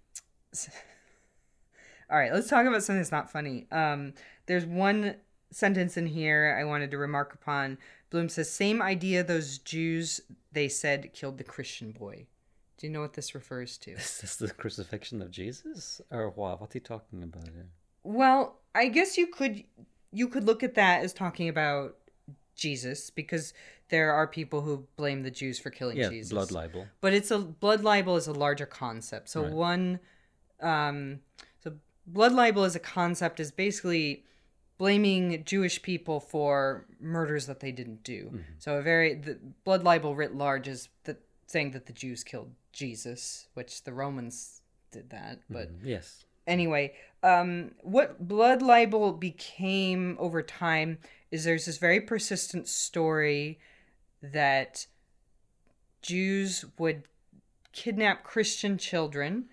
s- 0.52 0.68
All 2.10 2.18
right, 2.18 2.32
let's 2.32 2.48
talk 2.48 2.66
about 2.66 2.82
something 2.82 2.98
that's 3.00 3.12
not 3.12 3.30
funny. 3.30 3.66
Um 3.70 4.14
there's 4.46 4.66
one 4.66 5.14
sentence 5.50 5.96
in 5.96 6.06
here 6.06 6.56
I 6.58 6.64
wanted 6.64 6.90
to 6.92 6.98
remark 6.98 7.34
upon. 7.34 7.78
Bloom 8.10 8.28
says 8.28 8.50
same 8.50 8.80
idea 8.82 9.22
those 9.22 9.58
Jews 9.58 10.20
they 10.52 10.68
said 10.68 11.12
killed 11.12 11.38
the 11.38 11.44
Christian 11.44 11.92
boy. 11.92 12.26
Do 12.78 12.86
you 12.86 12.92
know 12.92 13.00
what 13.00 13.12
this 13.12 13.34
refers 13.34 13.76
to? 13.78 13.92
Is 13.92 14.20
this 14.20 14.36
the 14.36 14.48
crucifixion 14.50 15.20
of 15.20 15.30
Jesus, 15.30 16.00
or 16.10 16.30
what? 16.30 16.60
What's 16.60 16.72
he 16.74 16.80
talking 16.80 17.22
about 17.22 17.44
here? 17.44 17.68
Well, 18.02 18.58
I 18.74 18.88
guess 18.88 19.18
you 19.18 19.26
could 19.26 19.64
you 20.12 20.28
could 20.28 20.44
look 20.44 20.62
at 20.62 20.74
that 20.74 21.04
as 21.04 21.12
talking 21.12 21.48
about 21.48 21.96
Jesus 22.56 23.10
because 23.10 23.52
there 23.90 24.12
are 24.12 24.26
people 24.26 24.60
who 24.62 24.86
blame 24.96 25.22
the 25.22 25.30
Jews 25.30 25.58
for 25.58 25.70
killing 25.70 25.96
Yeah, 25.98 26.08
Jesus. 26.10 26.30
blood 26.32 26.50
libel. 26.52 26.86
But 27.00 27.12
it's 27.12 27.30
a 27.30 27.38
blood 27.38 27.82
libel 27.84 28.16
is 28.16 28.26
a 28.26 28.32
larger 28.32 28.66
concept. 28.66 29.28
So 29.28 29.42
Right. 29.42 29.52
one 29.52 30.00
um 30.60 31.20
so 31.62 31.72
blood 32.06 32.32
libel 32.32 32.64
as 32.64 32.74
a 32.76 32.80
concept 32.80 33.40
is 33.40 33.50
basically 33.50 34.24
blaming 34.80 35.44
Jewish 35.44 35.82
people 35.82 36.20
for 36.20 36.86
murders 36.98 37.44
that 37.44 37.60
they 37.60 37.70
didn't 37.70 38.02
do. 38.02 38.24
Mm-hmm. 38.24 38.38
So 38.58 38.76
a 38.76 38.82
very 38.82 39.12
the 39.14 39.38
blood 39.64 39.84
libel 39.84 40.14
writ 40.16 40.34
large 40.34 40.66
is 40.68 40.88
the 41.04 41.18
saying 41.46 41.72
that 41.72 41.84
the 41.84 41.92
Jews 41.92 42.24
killed 42.24 42.50
Jesus, 42.72 43.46
which 43.52 43.84
the 43.84 43.92
Romans 43.92 44.62
did 44.90 45.10
that, 45.10 45.40
but 45.50 45.68
Mm, 45.68 45.84
yes. 45.84 46.24
anyway, 46.46 46.94
um, 47.22 47.72
what 47.82 48.26
blood 48.26 48.62
libel 48.62 49.12
became 49.12 50.16
over 50.18 50.42
time 50.42 50.96
is 51.30 51.44
there's 51.44 51.66
this 51.66 51.76
very 51.76 52.00
persistent 52.00 52.66
story 52.66 53.58
that 54.22 54.86
Jews 56.00 56.64
would 56.78 57.02
kidnap 57.72 58.24
Christian 58.24 58.78
children, 58.78 59.44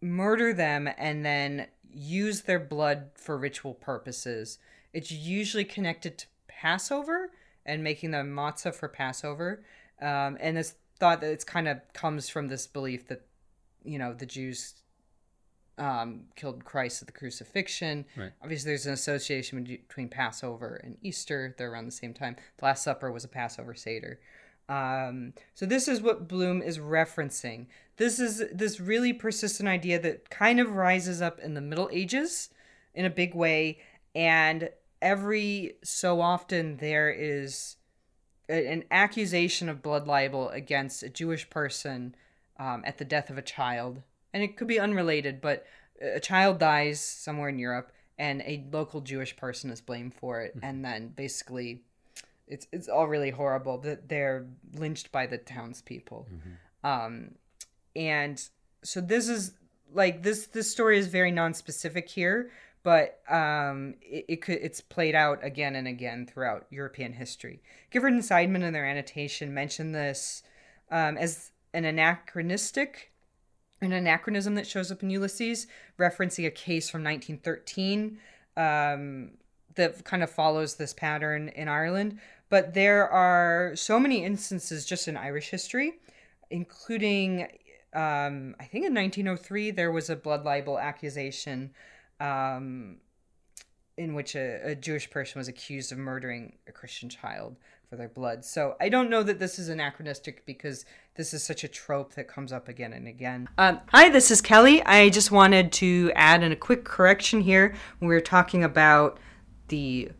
murder 0.00 0.52
them, 0.52 0.88
and 0.98 1.24
then 1.24 1.68
use 1.92 2.42
their 2.42 2.60
blood 2.60 3.10
for 3.14 3.36
ritual 3.36 3.74
purposes. 3.74 4.58
It's 4.92 5.10
usually 5.10 5.64
connected 5.64 6.18
to 6.18 6.26
Passover 6.46 7.30
and 7.64 7.84
making 7.84 8.10
the 8.10 8.18
matzah 8.18 8.74
for 8.74 8.88
Passover. 8.88 9.62
Um, 10.00 10.36
and 10.40 10.58
it's 10.58 10.74
thought 10.98 11.20
that 11.20 11.30
it's 11.30 11.44
kind 11.44 11.68
of 11.68 11.80
comes 11.92 12.28
from 12.28 12.48
this 12.48 12.66
belief 12.66 13.08
that, 13.08 13.22
you 13.84 13.98
know, 13.98 14.12
the 14.12 14.26
Jews 14.26 14.74
um, 15.78 16.22
killed 16.34 16.64
Christ 16.64 17.02
at 17.02 17.06
the 17.06 17.12
crucifixion. 17.12 18.04
Right. 18.16 18.32
Obviously, 18.42 18.70
there's 18.70 18.86
an 18.86 18.92
association 18.92 19.62
between 19.62 20.08
Passover 20.08 20.80
and 20.82 20.96
Easter. 21.02 21.54
They're 21.56 21.70
around 21.70 21.86
the 21.86 21.92
same 21.92 22.14
time. 22.14 22.36
The 22.58 22.64
Last 22.64 22.82
Supper 22.82 23.12
was 23.12 23.24
a 23.24 23.28
Passover 23.28 23.74
Seder. 23.74 24.18
Um, 24.68 25.32
so 25.54 25.64
this 25.66 25.88
is 25.88 26.02
what 26.02 26.28
Bloom 26.28 26.60
is 26.62 26.78
referencing. 26.78 27.66
This 27.96 28.18
is 28.18 28.44
this 28.52 28.78
really 28.78 29.12
persistent 29.12 29.68
idea 29.68 29.98
that 30.00 30.30
kind 30.30 30.60
of 30.60 30.76
rises 30.76 31.22
up 31.22 31.40
in 31.40 31.54
the 31.54 31.60
Middle 31.60 31.88
Ages 31.92 32.50
in 32.94 33.04
a 33.04 33.10
big 33.10 33.34
way, 33.34 33.78
and 34.14 34.70
every 35.00 35.76
so 35.82 36.20
often 36.20 36.76
there 36.78 37.10
is 37.10 37.76
a- 38.48 38.66
an 38.66 38.84
accusation 38.90 39.68
of 39.68 39.82
blood 39.82 40.06
libel 40.06 40.48
against 40.50 41.02
a 41.02 41.08
Jewish 41.08 41.48
person 41.48 42.14
um, 42.58 42.82
at 42.84 42.98
the 42.98 43.04
death 43.04 43.30
of 43.30 43.38
a 43.38 43.42
child, 43.42 44.02
and 44.32 44.42
it 44.42 44.56
could 44.56 44.68
be 44.68 44.80
unrelated, 44.80 45.40
but 45.40 45.64
a 46.00 46.20
child 46.20 46.58
dies 46.58 47.00
somewhere 47.00 47.48
in 47.48 47.58
Europe, 47.58 47.92
and 48.18 48.42
a 48.42 48.64
local 48.72 49.00
Jewish 49.00 49.36
person 49.36 49.70
is 49.70 49.80
blamed 49.80 50.14
for 50.14 50.40
it, 50.40 50.54
and 50.62 50.84
then 50.84 51.08
basically, 51.08 51.82
it's 52.48 52.66
it's 52.72 52.88
all 52.88 53.06
really 53.06 53.30
horrible 53.30 53.78
that 53.78 54.08
they're 54.08 54.46
lynched 54.74 55.12
by 55.12 55.26
the 55.26 55.38
townspeople, 55.38 56.26
um, 56.84 57.32
and 57.94 58.42
so 58.82 59.00
this 59.00 59.28
is 59.28 59.54
like 59.92 60.22
this 60.22 60.46
this 60.48 60.70
story 60.70 60.98
is 60.98 61.06
very 61.06 61.30
non-specific 61.30 62.08
here 62.08 62.50
but 62.82 63.20
um, 63.28 63.94
it, 64.00 64.24
it 64.28 64.36
could 64.42 64.58
it's 64.62 64.80
played 64.80 65.14
out 65.14 65.44
again 65.44 65.76
and 65.76 65.86
again 65.86 66.26
throughout 66.26 66.66
European 66.70 67.12
history. 67.12 67.60
Gifford 67.90 68.12
and 68.12 68.22
Seidman 68.22 68.62
in 68.62 68.72
their 68.72 68.86
annotation 68.86 69.52
mention 69.52 69.92
this 69.92 70.42
um, 70.90 71.16
as 71.18 71.50
an 71.74 71.84
anachronistic, 71.84 73.12
an 73.80 73.92
anachronism 73.92 74.54
that 74.54 74.66
shows 74.66 74.90
up 74.90 75.02
in 75.02 75.10
Ulysses, 75.10 75.66
referencing 75.98 76.46
a 76.46 76.50
case 76.50 76.88
from 76.88 77.04
1913 77.04 78.18
um, 78.56 79.32
that 79.74 80.02
kind 80.04 80.22
of 80.22 80.30
follows 80.30 80.76
this 80.76 80.94
pattern 80.94 81.48
in 81.50 81.68
Ireland. 81.68 82.18
But 82.50 82.74
there 82.74 83.08
are 83.08 83.76
so 83.76 84.00
many 84.00 84.24
instances 84.24 84.86
just 84.86 85.08
in 85.08 85.16
Irish 85.16 85.50
history, 85.50 85.94
including 86.50 87.48
um, 87.94 88.54
I 88.60 88.64
think 88.64 88.84
in 88.84 88.94
1903 88.94 89.70
there 89.70 89.90
was 89.90 90.10
a 90.10 90.16
blood 90.16 90.44
libel 90.44 90.78
accusation 90.78 91.72
um, 92.20 92.98
in 93.96 94.14
which 94.14 94.34
a, 94.34 94.70
a 94.70 94.74
Jewish 94.74 95.10
person 95.10 95.40
was 95.40 95.48
accused 95.48 95.90
of 95.92 95.98
murdering 95.98 96.56
a 96.66 96.72
Christian 96.72 97.08
child 97.08 97.56
for 97.88 97.96
their 97.96 98.08
blood. 98.08 98.44
So 98.44 98.76
I 98.80 98.88
don't 98.88 99.08
know 99.08 99.22
that 99.22 99.38
this 99.38 99.58
is 99.58 99.68
anachronistic 99.68 100.44
because 100.44 100.84
this 101.16 101.32
is 101.32 101.42
such 101.42 101.64
a 101.64 101.68
trope 101.68 102.14
that 102.14 102.28
comes 102.28 102.52
up 102.52 102.68
again 102.68 102.92
and 102.92 103.08
again. 103.08 103.48
Um, 103.56 103.80
hi, 103.88 104.10
this 104.10 104.30
is 104.30 104.42
Kelly. 104.42 104.82
I 104.84 105.08
just 105.08 105.30
wanted 105.30 105.72
to 105.72 106.12
add 106.14 106.42
in 106.42 106.52
a 106.52 106.56
quick 106.56 106.84
correction 106.84 107.40
here. 107.40 107.74
We 108.00 108.08
were 108.08 108.20
talking 108.20 108.62
about 108.62 109.18
the, 109.68 110.10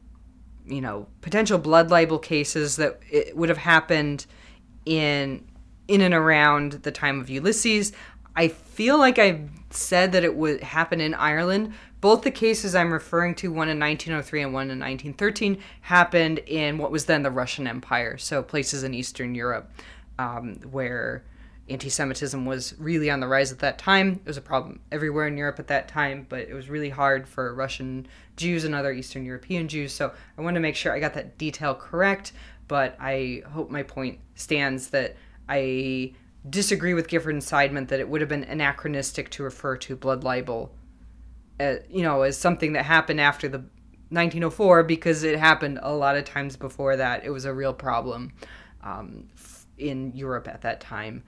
you 0.69 0.81
know, 0.81 1.07
potential 1.21 1.59
blood 1.59 1.91
libel 1.91 2.19
cases 2.19 2.77
that 2.77 3.01
it 3.11 3.37
would 3.37 3.49
have 3.49 3.59
happened 3.59 4.27
in 4.85 5.45
in 5.87 6.01
and 6.03 6.15
around 6.15 6.73
the 6.83 6.91
time 6.91 7.21
of 7.21 7.31
Ulysses. 7.31 7.93
I 8.37 8.49
feel 8.49 8.99
like 8.99 9.19
I 9.19 9.49
said 9.71 10.13
that 10.13 10.23
it 10.23 10.37
would 10.37 10.63
happen 10.63 11.01
in 11.01 11.15
Ireland. 11.15 11.73
Both 12.01 12.23
the 12.23 12.31
cases 12.31 12.75
I'm 12.75 12.93
referring 12.93 13.35
to, 13.37 13.49
one 13.49 13.69
in 13.69 13.81
1903 13.81 14.43
and 14.43 14.53
one 14.53 14.71
in 14.71 14.79
1913, 14.79 15.59
happened 15.81 16.39
in 16.47 16.79
what 16.79 16.93
was 16.93 17.07
then 17.07 17.25
the 17.25 17.31
Russian 17.31 17.67
Empire, 17.67 18.17
so 18.17 18.43
places 18.43 18.85
in 18.85 18.95
Eastern 18.95 19.35
Europe 19.35 19.73
um, 20.19 20.57
where 20.71 21.25
anti 21.71 21.89
Semitism 21.89 22.45
was 22.45 22.75
really 22.79 23.11
on 23.11 23.21
the 23.21 23.29
rise 23.29 23.53
at 23.53 23.59
that 23.61 23.79
time. 23.79 24.21
It 24.25 24.27
was 24.27 24.37
a 24.37 24.43
problem 24.43 24.81
everywhere 24.91 25.27
in 25.27 25.37
Europe 25.37 25.59
at 25.59 25.69
that 25.69 25.89
time, 25.89 26.27
but 26.29 26.41
it 26.41 26.55
was 26.55 26.69
really 26.69 26.91
hard 26.91 27.29
for 27.29 27.55
Russian 27.55 28.07
Jews 28.37 28.65
and 28.65 28.75
other 28.75 28.93
Eastern 28.93 29.25
European 29.25 29.69
Jews. 29.69 29.93
So 29.93 30.13
I 30.37 30.43
want 30.43 30.55
to 30.55 30.61
make 30.61 30.77
sure 30.77 30.93
I 30.93 31.01
got 31.01 31.15
that 31.15 31.39
detail 31.39 31.75
correct, 31.75 32.33
but 32.69 32.97
I 33.01 33.43
hope 33.53 33.71
my 33.71 33.83
point 33.83 34.19
stands 34.35 34.91
that 34.91 35.16
I 35.49 36.14
disagree 36.49 36.95
with 36.95 37.09
Gifford 37.09 37.35
and 37.35 37.43
Seidman 37.43 37.89
that 37.89 38.01
it 38.01 38.09
would 38.09 38.21
have 38.21 38.29
been 38.29 38.45
anachronistic 38.45 39.31
to 39.31 39.43
refer 39.43 39.77
to 39.79 39.97
blood 39.97 40.25
libel, 40.25 40.73
uh, 41.61 41.77
you 41.91 42.03
know, 42.03 42.23
as 42.23 42.39
something 42.39 42.73
that 42.75 42.85
happened 42.85 43.21
after 43.21 43.49
the 43.49 43.64
1904 44.11 44.85
because 44.85 45.23
it 45.23 45.39
happened 45.39 45.79
a 45.83 45.93
lot 45.93 46.16
of 46.16 46.25
times 46.25 46.57
before 46.57 46.97
that. 46.97 47.25
It 47.25 47.31
was 47.31 47.45
a 47.45 47.53
real 47.53 47.75
problem 47.75 48.33
um, 48.83 49.29
in 49.77 50.12
Europe 50.14 50.49
at 50.49 50.62
that 50.62 50.81
time. 50.81 51.23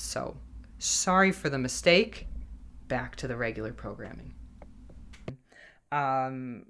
So, 0.00 0.36
sorry 0.78 1.30
for 1.30 1.50
the 1.50 1.58
mistake. 1.58 2.26
Back 2.88 3.16
to 3.16 3.28
the 3.28 3.36
regular 3.36 3.72
programming. 3.72 4.34
Um, 5.92 6.66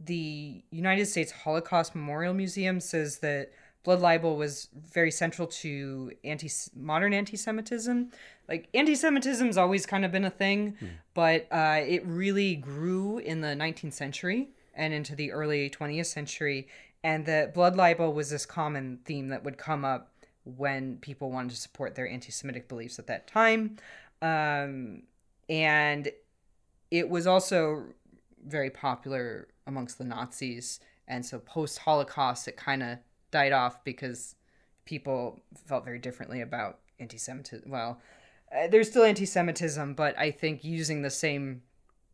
the 0.00 0.62
United 0.70 1.06
States 1.06 1.30
Holocaust 1.32 1.94
Memorial 1.94 2.34
Museum 2.34 2.80
says 2.80 3.18
that 3.20 3.52
blood 3.84 4.00
libel 4.00 4.36
was 4.36 4.68
very 4.74 5.10
central 5.10 5.46
to 5.48 6.12
anti 6.24 6.50
modern 6.74 7.14
anti-Semitism. 7.14 8.10
Like 8.48 8.68
anti-Semitism's 8.74 9.56
always 9.56 9.86
kind 9.86 10.04
of 10.04 10.12
been 10.12 10.24
a 10.24 10.30
thing, 10.30 10.76
but 11.14 11.46
uh, 11.50 11.80
it 11.80 12.04
really 12.04 12.56
grew 12.56 13.18
in 13.18 13.40
the 13.40 13.48
19th 13.48 13.94
century 13.94 14.50
and 14.74 14.92
into 14.92 15.14
the 15.14 15.32
early 15.32 15.70
20th 15.70 16.06
century. 16.06 16.68
And 17.04 17.24
the 17.24 17.50
blood 17.54 17.76
libel 17.76 18.12
was 18.12 18.30
this 18.30 18.44
common 18.44 18.98
theme 19.04 19.28
that 19.28 19.44
would 19.44 19.58
come 19.58 19.84
up 19.84 20.11
when 20.44 20.96
people 20.98 21.30
wanted 21.30 21.50
to 21.50 21.56
support 21.56 21.94
their 21.94 22.08
anti 22.08 22.30
Semitic 22.32 22.68
beliefs 22.68 22.98
at 22.98 23.06
that 23.06 23.26
time. 23.26 23.76
Um, 24.20 25.02
and 25.48 26.10
it 26.90 27.08
was 27.08 27.26
also 27.26 27.84
very 28.46 28.70
popular 28.70 29.48
amongst 29.66 29.98
the 29.98 30.04
Nazis. 30.04 30.80
And 31.08 31.24
so 31.24 31.38
post 31.38 31.78
Holocaust, 31.78 32.48
it 32.48 32.56
kind 32.56 32.82
of 32.82 32.98
died 33.30 33.52
off 33.52 33.82
because 33.84 34.34
people 34.84 35.40
felt 35.66 35.84
very 35.84 35.98
differently 35.98 36.40
about 36.40 36.78
anti 36.98 37.18
Semitism. 37.18 37.70
Well, 37.70 38.00
uh, 38.54 38.68
there's 38.68 38.90
still 38.90 39.04
anti 39.04 39.26
Semitism, 39.26 39.94
but 39.94 40.18
I 40.18 40.30
think 40.30 40.64
using 40.64 41.02
the 41.02 41.10
same 41.10 41.62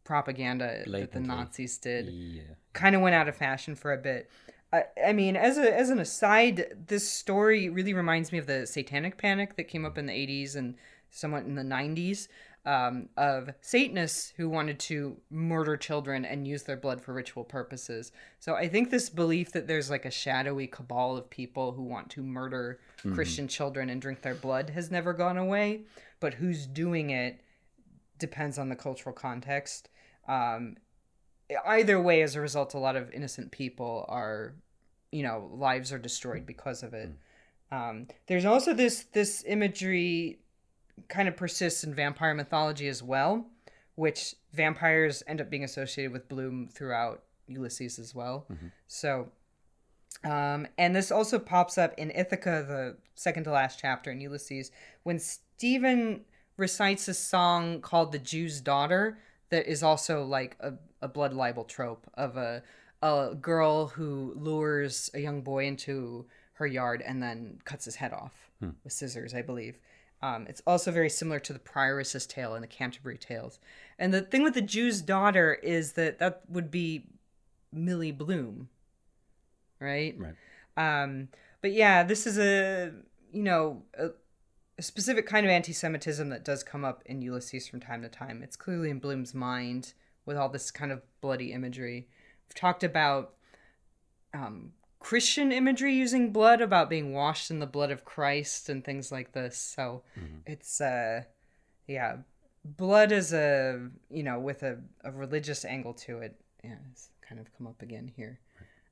propaganda 0.05 0.85
that 0.87 1.12
the 1.12 1.20
Nazis 1.20 1.76
did 1.79 2.07
Yeah. 2.07 2.43
kind 2.72 2.95
of 2.97 3.03
went 3.03 3.14
out 3.14 3.29
of 3.29 3.37
fashion 3.37 3.74
for 3.74 3.93
a 3.93 3.99
bit. 3.99 4.31
I, 4.73 4.85
I 5.07 5.12
mean, 5.12 5.37
as 5.37 5.59
a 5.59 5.77
as 5.77 5.91
an 5.91 5.99
aside, 5.99 6.77
this 6.87 7.11
story 7.11 7.69
really 7.69 7.95
reminds 7.95 8.33
me 8.33 8.39
of 8.39 8.47
the 8.47 8.66
Satanic 8.66 9.16
Panic 9.16 9.57
that 9.57 9.64
came 9.64 9.85
up 9.85 9.97
in 9.97 10.07
the 10.07 10.12
'80s 10.12 10.57
and 10.57 10.75
somewhat 11.11 11.45
in 11.45 11.55
the 11.55 11.62
'90s 11.62 12.29
um, 12.69 13.09
of 13.16 13.49
Satanists 13.62 14.35
who 14.37 14.49
wanted 14.49 14.79
to 14.81 15.16
murder 15.31 15.79
children 15.79 16.27
and 16.27 16.47
use 16.47 16.64
their 16.64 16.77
blood 16.77 17.01
for 17.01 17.14
ritual 17.14 17.45
purposes. 17.45 18.12
So 18.41 18.57
I 18.57 18.69
think 18.69 18.91
this 18.91 19.09
belief 19.09 19.53
that 19.53 19.66
there's 19.66 19.91
like 19.91 20.05
a 20.05 20.11
shadowy 20.11 20.66
cabal 20.66 21.16
of 21.16 21.31
people 21.31 21.73
who 21.73 21.83
want 21.83 22.11
to 22.11 22.23
murder 22.23 22.79
Christian 23.14 23.49
children 23.49 23.89
and 23.89 24.03
drink 24.03 24.21
their 24.21 24.35
blood 24.35 24.71
has 24.71 24.91
never 24.91 25.14
gone 25.14 25.39
away. 25.39 25.85
But 26.21 26.35
who's 26.35 26.66
doing 26.66 27.09
it 27.09 27.41
depends 28.19 28.59
on 28.59 28.69
the 28.69 28.77
cultural 28.77 29.14
context. 29.14 29.89
Um, 30.27 30.77
either 31.66 32.01
way, 32.01 32.22
as 32.22 32.36
a 32.36 32.40
result, 32.40 32.74
a 32.74 32.78
lot 32.78 32.96
of 32.96 33.11
innocent 33.12 33.51
people 33.51 34.05
are, 34.09 34.55
you 35.11 35.22
know, 35.22 35.51
lives 35.53 35.92
are 35.92 35.99
destroyed 35.99 36.46
because 36.46 36.82
of 36.82 36.94
it. 36.94 37.11
Um, 37.70 38.07
there's 38.26 38.44
also 38.44 38.72
this 38.74 39.05
this 39.12 39.44
imagery 39.46 40.38
kind 41.09 41.28
of 41.28 41.36
persists 41.36 41.84
in 41.84 41.94
vampire 41.94 42.34
mythology 42.34 42.88
as 42.88 43.03
well, 43.03 43.46
which 43.94 44.34
vampires 44.53 45.22
end 45.26 45.40
up 45.40 45.51
being 45.51 45.64
associated 45.64 46.12
with 46.12 46.28
Bloom 46.28 46.68
throughout 46.72 47.22
Ulysses 47.46 47.99
as 47.99 48.14
well. 48.14 48.46
So, 48.86 49.28
um, 50.24 50.66
and 50.76 50.96
this 50.96 51.11
also 51.11 51.38
pops 51.38 51.78
up 51.78 51.94
in 51.99 52.11
Ithaca, 52.11 52.64
the 52.66 52.96
second 53.14 53.44
to 53.44 53.51
last 53.51 53.78
chapter 53.78 54.11
in 54.11 54.20
Ulysses, 54.20 54.70
when 55.03 55.18
Stephen 55.18 56.22
recites 56.57 57.07
a 57.09 57.14
song 57.14 57.80
called 57.80 58.12
"The 58.12 58.18
Jew's 58.18 58.61
Daughter" 58.61 59.18
that 59.51 59.70
is 59.70 59.82
also 59.82 60.24
like 60.24 60.57
a, 60.61 60.74
a 61.03 61.09
blood 61.09 61.32
libel 61.32 61.64
trope 61.64 62.07
of 62.14 62.36
a 62.36 62.62
a 63.01 63.34
girl 63.40 63.86
who 63.86 64.34
lures 64.36 65.11
a 65.14 65.20
young 65.20 65.40
boy 65.42 65.66
into 65.66 66.26
her 66.55 66.66
yard 66.66 67.03
and 67.07 67.22
then 67.22 67.61
cuts 67.64 67.84
his 67.84 67.96
head 67.96 68.12
off 68.12 68.51
with 68.82 68.92
scissors, 68.92 69.34
I 69.34 69.42
believe. 69.42 69.78
Um, 70.20 70.46
it's 70.49 70.62
also 70.66 70.90
very 70.90 71.11
similar 71.11 71.38
to 71.40 71.53
the 71.53 71.61
Prioress's 71.61 72.26
tale 72.26 72.57
in 72.57 72.61
the 72.61 72.66
Canterbury 72.66 73.18
Tales. 73.18 73.61
And 73.99 74.12
the 74.12 74.22
thing 74.22 74.42
with 74.42 74.55
the 74.55 74.62
Jew's 74.62 75.01
daughter 75.01 75.55
is 75.55 75.92
that 75.92 76.18
that 76.18 76.42
would 76.49 76.70
be 76.70 77.07
Milly 77.72 78.11
Bloom, 78.11 78.68
right? 79.78 80.16
Right. 80.18 80.34
Um, 80.76 81.28
but 81.61 81.72
yeah, 81.72 82.03
this 82.03 82.26
is 82.26 82.38
a 82.38 82.92
you 83.32 83.42
know 83.42 83.82
a, 83.96 84.09
a 84.79 84.83
specific 84.83 85.26
kind 85.26 85.45
of 85.45 85.51
anti-Semitism 85.51 86.29
that 86.29 86.45
does 86.45 86.62
come 86.62 86.85
up 86.85 87.03
in 87.05 87.20
Ulysses 87.20 87.66
from 87.66 87.81
time 87.81 88.01
to 88.03 88.09
time. 88.09 88.43
It's 88.43 88.57
clearly 88.57 88.91
in 88.91 89.01
Bloom's 89.01 89.35
mind 89.35 89.93
with 90.24 90.37
all 90.37 90.49
this 90.49 90.70
kind 90.70 90.93
of 90.93 91.03
bloody 91.20 91.53
imagery. 91.53 92.07
We've 92.49 92.55
talked 92.55 92.85
about 92.85 93.35
um, 94.33 94.72
Christian 95.01 95.51
imagery 95.51 95.95
using 95.95 96.33
blood, 96.33 96.61
about 96.61 96.89
being 96.89 97.12
washed 97.12 97.51
in 97.51 97.59
the 97.59 97.66
blood 97.66 97.91
of 97.91 98.05
Christ 98.05 98.68
and 98.68 98.85
things 98.85 99.11
like 99.11 99.33
this. 99.33 99.57
So 99.57 100.03
it's 100.47 100.81
uh, 100.81 101.22
yeah, 101.89 102.18
blood 102.64 103.11
is 103.11 103.33
a 103.33 103.89
you 104.11 104.22
know 104.22 104.39
with 104.39 104.62
a, 104.62 104.79
a 105.03 105.11
religious 105.11 105.64
angle 105.64 105.95
to 105.95 106.18
it. 106.18 106.41
Yeah, 106.62 106.76
it's 106.93 107.09
kind 107.26 107.41
of 107.41 107.47
come 107.57 107.66
up 107.66 107.83
again 107.83 108.12
here. 108.16 108.39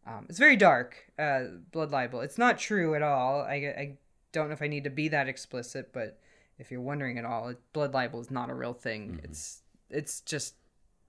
Um, 0.07 0.27
it's 0.29 0.39
very 0.39 0.57
dark, 0.57 0.97
uh, 1.19 1.41
blood 1.73 1.91
libel. 1.91 2.21
It's 2.21 2.39
not 2.39 2.59
true 2.59 2.95
at 2.95 3.03
all. 3.03 3.41
I, 3.41 3.55
I 3.55 3.99
don't 4.37 4.49
know 4.49 4.53
if 4.53 4.61
I 4.61 4.69
need 4.69 4.85
to 4.85 4.91
be 4.91 5.09
that 5.09 5.29
explicit, 5.29 5.95
but 5.95 6.19
if 6.59 6.71
you're 6.71 6.83
wondering 6.83 7.19
at 7.19 7.25
all, 7.25 7.55
blood 7.73 7.95
libel 7.95 8.21
is 8.21 8.31
not 8.31 8.51
a 8.51 8.55
real 8.55 8.75
thing. 8.75 9.19
It's 9.25 9.63
it's 9.89 10.21
just 10.21 10.57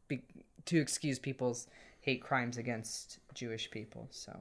be, 0.07 0.21
to 0.65 0.80
excuse 0.80 1.19
people's 1.19 1.67
hate 1.99 2.23
crimes 2.23 2.57
against 2.57 3.19
Jewish 3.34 3.69
people. 3.69 4.07
So, 4.11 4.32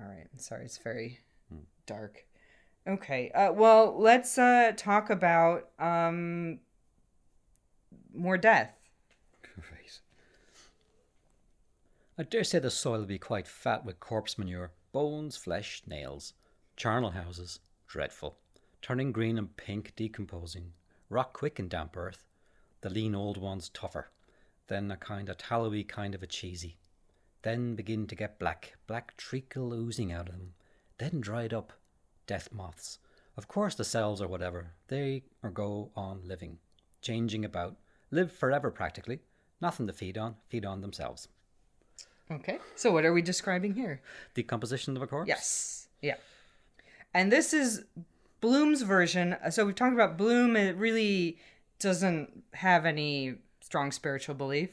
all 0.00 0.08
right. 0.08 0.26
Sorry, 0.38 0.64
it's 0.64 0.78
very 0.78 1.20
dark. 1.86 2.26
Okay. 2.88 3.30
Uh, 3.30 3.52
well, 3.52 3.94
let's 3.96 4.36
uh, 4.38 4.72
talk 4.76 5.08
about 5.08 5.68
um, 5.78 6.58
more 8.12 8.38
death. 8.38 8.72
Great. 9.42 10.00
I 12.18 12.24
dare 12.24 12.42
say 12.42 12.58
the 12.58 12.72
soil 12.72 12.98
will 12.98 13.06
be 13.06 13.18
quite 13.18 13.46
fat 13.46 13.84
with 13.84 14.00
corpse 14.00 14.36
manure, 14.36 14.72
bones, 14.90 15.36
flesh, 15.36 15.82
nails, 15.86 16.34
charnel 16.76 17.10
houses, 17.10 17.60
dreadful, 17.90 18.38
turning 18.80 19.10
green 19.10 19.36
and 19.36 19.56
pink, 19.56 19.92
decomposing, 19.96 20.72
rock 21.08 21.32
quick 21.32 21.58
in 21.58 21.68
damp 21.68 21.96
earth, 21.96 22.24
the 22.82 22.88
lean 22.88 23.16
old 23.16 23.36
ones 23.36 23.68
tougher, 23.70 24.10
then 24.68 24.88
a 24.92 24.96
kind 24.96 25.28
of 25.28 25.36
tallowy 25.36 25.86
kind 25.86 26.14
of 26.14 26.22
a 26.22 26.26
cheesy, 26.26 26.78
then 27.42 27.74
begin 27.74 28.06
to 28.06 28.14
get 28.14 28.38
black, 28.38 28.76
black 28.86 29.16
treacle 29.16 29.74
oozing 29.74 30.12
out 30.12 30.28
of 30.28 30.34
them, 30.36 30.54
then 30.98 31.20
dried 31.20 31.52
up, 31.52 31.72
death 32.28 32.48
moths. 32.52 33.00
Of 33.36 33.48
course, 33.48 33.74
the 33.74 33.84
cells 33.84 34.22
or 34.22 34.28
whatever, 34.28 34.70
they 34.86 35.24
or 35.42 35.50
go 35.50 35.90
on 35.96 36.20
living, 36.24 36.58
changing 37.02 37.44
about, 37.44 37.76
live 38.12 38.30
forever 38.30 38.70
practically, 38.70 39.18
nothing 39.60 39.88
to 39.88 39.92
feed 39.92 40.16
on, 40.16 40.36
feed 40.48 40.64
on 40.64 40.80
themselves. 40.80 41.26
Okay. 42.30 42.60
So, 42.76 42.92
what 42.92 43.04
are 43.04 43.12
we 43.12 43.22
describing 43.22 43.74
here? 43.74 44.00
Decomposition 44.34 44.96
of 44.96 45.02
a 45.02 45.08
corpse? 45.08 45.26
Yes. 45.26 45.88
Yeah. 46.00 46.14
And 47.14 47.30
this 47.32 47.52
is 47.52 47.84
Bloom's 48.40 48.82
version. 48.82 49.36
So 49.50 49.66
we've 49.66 49.74
talked 49.74 49.94
about 49.94 50.16
Bloom. 50.16 50.56
It 50.56 50.76
really 50.76 51.38
doesn't 51.78 52.44
have 52.54 52.86
any 52.86 53.36
strong 53.60 53.92
spiritual 53.92 54.34
belief. 54.34 54.70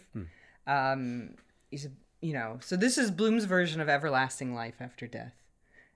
Um, 0.65 1.35
he's 1.71 1.85
a, 1.85 1.89
you 2.21 2.33
know, 2.33 2.59
so 2.61 2.75
this 2.75 2.97
is 2.97 3.11
Bloom's 3.11 3.45
version 3.45 3.81
of 3.81 3.89
everlasting 3.89 4.53
life 4.53 4.75
after 4.79 5.07
death. 5.07 5.33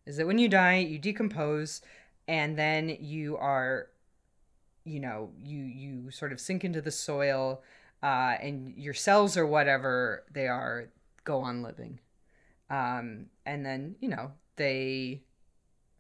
Is 0.06 0.18
that 0.18 0.28
when 0.28 0.38
you 0.40 0.50
die, 0.50 0.78
you 0.78 0.98
decompose, 0.98 1.82
and 2.28 2.58
then 2.58 2.98
you 3.00 3.38
are, 3.38 3.88
you 4.84 5.00
know, 5.00 5.30
you 5.44 5.58
you 5.58 6.10
sort 6.12 6.32
of 6.32 6.40
sink 6.40 6.64
into 6.64 6.82
the 6.82 6.92
soil, 6.92 7.62
uh, 8.02 8.36
and 8.42 8.74
your 8.76 8.94
cells 8.94 9.38
or 9.38 9.46
whatever 9.46 10.24
they 10.32 10.48
are 10.48 10.90
go 11.24 11.42
on 11.42 11.62
living 11.62 12.00
um, 12.72 13.26
and 13.46 13.66
then 13.66 13.96
you 14.00 14.10
know 14.10 14.32
they 14.56 15.22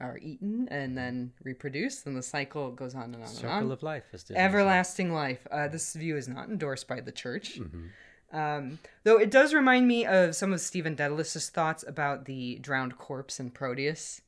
are 0.01 0.17
eaten 0.21 0.67
and 0.69 0.97
then 0.97 1.31
reproduce, 1.43 2.05
and 2.05 2.17
the 2.17 2.21
cycle 2.23 2.71
goes 2.71 2.95
on 2.95 3.03
and 3.05 3.15
on 3.15 3.21
and 3.21 3.29
Circle 3.29 3.49
on. 3.67 3.71
of 3.71 3.83
life. 3.83 4.03
Everlasting 4.35 5.13
life. 5.13 5.45
Uh, 5.51 5.67
this 5.67 5.93
view 5.93 6.17
is 6.17 6.27
not 6.27 6.49
endorsed 6.49 6.87
by 6.87 6.99
the 6.99 7.11
church. 7.11 7.59
Mhm. 7.59 7.89
um, 8.33 8.79
though 9.03 9.17
it 9.17 9.29
does 9.29 9.53
remind 9.53 9.87
me 9.87 10.05
of 10.05 10.35
some 10.35 10.53
of 10.53 10.61
Stephen 10.61 10.95
Dedalus's 10.95 11.49
thoughts 11.49 11.83
about 11.87 12.25
the 12.25 12.57
drowned 12.59 12.97
corpse 12.97 13.39
in 13.39 13.51
Proteus. 13.51 14.21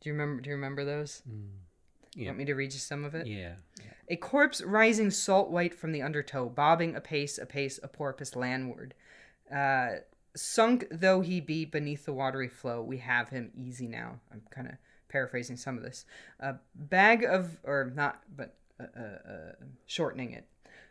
Do 0.00 0.08
you 0.08 0.12
remember? 0.14 0.40
Do 0.42 0.50
you 0.50 0.56
remember 0.56 0.84
those? 0.84 1.22
Yeah. 2.14 2.26
Want 2.28 2.38
me 2.38 2.44
to 2.46 2.54
read 2.54 2.72
you 2.72 2.78
some 2.78 3.04
of 3.04 3.14
it? 3.14 3.26
Yeah. 3.26 3.54
A 4.08 4.16
corpse 4.16 4.60
rising 4.62 5.10
salt 5.10 5.50
white 5.50 5.74
from 5.74 5.92
the 5.92 6.02
undertow, 6.02 6.48
bobbing 6.48 6.96
apace, 6.96 7.38
apace, 7.38 7.78
a 7.82 7.88
porpoise 7.88 8.34
landward. 8.34 8.94
Uh, 9.54 9.96
sunk 10.36 10.86
though 10.90 11.20
he 11.20 11.40
be 11.40 11.64
beneath 11.64 12.04
the 12.04 12.12
watery 12.12 12.48
flow, 12.48 12.82
we 12.82 12.98
have 12.98 13.28
him 13.30 13.50
easy 13.56 13.86
now. 13.86 14.20
I'm 14.32 14.42
kind 14.50 14.68
of 14.68 14.74
paraphrasing 15.10 15.58
some 15.58 15.76
of 15.76 15.82
this. 15.82 16.06
A 16.40 16.54
bag 16.74 17.24
of, 17.24 17.58
or 17.64 17.92
not, 17.94 18.22
but 18.34 18.54
uh, 18.80 18.86
uh, 18.98 19.30
uh, 19.30 19.52
shortening 19.86 20.32
it. 20.32 20.46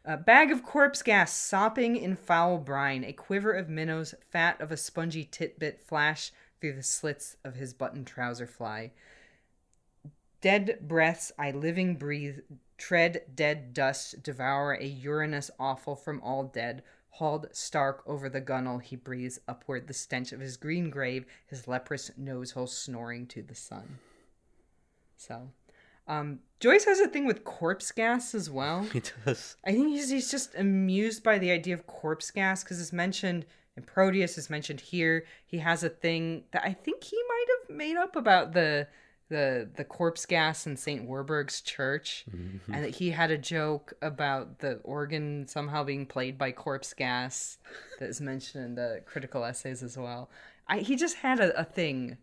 A 0.05 0.17
bag 0.17 0.51
of 0.51 0.63
corpse 0.63 1.01
gas 1.01 1.33
sopping 1.33 1.95
in 1.95 2.15
foul 2.15 2.57
brine, 2.57 3.03
a 3.03 3.13
quiver 3.13 3.51
of 3.51 3.69
minnows, 3.69 4.13
fat 4.31 4.59
of 4.61 4.71
a 4.71 4.77
spongy 4.77 5.25
titbit 5.25 5.79
flash 5.81 6.31
through 6.59 6.73
the 6.73 6.83
slits 6.83 7.37
of 7.43 7.55
his 7.55 7.73
button 7.73 8.05
trouser 8.05 8.47
fly. 8.47 8.91
Dead 10.41 10.79
breaths 10.81 11.31
I 11.37 11.51
living 11.51 11.95
breathe, 11.95 12.39
tread 12.77 13.23
dead 13.35 13.73
dust, 13.73 14.23
devour 14.23 14.73
a 14.73 14.85
urinous 14.85 15.51
offal 15.59 15.95
from 15.95 16.21
all 16.21 16.43
dead. 16.43 16.81
Hauled 17.11 17.47
stark 17.51 18.01
over 18.07 18.29
the 18.29 18.39
gunwale, 18.39 18.81
he 18.81 18.95
breathes 18.95 19.41
upward 19.47 19.87
the 19.87 19.93
stench 19.93 20.31
of 20.31 20.39
his 20.39 20.55
green 20.55 20.89
grave, 20.89 21.25
his 21.45 21.67
leprous 21.67 22.11
nose 22.15 22.51
hole 22.51 22.67
snoring 22.67 23.27
to 23.27 23.41
the 23.41 23.55
sun. 23.55 23.99
So, 25.19 25.49
um, 26.07 26.39
Joyce 26.61 26.85
has 26.85 26.99
a 26.99 27.07
thing 27.07 27.25
with 27.25 27.43
corpse 27.43 27.91
gas 27.91 28.33
as 28.33 28.49
well. 28.49 28.83
He 28.93 29.01
does. 29.25 29.57
I 29.65 29.71
think 29.73 29.89
he's, 29.89 30.09
he's 30.09 30.31
just 30.31 30.55
amused 30.55 31.23
by 31.23 31.37
the 31.37 31.51
idea 31.51 31.73
of 31.73 31.85
corpse 31.85 32.31
gas 32.31 32.63
because 32.63 32.79
it's 32.81 32.93
mentioned 32.93 33.45
And 33.75 33.85
Proteus 33.85 34.37
is 34.37 34.49
mentioned 34.49 34.81
here. 34.81 35.25
He 35.45 35.57
has 35.59 35.83
a 35.83 35.89
thing 35.89 36.45
that 36.51 36.63
I 36.65 36.73
think 36.73 37.03
he 37.03 37.17
might 37.27 37.45
have 37.59 37.75
made 37.77 37.95
up 37.97 38.15
about 38.15 38.53
the 38.53 38.87
the 39.29 39.69
the 39.75 39.83
corpse 39.83 40.25
gas 40.25 40.65
in 40.65 40.75
St. 40.75 41.05
Werburgh's 41.07 41.61
church, 41.61 42.25
Mm-hmm. 42.35 42.73
and 42.73 42.83
that 42.83 42.95
he 42.95 43.11
had 43.11 43.29
a 43.29 43.37
joke 43.37 43.93
about 44.01 44.59
the 44.59 44.77
organ 44.83 45.47
somehow 45.47 45.83
being 45.83 46.05
played 46.07 46.37
by 46.37 46.51
corpse 46.51 46.93
gas 46.95 47.59
that 47.99 48.09
is 48.09 48.19
mentioned 48.21 48.65
in 48.65 48.75
the 48.75 49.01
critical 49.05 49.43
essays 49.45 49.83
as 49.83 49.95
well. 49.97 50.29
I, 50.67 50.79
he 50.79 50.95
just 50.95 51.17
had 51.17 51.39
a, 51.39 51.57
a 51.59 51.63
thing. 51.63 52.17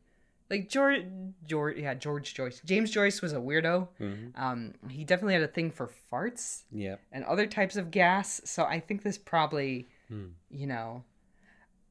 Like 0.48 0.68
George, 0.68 1.02
George, 1.44 1.76
yeah, 1.78 1.94
George 1.94 2.32
Joyce. 2.34 2.60
James 2.64 2.90
Joyce 2.90 3.20
was 3.20 3.32
a 3.32 3.36
weirdo. 3.36 3.88
Mm-hmm. 4.00 4.40
Um, 4.40 4.74
he 4.88 5.02
definitely 5.04 5.34
had 5.34 5.42
a 5.42 5.48
thing 5.48 5.70
for 5.72 5.90
farts 6.12 6.62
Yeah. 6.70 6.96
and 7.10 7.24
other 7.24 7.46
types 7.46 7.76
of 7.76 7.90
gas. 7.90 8.40
So 8.44 8.64
I 8.64 8.78
think 8.80 9.02
this 9.02 9.18
probably, 9.18 9.88
you 10.50 10.66
know, 10.68 11.02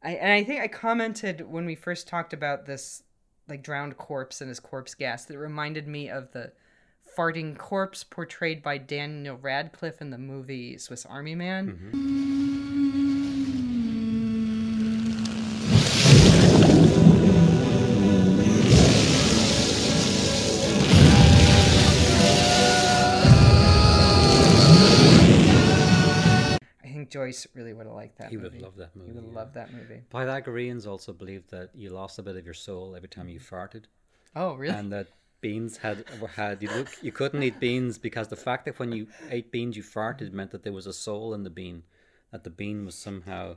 I 0.04 0.12
and 0.12 0.32
I 0.32 0.44
think 0.44 0.62
I 0.62 0.68
commented 0.70 1.42
when 1.42 1.66
we 1.66 1.76
first 1.76 2.08
talked 2.08 2.32
about 2.32 2.66
this, 2.66 3.04
like 3.50 3.62
drowned 3.62 3.98
corpse 3.98 4.40
and 4.40 4.48
his 4.48 4.60
corpse 4.62 4.94
gas, 4.94 5.26
that 5.26 5.38
reminded 5.38 5.88
me 5.88 6.10
of 6.10 6.32
the 6.32 6.54
farting 7.18 7.58
corpse 7.58 8.04
portrayed 8.04 8.64
by 8.64 8.78
Daniel 8.78 9.38
Radcliffe 9.38 10.02
in 10.02 10.10
the 10.12 10.18
movie 10.18 10.78
Swiss 10.78 11.06
Army 11.06 11.36
Man. 11.36 11.78
I 11.94 12.55
Joyce 27.18 27.48
really 27.58 27.74
would 27.74 27.86
have 27.90 27.96
liked 27.96 28.18
that. 28.20 28.32
Movie. 28.32 28.36
He 28.36 28.38
would 28.44 28.54
have 28.54 28.62
loved 28.68 28.78
that 28.84 28.96
movie. 28.96 29.10
He 29.10 29.16
would 29.16 29.24
have 29.24 29.34
yeah. 29.34 29.40
loved 29.42 29.54
that 29.60 29.70
movie. 29.74 30.02
Pythagoreans 30.16 30.86
also 30.94 31.12
believed 31.22 31.48
that 31.56 31.70
you 31.74 31.90
lost 32.02 32.20
a 32.20 32.24
bit 32.28 32.36
of 32.36 32.44
your 32.50 32.54
soul 32.68 32.96
every 32.98 33.10
time 33.16 33.28
you 33.30 33.40
farted, 33.40 33.84
Oh, 34.36 34.52
really? 34.56 34.76
and 34.80 34.92
that 34.96 35.08
beans 35.42 35.78
had 35.78 35.98
had 36.36 36.56
you 36.64 36.70
look 36.78 36.90
you 37.08 37.12
couldn't 37.20 37.44
eat 37.48 37.60
beans 37.60 37.94
because 38.08 38.28
the 38.30 38.42
fact 38.48 38.66
that 38.66 38.80
when 38.80 38.92
you 38.98 39.04
ate 39.36 39.52
beans 39.52 39.78
you 39.78 39.84
farted 39.84 40.32
meant 40.40 40.52
that 40.52 40.64
there 40.64 40.74
was 40.80 40.88
a 40.88 40.94
soul 41.08 41.34
in 41.36 41.44
the 41.44 41.50
bean, 41.62 41.84
that 42.32 42.44
the 42.44 42.50
bean 42.62 42.78
was 42.86 42.96
somehow 42.96 43.56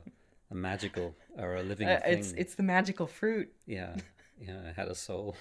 a 0.51 0.55
magical 0.55 1.15
or 1.37 1.55
a 1.55 1.63
living 1.63 1.87
Uh, 1.87 1.99
thing. 2.03 2.19
it's 2.19 2.31
it's 2.43 2.55
the 2.55 2.63
magical 2.77 3.07
fruit. 3.07 3.49
Yeah, 3.65 3.95
yeah, 4.47 4.69
it 4.69 4.75
had 4.75 4.87
a 4.87 4.95
soul. 5.07 5.35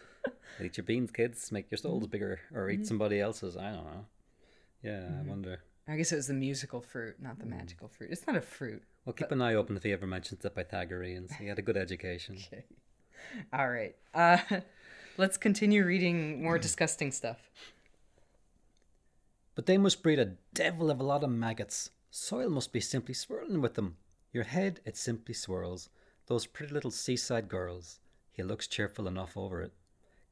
eat 0.64 0.76
your 0.76 0.84
beans, 0.84 1.10
kids. 1.10 1.50
Make 1.52 1.70
your 1.70 1.78
Mm-hmm. 1.78 1.88
souls 1.88 2.06
bigger, 2.06 2.40
or 2.54 2.70
eat 2.70 2.86
somebody 2.86 3.18
else's. 3.20 3.56
I 3.56 3.68
don't 3.72 3.84
know. 3.92 4.04
Yeah, 4.82 5.00
Mm-hmm. 5.00 5.20
I 5.26 5.30
wonder. 5.30 5.56
I 5.88 5.96
guess 5.96 6.10
it 6.10 6.16
was 6.16 6.26
the 6.26 6.34
musical 6.34 6.80
fruit, 6.80 7.16
not 7.20 7.38
the 7.38 7.46
magical 7.46 7.88
fruit. 7.88 8.10
It's 8.10 8.26
not 8.26 8.36
a 8.36 8.40
fruit. 8.40 8.82
Well, 9.04 9.12
keep 9.12 9.30
an 9.30 9.40
eye 9.40 9.54
open 9.54 9.76
if 9.76 9.84
he 9.84 9.92
ever 9.92 10.06
mentions 10.06 10.40
the 10.40 10.50
Pythagoreans. 10.50 11.32
He 11.34 11.46
had 11.46 11.60
a 11.60 11.62
good 11.62 11.76
education. 11.76 12.38
okay. 12.46 12.64
All 13.52 13.70
right. 13.70 13.94
Uh, 14.12 14.38
let's 15.16 15.36
continue 15.36 15.84
reading 15.84 16.42
more 16.42 16.58
disgusting 16.66 17.12
stuff. 17.12 17.38
But 19.54 19.66
they 19.66 19.78
must 19.78 20.02
breed 20.02 20.18
a 20.18 20.32
devil 20.54 20.90
of 20.90 20.98
a 20.98 21.04
lot 21.04 21.22
of 21.22 21.30
maggots. 21.30 21.90
Soil 22.10 22.50
must 22.50 22.72
be 22.72 22.80
simply 22.80 23.14
swirling 23.14 23.60
with 23.60 23.74
them. 23.74 23.96
Your 24.32 24.44
head, 24.44 24.80
it 24.84 24.96
simply 24.96 25.34
swirls. 25.34 25.88
Those 26.26 26.46
pretty 26.46 26.74
little 26.74 26.90
seaside 26.90 27.48
girls. 27.48 28.00
He 28.32 28.42
looks 28.42 28.66
cheerful 28.66 29.06
enough 29.06 29.36
over 29.36 29.62
it. 29.62 29.72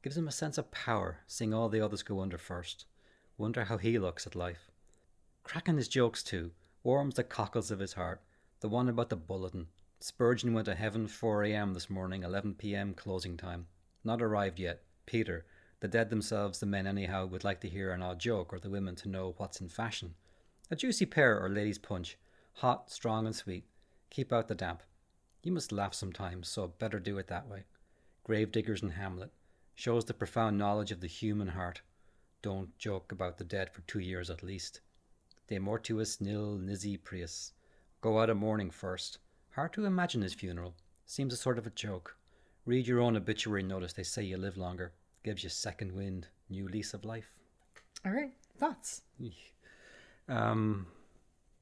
Gives 0.03 0.17
him 0.17 0.27
a 0.27 0.31
sense 0.31 0.57
of 0.57 0.69
power, 0.69 1.21
seeing 1.27 1.53
all 1.53 1.69
the 1.69 1.81
others 1.81 2.03
go 2.03 2.19
under 2.19 2.37
first. 2.37 2.85
Wonder 3.37 3.63
how 3.63 3.77
he 3.77 3.97
looks 3.97 4.27
at 4.27 4.35
life. 4.35 4.69
Cracking 5.45 5.77
his 5.77 5.87
jokes 5.87 6.23
too, 6.23 6.51
warms 6.81 7.13
the 7.13 7.23
cockles 7.23 7.69
of 7.69 7.77
his 7.77 7.93
heart. 7.93 8.19
The 8.61 8.67
one 8.67 8.89
about 8.89 9.09
the 9.09 9.15
bulletin. 9.15 9.67
Spurgeon 9.99 10.55
went 10.55 10.65
to 10.65 10.73
heaven 10.73 11.07
4 11.07 11.43
a.m. 11.43 11.75
this 11.75 11.87
morning, 11.87 12.23
11 12.23 12.55
p.m. 12.55 12.95
closing 12.95 13.37
time. 13.37 13.67
Not 14.03 14.23
arrived 14.23 14.59
yet. 14.59 14.81
Peter. 15.05 15.45
The 15.81 15.87
dead 15.87 16.09
themselves, 16.09 16.59
the 16.59 16.65
men 16.65 16.87
anyhow, 16.87 17.27
would 17.27 17.43
like 17.43 17.61
to 17.61 17.69
hear 17.69 17.91
an 17.91 18.01
odd 18.01 18.19
joke, 18.19 18.51
or 18.51 18.59
the 18.59 18.71
women 18.71 18.95
to 18.95 19.07
know 19.07 19.35
what's 19.37 19.61
in 19.61 19.69
fashion. 19.69 20.15
A 20.71 20.75
juicy 20.75 21.05
pear 21.05 21.39
or 21.39 21.47
ladies' 21.47 21.77
punch. 21.77 22.17
Hot, 22.53 22.89
strong, 22.89 23.27
and 23.27 23.35
sweet. 23.35 23.67
Keep 24.09 24.33
out 24.33 24.47
the 24.47 24.55
damp. 24.55 24.81
You 25.43 25.51
must 25.51 25.71
laugh 25.71 25.93
sometimes, 25.93 26.49
so 26.49 26.67
better 26.67 26.99
do 26.99 27.19
it 27.19 27.27
that 27.27 27.47
way. 27.47 27.65
Gravediggers 28.23 28.81
in 28.81 28.89
Hamlet. 28.89 29.31
Shows 29.75 30.05
the 30.05 30.15
profound 30.15 30.57
knowledge 30.57 30.91
of 30.91 31.01
the 31.01 31.07
human 31.07 31.49
heart. 31.49 31.81
Don't 32.41 32.75
joke 32.79 33.11
about 33.11 33.37
the 33.37 33.43
dead 33.43 33.71
for 33.71 33.81
two 33.81 33.99
years 33.99 34.31
at 34.31 34.41
least. 34.41 34.81
De 35.47 35.57
mortuis 35.59 36.19
nil 36.21 36.57
nisi 36.57 36.97
prius. 36.97 37.53
Go 38.01 38.19
out 38.19 38.29
a 38.29 38.35
mourning 38.35 38.71
first. 38.71 39.19
Hard 39.51 39.73
to 39.73 39.85
imagine 39.85 40.21
his 40.21 40.33
funeral. 40.33 40.75
Seems 41.05 41.33
a 41.33 41.37
sort 41.37 41.57
of 41.57 41.67
a 41.67 41.71
joke. 41.71 42.17
Read 42.65 42.87
your 42.87 42.99
own 42.99 43.15
obituary 43.15 43.63
notice. 43.63 43.93
They 43.93 44.03
say 44.03 44.23
you 44.23 44.37
live 44.37 44.57
longer. 44.57 44.93
Gives 45.23 45.43
you 45.43 45.49
second 45.49 45.91
wind, 45.91 46.27
new 46.49 46.67
lease 46.67 46.93
of 46.93 47.05
life. 47.05 47.31
All 48.05 48.11
right. 48.11 48.33
Thoughts? 48.57 49.01
Um, 50.27 50.87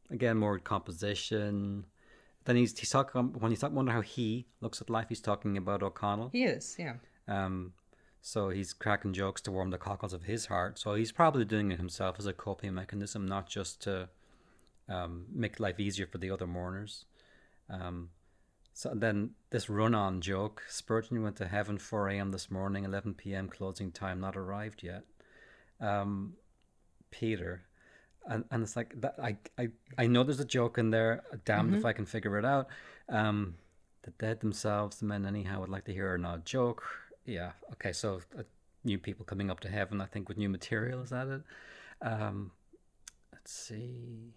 again, 0.09 0.37
more 0.37 0.59
composition. 0.59 1.85
Then 2.45 2.55
he's 2.55 2.77
he's 2.77 2.89
talking 2.89 3.33
when 3.39 3.51
he's 3.51 3.59
talking. 3.59 3.75
Wonder 3.75 3.91
how 3.91 4.01
he 4.01 4.47
looks 4.61 4.81
at 4.81 4.89
life. 4.89 5.07
He's 5.09 5.21
talking 5.21 5.57
about 5.57 5.83
O'Connell. 5.83 6.29
He 6.29 6.43
is, 6.43 6.75
yeah. 6.77 6.95
Um, 7.27 7.73
so 8.25 8.49
he's 8.49 8.71
cracking 8.71 9.11
jokes 9.11 9.41
to 9.41 9.51
warm 9.51 9.69
the 9.69 9.77
cockles 9.77 10.13
of 10.13 10.23
his 10.23 10.45
heart. 10.45 10.79
So 10.79 10.95
he's 10.95 11.11
probably 11.11 11.43
doing 11.43 11.73
it 11.73 11.77
himself 11.77 12.15
as 12.17 12.25
a 12.25 12.31
coping 12.31 12.73
mechanism, 12.73 13.27
not 13.27 13.49
just 13.49 13.81
to 13.81 14.07
um, 14.87 15.25
make 15.29 15.59
life 15.59 15.77
easier 15.77 16.07
for 16.07 16.19
the 16.19 16.31
other 16.31 16.47
mourners. 16.47 17.03
Um, 17.69 18.11
so 18.73 18.93
then 18.95 19.31
this 19.49 19.69
run-on 19.69 20.21
joke: 20.21 20.63
Spurgeon 20.69 21.21
went 21.21 21.35
to 21.35 21.47
heaven 21.47 21.77
4 21.77 22.09
a.m. 22.09 22.31
this 22.31 22.49
morning, 22.49 22.85
11 22.85 23.15
p.m. 23.15 23.49
closing 23.49 23.91
time, 23.91 24.21
not 24.21 24.37
arrived 24.37 24.83
yet. 24.83 25.03
Um, 25.81 26.35
Peter, 27.11 27.63
and, 28.25 28.45
and 28.51 28.63
it's 28.63 28.77
like 28.77 29.01
that. 29.01 29.15
I, 29.21 29.35
I 29.59 29.67
I 29.97 30.07
know 30.07 30.23
there's 30.23 30.39
a 30.39 30.45
joke 30.45 30.77
in 30.77 30.91
there. 30.91 31.23
Damned 31.43 31.75
if 31.75 31.83
I 31.83 31.91
can 31.91 32.05
figure 32.05 32.39
it 32.39 32.45
out. 32.45 32.67
Um, 33.09 33.55
the 34.03 34.11
dead 34.11 34.39
themselves, 34.39 34.99
the 34.99 35.05
men 35.05 35.25
anyhow, 35.25 35.59
would 35.59 35.69
like 35.69 35.85
to 35.85 35.93
hear 35.93 36.15
an 36.15 36.23
odd 36.23 36.45
joke. 36.45 36.85
Yeah. 37.25 37.51
Okay. 37.73 37.93
So 37.93 38.21
uh, 38.37 38.43
new 38.83 38.97
people 38.97 39.25
coming 39.25 39.49
up 39.49 39.59
to 39.61 39.69
heaven, 39.69 40.01
I 40.01 40.05
think, 40.05 40.27
with 40.29 40.37
new 40.37 40.49
material. 40.49 41.01
Is 41.01 41.09
that 41.11 41.27
it? 41.27 41.41
Um, 42.01 42.51
let's 43.31 43.51
see. 43.51 44.33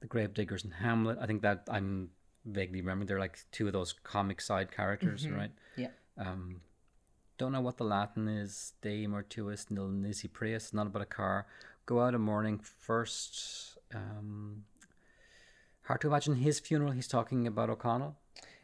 The 0.00 0.06
Gravediggers 0.06 0.64
in 0.64 0.70
Hamlet. 0.72 1.18
I 1.20 1.26
think 1.26 1.42
that 1.42 1.64
I'm 1.70 2.10
vaguely 2.44 2.80
remembering. 2.80 3.06
They're 3.06 3.18
like 3.18 3.38
two 3.52 3.66
of 3.66 3.72
those 3.72 3.92
comic 3.92 4.40
side 4.40 4.70
characters, 4.72 5.28
right? 5.28 5.52
Yeah. 5.76 5.88
Um, 6.18 6.60
don't 7.38 7.52
know 7.52 7.60
what 7.60 7.78
the 7.78 7.84
Latin 7.84 8.28
is. 8.28 8.74
De 8.82 9.06
mortuis 9.06 9.70
nil 9.70 9.88
nisi 9.88 10.28
prius. 10.28 10.72
Not 10.72 10.86
about 10.86 11.02
a 11.02 11.06
car. 11.06 11.46
Go 11.86 12.00
out 12.00 12.14
a 12.14 12.18
morning 12.18 12.58
first. 12.58 13.78
Um, 13.94 14.64
hard 15.82 16.00
to 16.02 16.08
imagine 16.08 16.36
his 16.36 16.60
funeral. 16.60 16.92
He's 16.92 17.08
talking 17.08 17.46
about 17.46 17.70
O'Connell. 17.70 18.16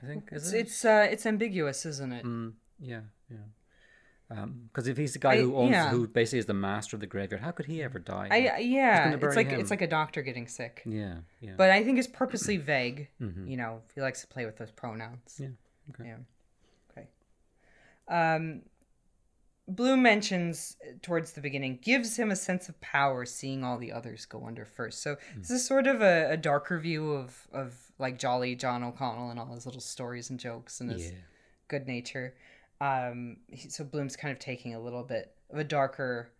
I 0.02 0.06
think 0.06 0.28
It's 0.32 0.52
it? 0.52 0.58
it's 0.60 0.84
uh 0.84 1.06
it's 1.10 1.26
ambiguous, 1.26 1.84
isn't 1.86 2.12
it? 2.12 2.24
Mm, 2.24 2.52
yeah, 2.80 3.00
yeah. 3.30 3.36
Because 4.72 4.86
if 4.86 4.96
he's 4.96 5.12
the 5.12 5.18
guy 5.18 5.32
I- 5.34 5.40
who 5.40 5.56
owns, 5.56 5.72
yeah. 5.72 5.90
who 5.90 6.06
basically 6.06 6.38
is 6.38 6.46
the 6.46 6.54
master 6.54 6.94
of 6.94 7.00
the 7.00 7.06
graveyard, 7.08 7.42
how 7.42 7.50
could 7.50 7.66
he 7.66 7.82
ever 7.82 7.98
die? 7.98 8.28
I 8.30 8.58
yeah, 8.60 9.12
it's 9.14 9.34
like 9.36 9.48
him. 9.48 9.58
it's 9.60 9.70
like 9.70 9.82
a 9.82 9.88
doctor 9.88 10.22
getting 10.22 10.46
sick. 10.46 10.82
yeah, 10.86 11.16
yeah. 11.40 11.54
But 11.56 11.70
I 11.70 11.82
think 11.82 11.98
it's 11.98 12.06
purposely 12.08 12.56
vague. 12.74 13.08
Mhm. 13.20 13.48
You 13.50 13.56
know, 13.56 13.82
he 13.94 14.00
likes 14.00 14.20
to 14.20 14.28
play 14.28 14.46
with 14.46 14.56
those 14.56 14.70
pronouns. 14.70 15.36
Yeah, 15.40 15.48
okay. 15.90 16.08
Yeah. 16.10 16.16
Okay. 16.92 17.08
Um, 18.08 18.62
Bloom 19.74 20.02
mentions 20.02 20.76
uh, 20.82 20.92
towards 21.02 21.32
the 21.32 21.40
beginning 21.40 21.78
gives 21.82 22.16
him 22.16 22.30
a 22.30 22.36
sense 22.36 22.68
of 22.68 22.80
power, 22.80 23.24
seeing 23.24 23.62
all 23.64 23.78
the 23.78 23.92
others 23.92 24.24
go 24.26 24.44
under 24.46 24.64
first. 24.64 25.02
So 25.02 25.16
Hmm. 25.34 25.40
this 25.40 25.50
is 25.50 25.66
sort 25.66 25.86
of 25.86 26.00
a, 26.02 26.30
a 26.32 26.36
darker 26.36 26.78
view 26.78 27.12
of 27.12 27.46
of 27.52 27.74
like 27.98 28.18
Jolly 28.18 28.54
John 28.56 28.82
O'Connell 28.82 29.30
and 29.30 29.38
all 29.38 29.54
his 29.54 29.66
little 29.66 29.80
stories 29.80 30.30
and 30.30 30.40
jokes 30.40 30.80
and 30.80 30.90
his 30.90 31.06
yeah. 31.10 31.16
good 31.68 31.86
nature. 31.86 32.34
Um, 32.80 33.36
he, 33.48 33.68
so 33.68 33.84
Bloom's 33.84 34.16
kind 34.16 34.32
of 34.32 34.38
taking 34.38 34.74
a 34.74 34.80
little 34.80 35.02
bit 35.04 35.34
of 35.50 35.58
a 35.58 35.64
darker 35.64 36.30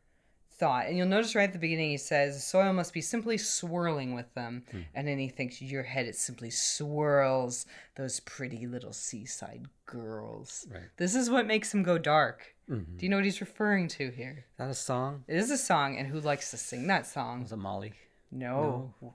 thought, 0.53 0.87
and 0.87 0.97
you'll 0.97 1.07
notice 1.07 1.35
right 1.35 1.45
at 1.45 1.53
the 1.53 1.59
beginning 1.59 1.91
he 1.91 1.97
says 1.97 2.47
soil 2.47 2.73
must 2.73 2.93
be 2.93 3.01
simply 3.01 3.39
swirling 3.39 4.15
with 4.15 4.33
them, 4.35 4.65
Hmm. 4.71 4.81
and 4.95 5.07
then 5.09 5.19
he 5.19 5.29
thinks 5.29 5.61
your 5.63 5.83
head 5.85 6.07
it 6.07 6.17
simply 6.17 6.51
swirls 6.51 7.67
those 7.97 8.21
pretty 8.21 8.67
little 8.67 8.93
seaside 8.93 9.67
girls. 9.87 10.67
Right. 10.71 10.83
This 10.97 11.15
is 11.15 11.31
what 11.31 11.47
makes 11.47 11.73
him 11.75 11.83
go 11.83 11.99
dark. 11.99 12.55
Mhm. 12.71 12.99
Do 12.99 13.05
you 13.05 13.09
know 13.11 13.17
what 13.17 13.25
he's 13.25 13.41
referring 13.41 13.89
to 13.89 14.11
here? 14.11 14.45
Is 14.53 14.57
that 14.59 14.71
a 14.71 14.75
song? 14.75 15.25
It 15.27 15.37
is 15.37 15.51
a 15.51 15.59
song, 15.59 15.97
and 15.99 16.07
who 16.09 16.21
likes 16.21 16.51
to 16.53 16.57
sing 16.57 16.87
that 16.87 17.07
song? 17.07 17.43
Was 17.43 17.53
it 17.53 17.57
Molly? 17.57 17.95
No, 18.31 18.95
I, 19.03 19.07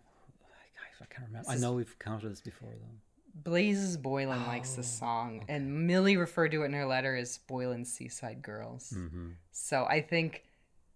I 1.01 1.05
can't 1.05 1.27
remember. 1.27 1.49
I 1.49 1.55
know 1.55 1.73
we've 1.73 1.97
counted 1.99 2.29
this 2.31 2.41
before 2.41 2.69
though. 2.71 2.97
Blazes 3.33 3.97
Boylan 3.97 4.45
likes 4.47 4.75
this 4.75 4.97
Oh, 4.97 5.05
song, 5.05 5.45
and 5.49 5.87
Milly 5.87 6.15
referred 6.17 6.51
to 6.51 6.63
it 6.63 6.65
in 6.67 6.73
her 6.73 6.85
letter 6.85 7.15
as 7.15 7.37
Boylan's 7.47 7.91
Seaside 7.91 8.41
Girls. 8.41 8.93
Mm-hmm. 8.95 9.31
So 9.51 9.85
I 9.85 10.01
think 10.01 10.43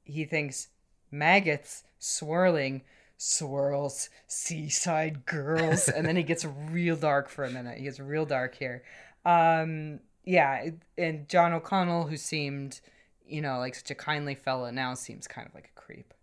he 0.04 0.26
thinks 0.26 0.68
maggots 1.12 1.84
swirling. 2.00 2.82
swirls, 3.22 4.10
seaside 4.28 5.26
girls, 5.26 5.90
and 5.90 6.08
then 6.08 6.16
he 6.16 6.24
gets 6.24 6.46
real 6.72 6.96
dark 6.96 7.28
for 7.30 7.44
a 7.44 7.50
minute. 7.50 7.78
He 7.78 7.84
gets 7.84 8.00
real 8.00 8.26
dark 8.26 8.56
here. 8.56 8.84
Um, 9.26 10.00
yeah, 10.24 10.70
and 10.98 11.28
John 11.28 11.54
O'Connell, 11.54 12.08
who 12.08 12.18
seemed, 12.18 12.82
you 13.26 13.42
know, 13.42 13.60
like 13.60 13.76
such 13.76 13.92
a 13.92 13.96
kindly 13.96 14.36
fella, 14.36 14.72
now 14.72 14.94
seems 14.94 15.28
kind 15.28 15.48
of 15.48 15.56
like 15.56 15.72
a 15.76 15.80
creep. 15.80 16.14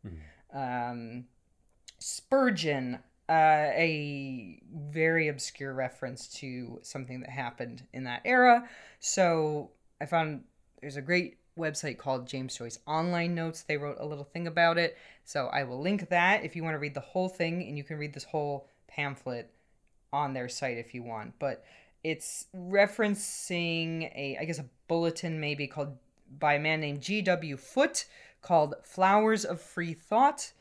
Um, 0.54 1.24
Spurgeon, 1.98 2.98
uh, 3.28 3.32
a 3.74 4.60
very 4.72 5.28
obscure 5.28 5.74
reference 5.74 6.28
to 6.28 6.78
something 6.82 7.20
that 7.20 7.30
happened 7.30 7.82
in 7.92 8.04
that 8.04 8.22
era. 8.24 8.68
So 9.00 9.70
I 10.00 10.06
found 10.06 10.44
there's 10.80 10.96
a 10.96 11.02
great 11.02 11.38
website 11.58 11.98
called 11.98 12.26
James 12.26 12.56
Joyce 12.56 12.78
Online 12.86 13.34
Notes. 13.34 13.62
They 13.62 13.76
wrote 13.76 13.96
a 13.98 14.06
little 14.06 14.24
thing 14.24 14.46
about 14.46 14.78
it. 14.78 14.96
So 15.24 15.46
I 15.46 15.64
will 15.64 15.80
link 15.80 16.08
that 16.10 16.44
if 16.44 16.54
you 16.54 16.62
want 16.62 16.74
to 16.74 16.78
read 16.78 16.94
the 16.94 17.00
whole 17.00 17.28
thing, 17.28 17.66
and 17.66 17.76
you 17.76 17.82
can 17.82 17.96
read 17.96 18.14
this 18.14 18.24
whole 18.24 18.68
pamphlet 18.86 19.50
on 20.12 20.34
their 20.34 20.48
site 20.48 20.78
if 20.78 20.94
you 20.94 21.02
want. 21.02 21.34
But 21.38 21.64
it's 22.06 22.46
referencing 22.56 24.04
a, 24.14 24.38
I 24.40 24.44
guess, 24.44 24.60
a 24.60 24.66
bulletin 24.86 25.40
maybe 25.40 25.66
called 25.66 25.96
by 26.38 26.54
a 26.54 26.60
man 26.60 26.80
named 26.80 27.00
G.W. 27.00 27.56
Foote 27.56 28.04
called 28.42 28.76
Flowers 28.84 29.44
of 29.44 29.60
Free 29.60 29.92
Thought. 29.92 30.52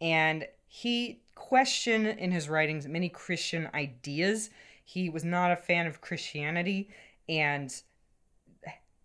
And 0.00 0.48
he 0.66 1.20
questioned 1.34 2.06
in 2.06 2.32
his 2.32 2.48
writings 2.48 2.88
many 2.88 3.10
Christian 3.10 3.68
ideas. 3.74 4.48
He 4.82 5.10
was 5.10 5.22
not 5.22 5.52
a 5.52 5.56
fan 5.56 5.86
of 5.86 6.00
Christianity. 6.00 6.88
And 7.28 7.74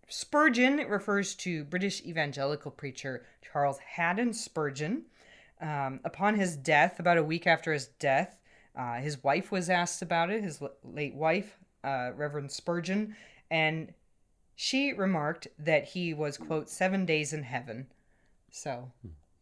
Spurgeon 0.08 0.78
refers 0.88 1.34
to 1.36 1.64
British 1.64 2.02
evangelical 2.06 2.70
preacher 2.70 3.26
Charles 3.42 3.78
Haddon 3.80 4.32
Spurgeon. 4.32 5.02
Um, 5.60 6.00
upon 6.04 6.36
his 6.36 6.56
death, 6.56 6.98
about 6.98 7.18
a 7.18 7.22
week 7.22 7.46
after 7.46 7.70
his 7.70 7.88
death, 7.88 8.38
uh, 8.74 8.94
his 8.94 9.22
wife 9.22 9.52
was 9.52 9.68
asked 9.68 10.00
about 10.00 10.30
it, 10.30 10.42
his 10.42 10.62
late 10.82 11.14
wife, 11.14 11.58
uh, 11.84 12.10
Reverend 12.14 12.50
Spurgeon, 12.50 13.16
and 13.50 13.92
she 14.54 14.92
remarked 14.92 15.48
that 15.58 15.84
he 15.84 16.14
was, 16.14 16.36
quote, 16.36 16.68
seven 16.68 17.04
days 17.04 17.32
in 17.32 17.42
heaven. 17.42 17.86
So 18.50 18.90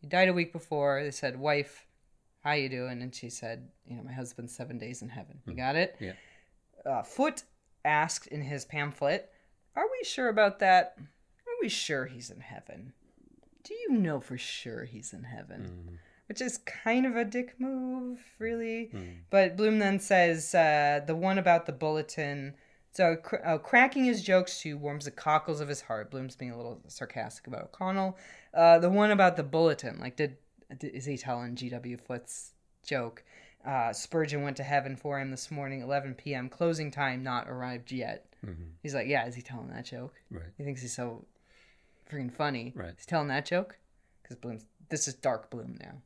he 0.00 0.06
died 0.06 0.28
a 0.28 0.32
week 0.32 0.52
before. 0.52 1.02
They 1.02 1.10
said, 1.10 1.38
Wife, 1.38 1.86
how 2.42 2.52
you 2.52 2.68
doing? 2.68 3.02
And 3.02 3.14
she 3.14 3.28
said, 3.28 3.68
You 3.86 3.96
know, 3.96 4.02
my 4.02 4.12
husband's 4.12 4.54
seven 4.54 4.78
days 4.78 5.02
in 5.02 5.08
heaven. 5.08 5.40
You 5.46 5.54
got 5.54 5.76
it? 5.76 5.96
Yeah. 6.00 6.12
Uh, 6.86 7.02
Foote 7.02 7.42
asked 7.84 8.28
in 8.28 8.40
his 8.40 8.64
pamphlet, 8.64 9.30
Are 9.76 9.86
we 9.86 10.04
sure 10.04 10.28
about 10.28 10.60
that? 10.60 10.94
Are 10.98 11.60
we 11.60 11.68
sure 11.68 12.06
he's 12.06 12.30
in 12.30 12.40
heaven? 12.40 12.92
Do 13.62 13.74
you 13.74 13.90
know 13.98 14.20
for 14.20 14.38
sure 14.38 14.84
he's 14.84 15.12
in 15.12 15.24
heaven? 15.24 15.98
Which 16.30 16.40
is 16.40 16.58
kind 16.58 17.06
of 17.06 17.16
a 17.16 17.24
dick 17.24 17.56
move, 17.58 18.20
really. 18.38 18.92
But 19.30 19.56
Bloom 19.56 19.80
then 19.80 19.98
says 19.98 20.54
uh, 20.54 21.00
the 21.04 21.16
one 21.16 21.38
about 21.38 21.66
the 21.66 21.72
bulletin. 21.72 22.54
So, 22.92 23.16
cr- 23.16 23.44
uh, 23.44 23.58
cracking 23.58 24.04
his 24.04 24.22
jokes 24.22 24.60
too 24.60 24.78
warms 24.78 25.06
the 25.06 25.10
cockles 25.10 25.60
of 25.60 25.66
his 25.68 25.80
heart. 25.80 26.08
Bloom's 26.12 26.36
being 26.36 26.52
a 26.52 26.56
little 26.56 26.80
sarcastic 26.86 27.48
about 27.48 27.62
O'Connell. 27.64 28.16
Uh, 28.54 28.78
the 28.78 28.88
one 28.88 29.10
about 29.10 29.36
the 29.36 29.42
bulletin, 29.42 29.98
like, 29.98 30.14
did, 30.14 30.36
did 30.78 30.94
is 30.94 31.04
he 31.04 31.16
telling 31.16 31.56
G.W. 31.56 31.96
Foote's 31.96 32.52
joke? 32.84 33.24
Uh, 33.66 33.92
Spurgeon 33.92 34.42
went 34.42 34.56
to 34.58 34.62
heaven 34.62 34.94
for 34.94 35.18
him 35.18 35.32
this 35.32 35.50
morning, 35.50 35.82
11 35.82 36.14
p.m. 36.14 36.48
Closing 36.48 36.92
time 36.92 37.24
not 37.24 37.48
arrived 37.48 37.90
yet. 37.90 38.26
He's 38.84 38.94
like, 38.94 39.08
yeah, 39.08 39.26
is 39.26 39.34
he 39.34 39.42
telling 39.42 39.68
that 39.70 39.84
joke? 39.84 40.14
Right. 40.30 40.44
He 40.56 40.62
thinks 40.62 40.80
he's 40.80 40.94
so 40.94 41.24
freaking 42.10 42.32
funny. 42.32 42.72
Right. 42.76 42.94
He's 42.96 43.06
telling 43.06 43.28
that 43.28 43.46
joke 43.46 43.76
because 44.22 44.36
Bloom's 44.36 44.64
this 44.88 45.06
is 45.08 45.14
dark 45.14 45.50
Bloom 45.50 45.76
now. 45.80 46.02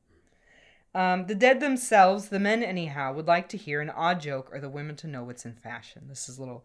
Um, 0.95 1.27
the 1.27 1.35
dead 1.35 1.61
themselves, 1.61 2.29
the 2.29 2.39
men 2.39 2.63
anyhow, 2.63 3.13
would 3.15 3.27
like 3.27 3.49
to 3.51 3.57
hear 3.57 3.81
an 3.81 3.91
odd 3.91 4.21
joke 4.21 4.49
or 4.53 4.61
the 4.61 4.69
women 4.69 4.95
to 4.97 5.09
know 5.09 5.25
what's 5.25 5.45
in 5.45 5.55
fashion. 5.55 6.05
This 6.09 6.29
is 6.29 6.39
a 6.39 6.41
little 6.41 6.65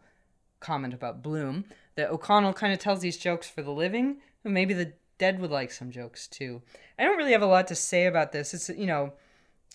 comment 0.59 0.93
about 0.93 1.23
Bloom 1.23 1.65
that 1.95 2.11
O'Connell 2.11 2.53
kind 2.53 2.71
of 2.71 2.80
tells 2.80 2.99
these 2.99 3.17
jokes 3.17 3.49
for 3.49 3.61
the 3.61 3.71
living, 3.71 4.17
but 4.43 4.51
maybe 4.51 4.73
the 4.73 4.93
dead 5.17 5.39
would 5.39 5.51
like 5.51 5.71
some 5.71 5.89
jokes 5.89 6.27
too. 6.27 6.61
I 6.97 7.03
don't 7.03 7.17
really 7.17 7.32
have 7.32 7.41
a 7.41 7.47
lot 7.47 7.67
to 7.67 7.75
say 7.75 8.05
about 8.05 8.32
this. 8.32 8.53
It's 8.53 8.69
you 8.69 8.86
know, 8.86 9.13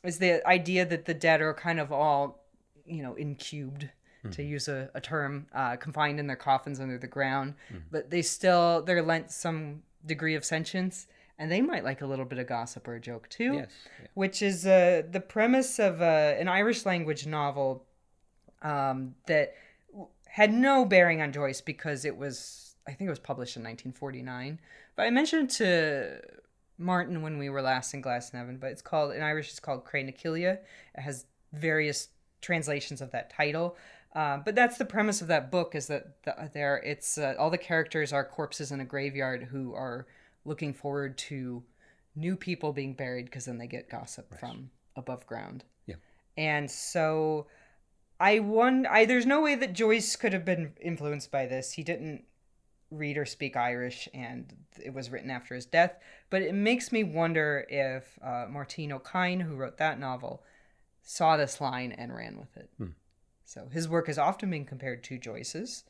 is 0.04 0.18
the 0.18 0.46
idea 0.46 0.84
that 0.86 1.06
the 1.06 1.14
dead 1.14 1.40
are 1.40 1.54
kind 1.54 1.80
of 1.80 1.90
all 1.90 2.44
you 2.86 3.02
know 3.02 3.14
incubed 3.14 3.88
to 4.30 4.42
use 4.42 4.68
a, 4.68 4.90
a 4.94 5.00
term 5.02 5.46
uh, 5.54 5.76
confined 5.76 6.18
in 6.18 6.26
their 6.26 6.36
coffins 6.36 6.80
under 6.80 6.96
the 6.96 7.06
ground 7.06 7.52
but 7.90 8.08
they 8.10 8.22
still 8.22 8.80
they're 8.82 9.02
lent 9.02 9.30
some 9.30 9.82
degree 10.06 10.34
of 10.34 10.44
sentience 10.44 11.06
and 11.38 11.50
they 11.50 11.60
might 11.60 11.84
like 11.84 12.00
a 12.00 12.06
little 12.06 12.24
bit 12.24 12.38
of 12.38 12.46
gossip 12.46 12.86
or 12.86 12.94
a 12.94 13.00
joke 13.00 13.28
too 13.28 13.54
Yes. 13.54 13.70
Yeah. 14.00 14.06
which 14.14 14.42
is 14.42 14.66
uh, 14.66 15.02
the 15.10 15.20
premise 15.20 15.78
of 15.78 16.00
uh, 16.00 16.34
an 16.38 16.48
irish 16.48 16.86
language 16.86 17.26
novel 17.26 17.84
um, 18.62 19.14
that 19.26 19.54
had 20.26 20.52
no 20.52 20.84
bearing 20.84 21.20
on 21.22 21.32
joyce 21.32 21.60
because 21.60 22.04
it 22.04 22.16
was 22.16 22.76
i 22.86 22.92
think 22.92 23.06
it 23.08 23.10
was 23.10 23.18
published 23.18 23.56
in 23.56 23.62
1949 23.62 24.60
but 24.96 25.02
i 25.04 25.10
mentioned 25.10 25.50
it 25.50 25.54
to 25.56 26.20
martin 26.78 27.22
when 27.22 27.38
we 27.38 27.48
were 27.48 27.62
last 27.62 27.94
in 27.94 28.02
glasnevin 28.02 28.58
but 28.58 28.70
it's 28.70 28.82
called 28.82 29.12
in 29.14 29.22
irish 29.22 29.48
it's 29.50 29.60
called 29.60 29.84
Cré 29.84 30.04
na 30.04 30.12
Cille. 30.12 30.44
it 30.52 31.00
has 31.00 31.26
various 31.52 32.08
translations 32.40 33.00
of 33.00 33.10
that 33.12 33.30
title 33.30 33.76
uh, 34.14 34.36
but 34.38 34.54
that's 34.54 34.78
the 34.78 34.84
premise 34.84 35.20
of 35.20 35.26
that 35.28 35.50
book 35.50 35.74
is 35.74 35.86
that 35.88 36.22
the, 36.24 36.50
there 36.52 36.76
it's 36.78 37.18
uh, 37.18 37.34
all 37.38 37.50
the 37.50 37.58
characters 37.58 38.12
are 38.12 38.24
corpses 38.24 38.70
in 38.72 38.80
a 38.80 38.84
graveyard 38.84 39.44
who 39.44 39.72
are 39.74 40.06
looking 40.44 40.74
forward 40.74 41.16
to 41.16 41.62
new 42.16 42.36
people 42.36 42.72
being 42.72 42.94
buried 42.94 43.26
because 43.26 43.46
then 43.46 43.58
they 43.58 43.66
get 43.66 43.90
gossip 43.90 44.38
from 44.38 44.70
above 44.96 45.26
ground. 45.26 45.64
Yeah. 45.86 45.96
and 46.36 46.70
so 46.70 47.46
i 48.20 48.38
won 48.38 48.86
i 48.86 49.04
there's 49.04 49.26
no 49.26 49.40
way 49.40 49.56
that 49.56 49.72
joyce 49.72 50.14
could 50.14 50.32
have 50.32 50.44
been 50.44 50.72
influenced 50.80 51.30
by 51.30 51.46
this. 51.46 51.72
He 51.72 51.82
didn't 51.82 52.24
read 52.90 53.16
or 53.18 53.26
speak 53.26 53.56
irish 53.56 54.08
and 54.14 54.54
it 54.82 54.94
was 54.94 55.10
written 55.10 55.30
after 55.30 55.54
his 55.54 55.66
death. 55.66 55.96
But 56.30 56.42
it 56.42 56.54
makes 56.54 56.92
me 56.92 57.02
wonder 57.04 57.66
if 57.68 58.18
uh, 58.22 58.46
Máirtín 58.46 58.90
Ó 58.90 59.02
Cadhain 59.02 59.42
who 59.42 59.56
wrote 59.56 59.78
that 59.78 59.98
novel 59.98 60.42
saw 61.02 61.36
this 61.36 61.60
line 61.60 61.92
and 61.92 62.14
ran 62.14 62.38
with 62.38 62.56
it. 62.56 62.70
So 63.44 63.68
his 63.70 63.88
work 63.88 64.06
has 64.06 64.18
often 64.18 64.50
been 64.50 64.64
compared 64.64 65.04
to 65.04 65.18
Joyce's. 65.18 65.84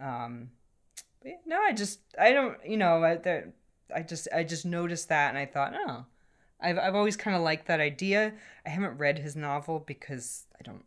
Um, 0.00 0.50
but 1.22 1.30
yeah, 1.30 1.36
no, 1.46 1.60
I 1.60 1.72
just 1.72 2.00
I 2.18 2.32
don't 2.32 2.56
you 2.64 2.76
know 2.76 3.02
I, 3.02 3.16
there, 3.16 3.52
I 3.94 4.02
just 4.02 4.28
I 4.34 4.44
just 4.44 4.64
noticed 4.64 5.08
that 5.08 5.30
and 5.30 5.38
I 5.38 5.46
thought 5.46 5.74
oh 5.74 6.04
I've 6.60 6.78
I've 6.78 6.94
always 6.94 7.16
kind 7.16 7.36
of 7.36 7.42
liked 7.42 7.66
that 7.66 7.80
idea. 7.80 8.32
I 8.66 8.68
haven't 8.68 8.98
read 8.98 9.18
his 9.18 9.36
novel 9.36 9.82
because 9.86 10.44
I 10.58 10.62
don't 10.62 10.84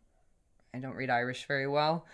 I 0.72 0.78
don't 0.78 0.94
read 0.94 1.10
Irish 1.10 1.46
very 1.46 1.66
well 1.66 2.06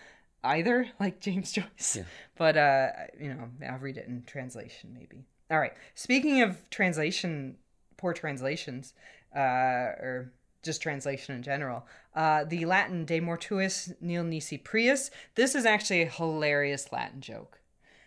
either, 0.43 0.87
like 0.99 1.19
James 1.19 1.51
Joyce. 1.53 1.97
Yeah. 1.97 2.03
But 2.35 2.57
uh, 2.57 2.89
you 3.19 3.33
know 3.33 3.49
I'll 3.69 3.79
read 3.79 3.97
it 3.97 4.07
in 4.07 4.23
translation 4.25 4.95
maybe. 4.97 5.25
All 5.49 5.59
right. 5.59 5.73
Speaking 5.95 6.41
of 6.41 6.69
translation, 6.69 7.57
poor 7.97 8.13
translations, 8.13 8.93
uh, 9.35 9.39
or 9.39 10.31
just 10.63 10.81
translation 10.81 11.35
in 11.35 11.43
general. 11.43 11.85
Uh, 12.15 12.43
the 12.43 12.65
Latin 12.65 13.05
De 13.05 13.19
Mortuis 13.19 13.93
Nil 13.99 14.23
Nisi 14.23 14.57
Prius. 14.57 15.11
This 15.35 15.55
is 15.55 15.65
actually 15.65 16.03
a 16.03 16.09
hilarious 16.09 16.91
Latin 16.91 17.21
joke. 17.21 17.59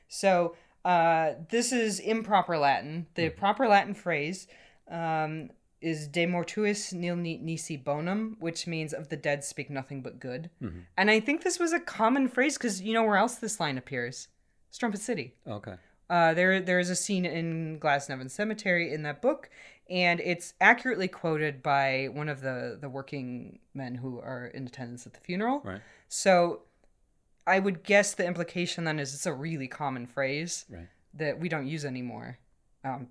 So 0.09 0.57
uh, 0.85 1.33
this 1.51 1.73
is 1.73 2.01
improper 2.01 2.59
Latin. 2.59 3.07
The 3.15 3.31
proper 3.31 3.67
Latin 3.67 3.95
phrase 3.95 4.47
um, 4.91 5.51
is 5.81 6.09
De 6.09 6.27
Mortuis 6.27 6.93
Nil 6.93 7.17
Nisi 7.17 7.77
Bonum, 7.77 8.37
which 8.41 8.67
means 8.67 8.93
of 8.93 9.09
the 9.09 9.17
dead 9.17 9.45
speak 9.45 9.71
nothing 9.71 10.03
but 10.03 10.21
good. 10.21 10.51
And 10.97 11.11
I 11.11 11.21
think 11.21 11.43
this 11.43 11.59
was 11.59 11.73
a 11.73 11.81
common 11.81 12.29
phrase 12.29 12.57
because 12.59 12.83
you 12.83 12.93
know 12.93 13.05
where 13.05 13.17
else 13.17 13.37
this 13.37 13.61
line 13.61 13.79
appears? 13.79 14.29
Strumpet 14.71 15.01
City. 15.01 15.35
Okay. 15.47 15.75
Uh, 16.11 16.35
there, 16.35 16.61
there 16.61 16.79
is 16.79 16.91
a 16.91 16.97
scene 16.97 17.25
in 17.25 17.79
Glasnevin 17.81 18.31
Cemetery 18.31 18.93
in 18.93 19.03
that 19.05 19.23
book, 19.23 19.49
and 19.89 20.21
it's 20.21 20.53
accurately 20.61 21.09
quoted 21.09 21.63
by 21.63 22.09
one 22.13 22.29
of 22.29 22.41
the 22.41 22.79
the 22.81 22.89
working 22.89 23.59
men 23.73 23.95
who 23.95 24.21
are 24.21 24.47
in 24.55 24.67
attendance 24.67 25.07
at 25.07 25.15
the 25.15 25.21
funeral. 25.21 25.61
Right. 25.65 25.81
So, 26.09 26.63
I 27.47 27.59
would 27.59 27.83
guess 27.83 28.15
the 28.15 28.27
implication 28.27 28.85
then 28.85 28.99
is 28.99 29.15
it's 29.15 29.27
a 29.27 29.33
really 29.33 29.69
common 29.69 30.07
phrase 30.07 30.65
Right. 30.71 30.89
that 31.15 31.39
we 31.39 31.49
don't 31.49 31.67
use 31.67 31.85
anymore. 31.85 32.39
Um, 32.85 33.09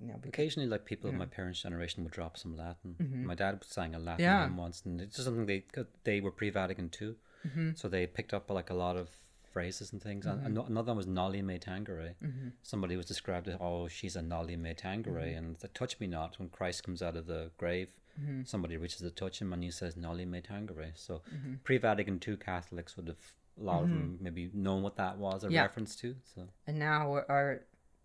you 0.00 0.08
know, 0.08 0.14
because, 0.14 0.28
Occasionally, 0.30 0.68
like 0.68 0.84
people 0.84 1.08
of 1.08 1.16
my 1.16 1.26
parents' 1.26 1.62
generation 1.62 2.02
would 2.02 2.12
drop 2.12 2.36
some 2.36 2.56
Latin. 2.56 2.96
My 3.24 3.34
dad 3.34 3.62
sang 3.64 3.94
a 3.94 3.98
Latin 3.98 4.24
Mm-hmm. 4.24 4.34
Yeah. 4.40 4.42
hymn 4.44 4.56
once, 4.56 4.82
and 4.84 5.00
it's 5.00 5.16
just 5.16 5.26
something 5.26 5.46
they 5.46 5.64
they 6.04 6.20
were 6.20 6.30
pre-Vatican 6.30 6.90
II, 7.00 7.14
Mm-hmm. 7.46 7.70
so 7.76 7.88
they 7.88 8.06
picked 8.06 8.32
up 8.34 8.50
like 8.50 8.70
a 8.70 8.74
lot 8.74 8.96
of 8.96 9.08
phrases 9.52 9.92
and 9.92 10.02
things. 10.02 10.26
And 10.26 10.58
another 10.58 10.88
one 10.92 10.96
was 10.96 11.06
Noli 11.06 11.42
Me 11.42 11.58
Tangere. 11.58 12.14
Mm-hmm. 12.24 12.48
Somebody 12.62 12.96
was 12.96 13.06
described 13.06 13.46
as, 13.48 13.56
"Oh, 13.60 13.86
she's 13.88 14.16
a 14.16 14.22
Noli 14.22 14.56
Me 14.56 14.74
Tangere," 14.74 15.36
and 15.38 15.56
the 15.56 15.68
touch 15.68 16.00
me 16.00 16.06
not 16.08 16.38
when 16.38 16.48
Christ 16.48 16.82
comes 16.84 17.00
out 17.02 17.16
of 17.16 17.26
the 17.26 17.50
grave. 17.56 17.88
Mm-hmm. 18.20 18.42
Somebody 18.44 18.76
reaches 18.76 18.98
to 19.00 19.10
touch 19.10 19.40
him, 19.40 19.52
and 19.52 19.62
he 19.62 19.70
says 19.70 19.96
Noli 19.96 20.24
Me 20.24 20.40
Tangere. 20.40 20.90
So 20.96 21.22
pre-Vatican 21.62 22.20
II 22.26 22.36
Catholics 22.36 22.96
would 22.96 23.08
have 23.08 23.32
a 23.60 23.62
lot 23.64 23.82
of 23.84 23.88
them 23.90 24.18
maybe 24.20 24.50
known 24.52 24.82
what 24.82 24.96
that 24.96 25.16
was 25.18 25.44
a 25.44 25.46
Mm-hmm. 25.46 25.54
Yeah. 25.54 25.62
reference 25.62 25.96
to. 25.96 26.16
So 26.34 26.48
and 26.66 26.78
now 26.78 27.12
our 27.28 27.62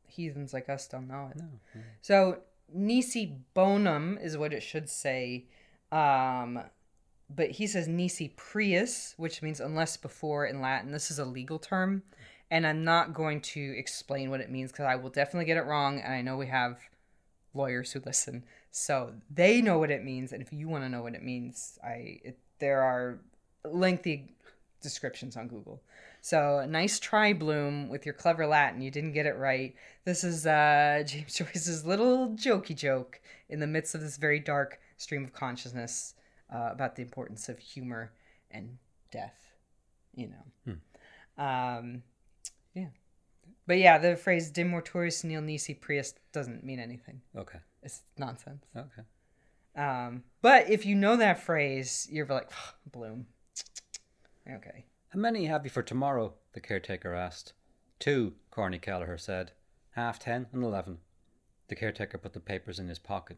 heathens 0.08 0.54
like 0.54 0.70
us 0.70 0.88
don't 0.88 1.08
know 1.08 1.30
it. 1.32 1.38
no, 1.42 1.50
So 2.02 2.40
nisi 2.72 3.38
bonum 3.54 4.18
is 4.22 4.38
what 4.38 4.54
it 4.54 4.62
should 4.62 4.90
say. 4.90 5.46
Um, 5.92 6.62
but 7.30 7.52
he 7.52 7.68
says 7.68 7.88
nisi 7.88 8.30
prius, 8.36 9.14
which 9.18 9.42
means 9.42 9.60
unless 9.60 9.98
before 9.98 10.46
in 10.46 10.62
Latin. 10.62 10.92
This 10.92 11.12
is 11.12 11.20
a 11.20 11.26
legal 11.26 11.60
term, 11.60 12.04
and 12.50 12.66
I'm 12.66 12.84
not 12.84 13.14
going 13.14 13.42
to 13.42 13.78
explain 13.78 14.30
what 14.32 14.42
it 14.42 14.50
means 14.50 14.72
because 14.72 14.86
I 14.86 14.96
will 14.96 15.10
definitely 15.12 15.46
get 15.46 15.58
it 15.58 15.66
wrong, 15.66 16.00
and 16.00 16.12
I 16.14 16.22
know 16.22 16.38
we 16.38 16.48
have 16.48 16.80
lawyers 17.54 17.92
who 17.92 18.02
listen, 18.06 18.44
so 18.72 19.14
they 19.30 19.62
know 19.62 19.78
what 19.80 19.92
it 19.92 20.04
means. 20.04 20.32
And 20.34 20.42
if 20.42 20.52
you 20.54 20.68
want 20.68 20.84
to 20.84 20.90
know 20.90 21.02
what 21.04 21.14
it 21.16 21.24
means, 21.24 21.78
I 21.84 22.20
it, 22.24 22.40
there 22.60 22.82
are 22.82 23.20
lengthy 23.64 24.34
descriptions 24.82 25.38
on 25.38 25.48
Google. 25.48 25.82
So 26.22 26.66
nice 26.68 27.00
try, 27.00 27.34
Bloom, 27.34 27.90
with 27.90 28.06
your 28.06 28.14
clever 28.14 28.46
Latin. 28.46 28.82
You 28.82 28.92
didn't 28.92 29.14
get 29.14 29.26
it 29.26 29.38
right. 29.38 29.76
This 30.06 30.24
is 30.24 30.46
uh, 30.46 31.04
James 31.08 31.36
Joyce's 31.36 31.86
little 31.86 32.30
jokey 32.30 32.76
joke 32.76 33.22
in 33.50 33.60
the 33.60 33.68
midst 33.68 33.96
of 33.96 34.02
this 34.02 34.18
very 34.18 34.40
dark 34.40 34.80
stream 34.98 35.24
of 35.24 35.34
consciousness 35.34 36.16
uh, 36.54 36.70
about 36.72 36.96
the 36.96 37.02
importance 37.02 37.50
of 37.50 37.60
humor 37.60 38.12
and 38.52 38.78
death. 39.12 39.54
You 40.16 40.30
know. 40.30 40.76
Um, 41.40 42.04
yeah. 42.74 42.88
But 43.66 43.78
yeah, 43.78 43.98
the 43.98 44.16
phrase 44.16 44.52
"de 44.52 44.64
mortuis 44.64 45.24
nil 45.24 45.42
nisi 45.42 45.74
prius" 45.74 46.14
doesn't 46.34 46.64
mean 46.64 46.80
anything. 46.80 47.22
Okay. 47.36 47.60
It's 47.82 48.02
nonsense. 48.18 48.66
Okay. 48.76 49.04
Um, 49.76 50.24
but 50.42 50.70
if 50.70 50.86
you 50.86 50.96
know 50.96 51.16
that 51.16 51.42
phrase, 51.42 52.08
you're 52.12 52.26
like, 52.26 52.50
Bloom. 52.92 53.28
Okay. 54.52 54.86
How 55.10 55.20
many 55.20 55.46
have 55.46 55.64
you 55.64 55.70
for 55.70 55.84
tomorrow? 55.84 56.34
the 56.54 56.60
caretaker 56.60 57.14
asked. 57.14 57.54
Two, 58.00 58.34
Corny 58.50 58.80
Kelleher 58.80 59.18
said. 59.18 59.52
Half 59.92 60.20
ten 60.20 60.48
and 60.52 60.64
eleven. 60.64 61.00
The 61.68 61.76
caretaker 61.76 62.18
put 62.18 62.34
the 62.34 62.40
papers 62.40 62.80
in 62.80 62.88
his 62.88 63.00
pocket. 63.00 63.38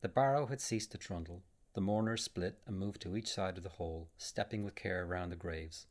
The 0.00 0.08
barrow 0.08 0.46
had 0.46 0.60
ceased 0.60 0.92
to 0.92 0.98
trundle. 0.98 1.42
The 1.74 1.80
mourners 1.80 2.24
split 2.24 2.58
and 2.66 2.78
moved 2.78 3.00
to 3.02 3.16
each 3.16 3.28
side 3.28 3.58
of 3.58 3.62
the 3.62 3.70
hole, 3.70 4.08
stepping 4.16 4.64
with 4.64 4.74
care 4.74 5.06
round 5.06 5.30
the 5.30 5.36
graves. 5.36 5.86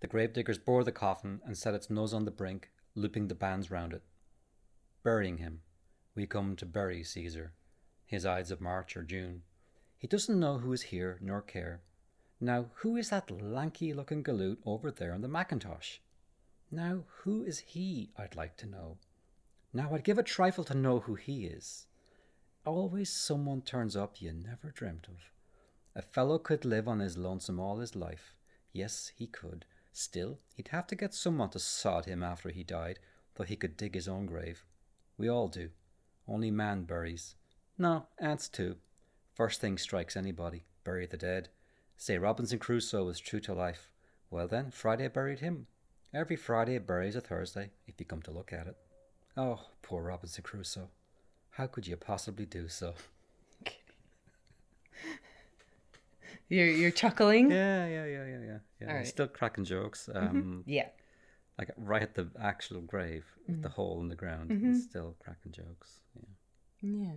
The 0.00 0.06
gravediggers 0.06 0.58
bore 0.58 0.84
the 0.84 0.92
coffin 0.92 1.40
and 1.44 1.56
set 1.56 1.74
its 1.74 1.90
nose 1.90 2.14
on 2.14 2.26
the 2.26 2.30
brink, 2.30 2.70
looping 2.94 3.26
the 3.26 3.34
bands 3.34 3.70
round 3.70 3.92
it. 3.92 4.02
Burying 5.02 5.38
him. 5.38 5.62
We 6.14 6.26
come 6.26 6.54
to 6.56 6.66
bury 6.66 7.02
Caesar. 7.02 7.54
His 8.04 8.24
Ides 8.24 8.52
of 8.52 8.60
March 8.60 8.96
or 8.96 9.02
June. 9.02 9.42
He 9.98 10.06
doesn't 10.06 10.38
know 10.38 10.58
who 10.58 10.72
is 10.72 10.82
here 10.82 11.18
nor 11.20 11.42
care. 11.42 11.80
Now, 12.40 12.66
who 12.74 12.96
is 12.96 13.10
that 13.10 13.30
lanky 13.30 13.94
looking 13.94 14.22
galoot 14.22 14.58
over 14.66 14.90
there 14.90 15.12
on 15.12 15.22
the 15.22 15.28
Macintosh? 15.28 15.98
Now, 16.70 17.04
who 17.22 17.44
is 17.44 17.60
he, 17.60 18.10
I'd 18.18 18.36
like 18.36 18.56
to 18.58 18.66
know? 18.66 18.98
Now, 19.72 19.94
I'd 19.94 20.04
give 20.04 20.18
a 20.18 20.22
trifle 20.22 20.64
to 20.64 20.74
know 20.74 21.00
who 21.00 21.14
he 21.14 21.46
is. 21.46 21.86
Always 22.66 23.10
someone 23.10 23.62
turns 23.62 23.96
up 23.96 24.20
you 24.20 24.32
never 24.32 24.70
dreamt 24.70 25.06
of. 25.08 25.30
A 25.94 26.02
fellow 26.02 26.38
could 26.38 26.64
live 26.64 26.86
on 26.88 26.98
his 26.98 27.16
lonesome 27.16 27.58
all 27.58 27.78
his 27.78 27.96
life. 27.96 28.34
Yes, 28.72 29.12
he 29.16 29.26
could. 29.26 29.64
Still, 29.92 30.40
he'd 30.54 30.68
have 30.68 30.86
to 30.88 30.94
get 30.94 31.14
someone 31.14 31.48
to 31.50 31.58
sod 31.58 32.04
him 32.04 32.22
after 32.22 32.50
he 32.50 32.62
died, 32.62 32.98
though 33.34 33.44
he 33.44 33.56
could 33.56 33.78
dig 33.78 33.94
his 33.94 34.08
own 34.08 34.26
grave. 34.26 34.64
We 35.16 35.30
all 35.30 35.48
do. 35.48 35.70
Only 36.28 36.50
man 36.50 36.82
buries. 36.82 37.36
No, 37.78 38.08
ants 38.18 38.48
too. 38.48 38.76
First 39.32 39.60
thing 39.60 39.78
strikes 39.78 40.16
anybody 40.16 40.64
bury 40.84 41.06
the 41.06 41.16
dead. 41.16 41.48
Say 41.96 42.18
Robinson 42.18 42.58
Crusoe 42.58 43.04
was 43.04 43.18
true 43.18 43.40
to 43.40 43.54
life. 43.54 43.90
Well 44.30 44.48
then, 44.48 44.70
Friday 44.70 45.08
buried 45.08 45.40
him. 45.40 45.66
Every 46.12 46.36
Friday 46.36 46.78
buries 46.78 47.16
a 47.16 47.20
Thursday, 47.20 47.70
if 47.86 47.94
you 47.98 48.06
come 48.06 48.22
to 48.22 48.30
look 48.30 48.52
at 48.52 48.66
it. 48.66 48.76
Oh, 49.36 49.60
poor 49.82 50.02
Robinson 50.02 50.42
Crusoe. 50.42 50.88
How 51.50 51.66
could 51.66 51.86
you 51.86 51.96
possibly 51.96 52.46
do 52.46 52.68
so? 52.68 52.94
You're 56.48 56.68
you're 56.68 56.90
chuckling. 56.92 57.50
Yeah, 57.50 57.86
yeah, 57.86 58.06
yeah, 58.06 58.26
yeah, 58.26 58.38
yeah. 58.46 58.58
yeah. 58.80 58.92
Right. 58.98 59.06
Still 59.06 59.26
cracking 59.26 59.64
jokes. 59.64 60.08
Mm-hmm. 60.12 60.36
Um, 60.36 60.64
Yeah. 60.64 60.88
like 61.58 61.70
right 61.76 62.02
at 62.02 62.14
the 62.14 62.28
actual 62.40 62.82
grave, 62.82 63.24
mm-hmm. 63.50 63.62
the 63.62 63.68
hole 63.68 64.00
in 64.00 64.08
the 64.08 64.14
ground. 64.14 64.52
He's 64.52 64.60
mm-hmm. 64.60 64.74
still 64.78 65.16
cracking 65.18 65.50
jokes. 65.52 66.00
Yeah. 66.14 66.88
Yeah. 66.88 67.12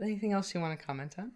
Anything 0.00 0.32
else 0.32 0.54
you 0.54 0.60
want 0.60 0.78
to 0.78 0.86
comment 0.86 1.16
on? 1.18 1.32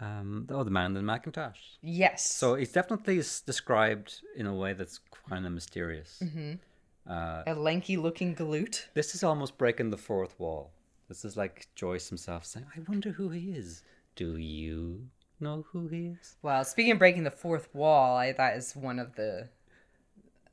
Um, 0.00 0.46
oh, 0.50 0.64
the 0.64 0.70
man 0.70 0.86
in 0.86 0.94
the 0.94 1.02
Macintosh. 1.02 1.58
Yes. 1.80 2.28
So 2.28 2.54
he's 2.56 2.72
definitely 2.72 3.16
described 3.16 4.20
in 4.36 4.46
a 4.46 4.54
way 4.54 4.72
that's 4.72 5.00
kind 5.28 5.46
of 5.46 5.52
mysterious. 5.52 6.20
Uh, 7.08 7.42
a 7.46 7.54
lanky 7.54 7.96
looking 7.96 8.34
galoot. 8.34 8.86
this 8.94 9.14
is 9.14 9.22
almost 9.24 9.58
breaking 9.58 9.90
the 9.90 9.98
fourth 9.98 10.38
wall. 10.38 10.70
This 11.08 11.24
is 11.24 11.36
like 11.36 11.68
Joyce 11.74 12.08
himself 12.08 12.44
saying, 12.46 12.66
"I 12.76 12.80
wonder 12.88 13.10
who 13.10 13.28
he 13.30 13.52
is. 13.52 13.82
Do 14.16 14.36
you 14.36 15.08
know 15.40 15.64
who 15.72 15.88
he 15.88 16.16
is?" 16.20 16.36
Well, 16.42 16.64
speaking 16.64 16.92
of 16.92 16.98
breaking 16.98 17.24
the 17.24 17.30
fourth 17.30 17.68
wall, 17.74 18.16
I 18.16 18.32
that 18.32 18.56
is 18.56 18.74
one 18.74 18.98
of 18.98 19.14
the 19.16 19.48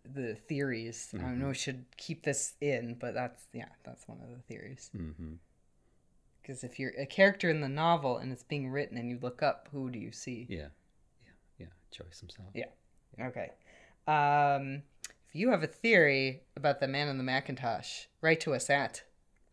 the 0.04 0.36
theories. 0.36 1.10
I 1.14 1.20
don't 1.20 1.40
know. 1.40 1.50
We 1.50 1.54
should 1.54 1.86
keep 1.98 2.24
this 2.24 2.54
in, 2.62 2.96
but 3.00 3.14
that's 3.14 3.44
yeah, 3.54 3.70
that's 3.84 4.08
one 4.08 4.20
of 4.22 4.30
the 4.30 4.42
theories. 4.42 4.90
Mm-hmm. 4.96 5.34
Because 6.50 6.64
if 6.64 6.80
you're 6.80 6.94
a 6.98 7.06
character 7.06 7.48
in 7.48 7.62
the 7.62 7.70
novel 7.70 8.18
and 8.18 8.32
it's 8.32 8.42
being 8.42 8.72
written 8.72 8.98
and 8.98 9.08
you 9.08 9.20
look 9.22 9.44
up, 9.44 9.70
who 9.72 9.92
do 9.92 10.00
you 10.00 10.12
see? 10.12 10.48
Yeah, 10.50 10.70
yeah, 11.24 11.32
yeah. 11.60 11.66
Joyce 11.92 12.22
himself. 12.22 12.48
Yeah. 12.56 12.66
Okay. 13.22 13.52
Um, 14.08 14.82
if 15.28 15.36
you 15.36 15.52
have 15.52 15.62
a 15.62 15.68
theory 15.68 16.42
about 16.58 16.80
the 16.80 16.88
man 16.88 17.08
in 17.08 17.20
the 17.20 17.24
Macintosh, 17.24 18.06
write 18.22 18.40
to 18.40 18.56
us 18.56 18.68
at 18.72 19.04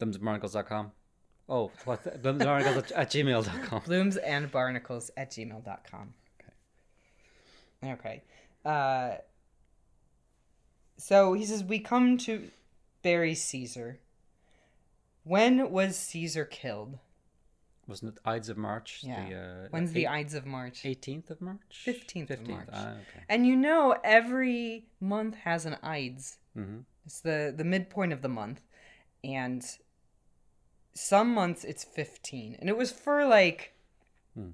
Thumsandbarnacles.com. 0.01 0.93
Oh, 1.51 1.71
what? 1.85 2.03
The, 2.03 2.13
thumsandbarnacles 2.13 2.91
at, 2.97 3.11
gmail.com. 3.11 3.83
bloomsandbarnacles 3.83 5.11
at 5.19 5.33
gmail.com. 5.33 6.15
Okay. 7.85 7.93
Okay. 7.93 8.23
Uh, 8.65 9.17
so 10.97 11.35
he 11.35 11.45
says, 11.45 11.63
We 11.63 11.79
come 11.81 12.17
to 12.17 12.49
bury 13.03 13.35
Caesar. 13.35 14.01
When 15.27 15.70
was 15.72 15.97
Caesar 15.97 16.45
killed? 16.45 16.99
Wasn't 17.89 18.14
it 18.14 18.20
Ides 18.24 18.49
of 18.49 18.57
March? 18.57 19.01
Yeah. 19.03 19.29
The, 19.29 19.35
uh, 19.37 19.68
When's 19.70 19.93
the 19.93 20.03
eight- 20.05 20.09
Ides 20.20 20.35
of 20.35 20.47
March? 20.47 20.83
18th 20.85 21.31
of 21.31 21.41
March? 21.41 21.83
15th 21.85 22.31
of 22.31 22.47
March. 22.47 22.68
Ah, 22.72 22.91
okay. 22.93 23.24
And 23.29 23.45
you 23.47 23.57
know, 23.57 23.97
every 24.05 24.87
month 25.01 25.35
has 25.37 25.66
an 25.66 25.77
Ides. 25.83 26.39
Mm-hmm. 26.57 26.81
It's 27.05 27.20
the 27.20 27.53
the 27.57 27.64
midpoint 27.64 28.12
of 28.12 28.22
the 28.22 28.29
month, 28.29 28.62
and 29.24 29.64
some 30.95 31.33
months 31.35 31.62
it's 31.64 31.85
fifteen, 31.85 32.57
and 32.59 32.68
it 32.68 32.77
was 32.77 32.91
for 32.91 33.24
like 33.27 33.72
Hmm. 34.35 34.51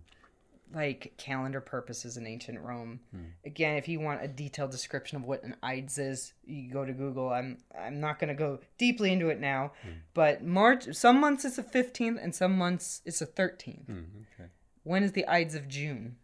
Like 0.75 1.15
calendar 1.19 1.61
purposes 1.61 2.17
in 2.17 2.27
ancient 2.27 2.59
Rome. 2.61 3.01
Again, 3.45 3.77
if 3.77 3.89
you 3.89 4.01
want 4.01 4.23
a 4.23 4.29
detailed 4.29 4.71
description 4.71 5.17
of 5.19 5.25
what 5.25 5.43
an 5.43 5.55
Ides 5.63 5.99
is, 5.99 6.33
you 6.45 6.73
go 6.73 6.85
to 6.85 6.93
Google. 6.93 7.29
I'm 7.31 7.59
I'm 7.79 8.01
not 8.01 8.19
going 8.19 8.29
to 8.29 8.35
go 8.35 8.61
deeply 8.79 9.13
into 9.13 9.29
it 9.29 9.39
now, 9.41 9.73
but 10.15 10.43
March. 10.43 10.95
Some 10.95 11.21
months 11.21 11.45
it's 11.45 11.59
a 11.59 11.63
fifteenth, 11.63 12.19
and 12.23 12.35
some 12.35 12.57
months 12.57 13.03
it's 13.05 13.21
a 13.21 13.27
thirteenth. 13.27 13.87
Mm, 13.89 14.05
okay. 14.35 14.49
When 14.85 15.03
is 15.03 15.13
the 15.13 15.27
Ides 15.29 15.55
of 15.55 15.69
June? 15.69 16.17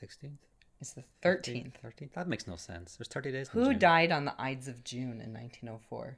16th? 0.00 0.38
It's 0.80 0.92
the 0.92 1.02
thirteenth. 1.22 1.76
13th? 1.84 2.12
That 2.12 2.28
makes 2.28 2.46
no 2.46 2.54
sense. 2.56 2.96
There's 2.96 3.08
30 3.08 3.32
days. 3.32 3.50
in 3.52 3.60
Who 3.64 3.74
died 3.74 4.12
on 4.12 4.24
the 4.26 4.40
Ides 4.40 4.68
of 4.68 4.84
June 4.84 5.20
in 5.20 5.32
1904? 5.32 6.16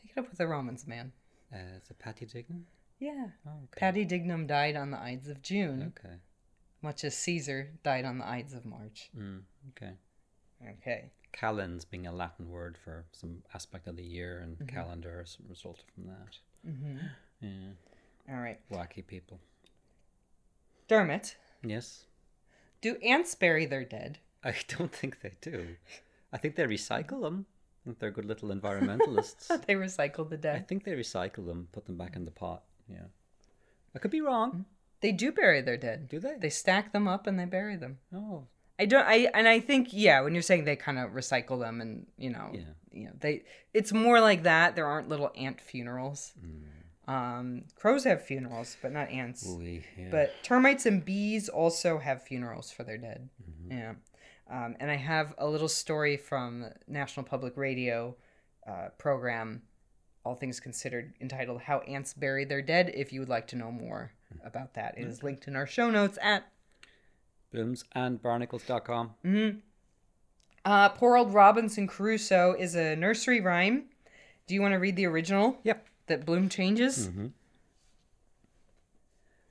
Take 0.00 0.12
it 0.12 0.20
up 0.20 0.28
with 0.28 0.38
the 0.38 0.46
Romans, 0.46 0.86
man. 0.86 1.12
Uh, 1.52 1.78
is 1.82 1.90
it 1.90 1.98
Paddy 1.98 2.26
Dignam? 2.26 2.62
Yeah. 3.02 3.26
Oh, 3.46 3.50
okay. 3.64 3.78
Paddy 3.80 4.04
Dignam 4.06 4.46
died 4.46 4.76
on 4.76 4.90
the 4.92 4.98
Ides 4.98 5.28
of 5.28 5.42
June, 5.42 5.92
Okay. 5.98 6.14
much 6.82 7.02
as 7.02 7.16
Caesar 7.16 7.70
died 7.82 8.04
on 8.04 8.18
the 8.18 8.26
Ides 8.26 8.54
of 8.54 8.64
March. 8.64 9.10
Mm, 9.18 9.40
okay. 9.70 9.92
Okay. 10.78 11.10
Calends 11.32 11.84
being 11.84 12.06
a 12.06 12.12
Latin 12.12 12.48
word 12.48 12.78
for 12.84 13.04
some 13.12 13.42
aspect 13.54 13.88
of 13.88 13.96
the 13.96 14.04
year, 14.04 14.38
and 14.38 14.56
Mm-hmm. 14.58 14.76
calendar 14.76 15.24
resulted 15.48 15.86
from 15.94 16.06
that. 16.06 16.38
hmm 16.64 16.96
Yeah. 17.40 17.72
All 18.34 18.40
right. 18.40 18.60
Wacky 18.70 19.04
people. 19.04 19.40
Dermot, 20.88 21.36
Yes. 21.64 22.04
do 22.80 22.96
ants 22.96 23.34
bury 23.34 23.66
their 23.66 23.84
dead? 23.84 24.18
I 24.44 24.54
don't 24.68 24.92
think 24.94 25.20
they 25.22 25.32
do. 25.40 25.76
I 26.32 26.38
think 26.38 26.54
they 26.56 26.64
recycle 26.64 27.20
them. 27.22 27.46
I 27.82 27.84
think 27.84 27.98
they're 27.98 28.10
good 28.12 28.24
little 28.26 28.50
environmentalists. 28.50 29.48
they 29.66 29.74
recycle 29.74 30.28
the 30.28 30.36
dead. 30.36 30.56
I 30.56 30.60
think 30.60 30.84
they 30.84 30.92
recycle 30.92 31.44
them, 31.46 31.66
put 31.72 31.86
them 31.86 31.96
back 31.96 32.14
in 32.14 32.24
the 32.24 32.30
pot. 32.30 32.62
Yeah. 32.92 33.06
I 33.94 33.98
could 33.98 34.10
be 34.10 34.20
wrong. 34.20 34.64
They 35.00 35.12
do 35.12 35.32
bury 35.32 35.60
their 35.62 35.76
dead. 35.76 36.08
Do 36.08 36.18
they? 36.20 36.36
They 36.38 36.50
stack 36.50 36.92
them 36.92 37.08
up 37.08 37.26
and 37.26 37.38
they 37.38 37.44
bury 37.44 37.76
them. 37.76 37.98
Oh. 38.14 38.44
I 38.78 38.86
don't. 38.86 39.06
I 39.06 39.28
and 39.34 39.46
I 39.48 39.60
think 39.60 39.88
yeah. 39.92 40.20
When 40.22 40.32
you're 40.34 40.42
saying 40.42 40.64
they 40.64 40.76
kind 40.76 40.98
of 40.98 41.10
recycle 41.10 41.58
them 41.60 41.80
and 41.80 42.06
you 42.16 42.30
know, 42.30 42.50
Yeah. 42.52 42.60
you 42.92 43.04
know, 43.06 43.12
they. 43.20 43.42
It's 43.74 43.92
more 43.92 44.20
like 44.20 44.44
that. 44.44 44.74
There 44.76 44.86
aren't 44.86 45.08
little 45.08 45.30
ant 45.36 45.60
funerals. 45.60 46.32
Um, 47.08 47.64
crows 47.74 48.04
have 48.04 48.24
funerals, 48.24 48.76
but 48.80 48.92
not 48.92 49.10
ants. 49.10 49.46
Ooh, 49.48 49.60
yeah. 49.62 50.08
But 50.10 50.32
termites 50.42 50.86
and 50.86 51.04
bees 51.04 51.48
also 51.48 51.98
have 51.98 52.22
funerals 52.22 52.70
for 52.70 52.84
their 52.84 52.96
dead. 52.98 53.28
Mm-hmm. 53.42 53.78
Yeah. 53.78 53.92
Um, 54.50 54.76
and 54.80 54.90
I 54.90 54.96
have 54.96 55.34
a 55.38 55.46
little 55.48 55.68
story 55.68 56.16
from 56.16 56.66
National 56.86 57.24
Public 57.26 57.56
Radio 57.56 58.16
uh, 58.66 58.88
program 58.98 59.62
all 60.24 60.34
things 60.34 60.60
considered, 60.60 61.14
entitled 61.20 61.62
"How 61.62 61.80
Ants 61.80 62.14
Bury 62.14 62.44
Their 62.44 62.62
Dead." 62.62 62.90
If 62.94 63.12
you 63.12 63.20
would 63.20 63.28
like 63.28 63.46
to 63.48 63.56
know 63.56 63.70
more 63.70 64.12
about 64.44 64.74
that, 64.74 64.96
it 64.98 65.06
is 65.06 65.18
mm-hmm. 65.18 65.26
linked 65.26 65.48
in 65.48 65.56
our 65.56 65.66
show 65.66 65.90
notes 65.90 66.18
at 66.22 66.44
bloomsandbarnacles.com. 67.54 69.10
Mm-hmm. 69.24 69.58
uh, 70.64 70.88
"Poor 70.90 71.16
Old 71.16 71.34
Robinson 71.34 71.86
Crusoe" 71.86 72.54
is 72.58 72.74
a 72.74 72.96
nursery 72.96 73.40
rhyme. 73.40 73.84
Do 74.46 74.54
you 74.54 74.62
want 74.62 74.72
to 74.72 74.78
read 74.78 74.96
the 74.96 75.06
original? 75.06 75.58
Yep. 75.62 75.86
That 76.08 76.26
Bloom 76.26 76.48
changes. 76.48 77.08
Mm-hmm. 77.08 77.28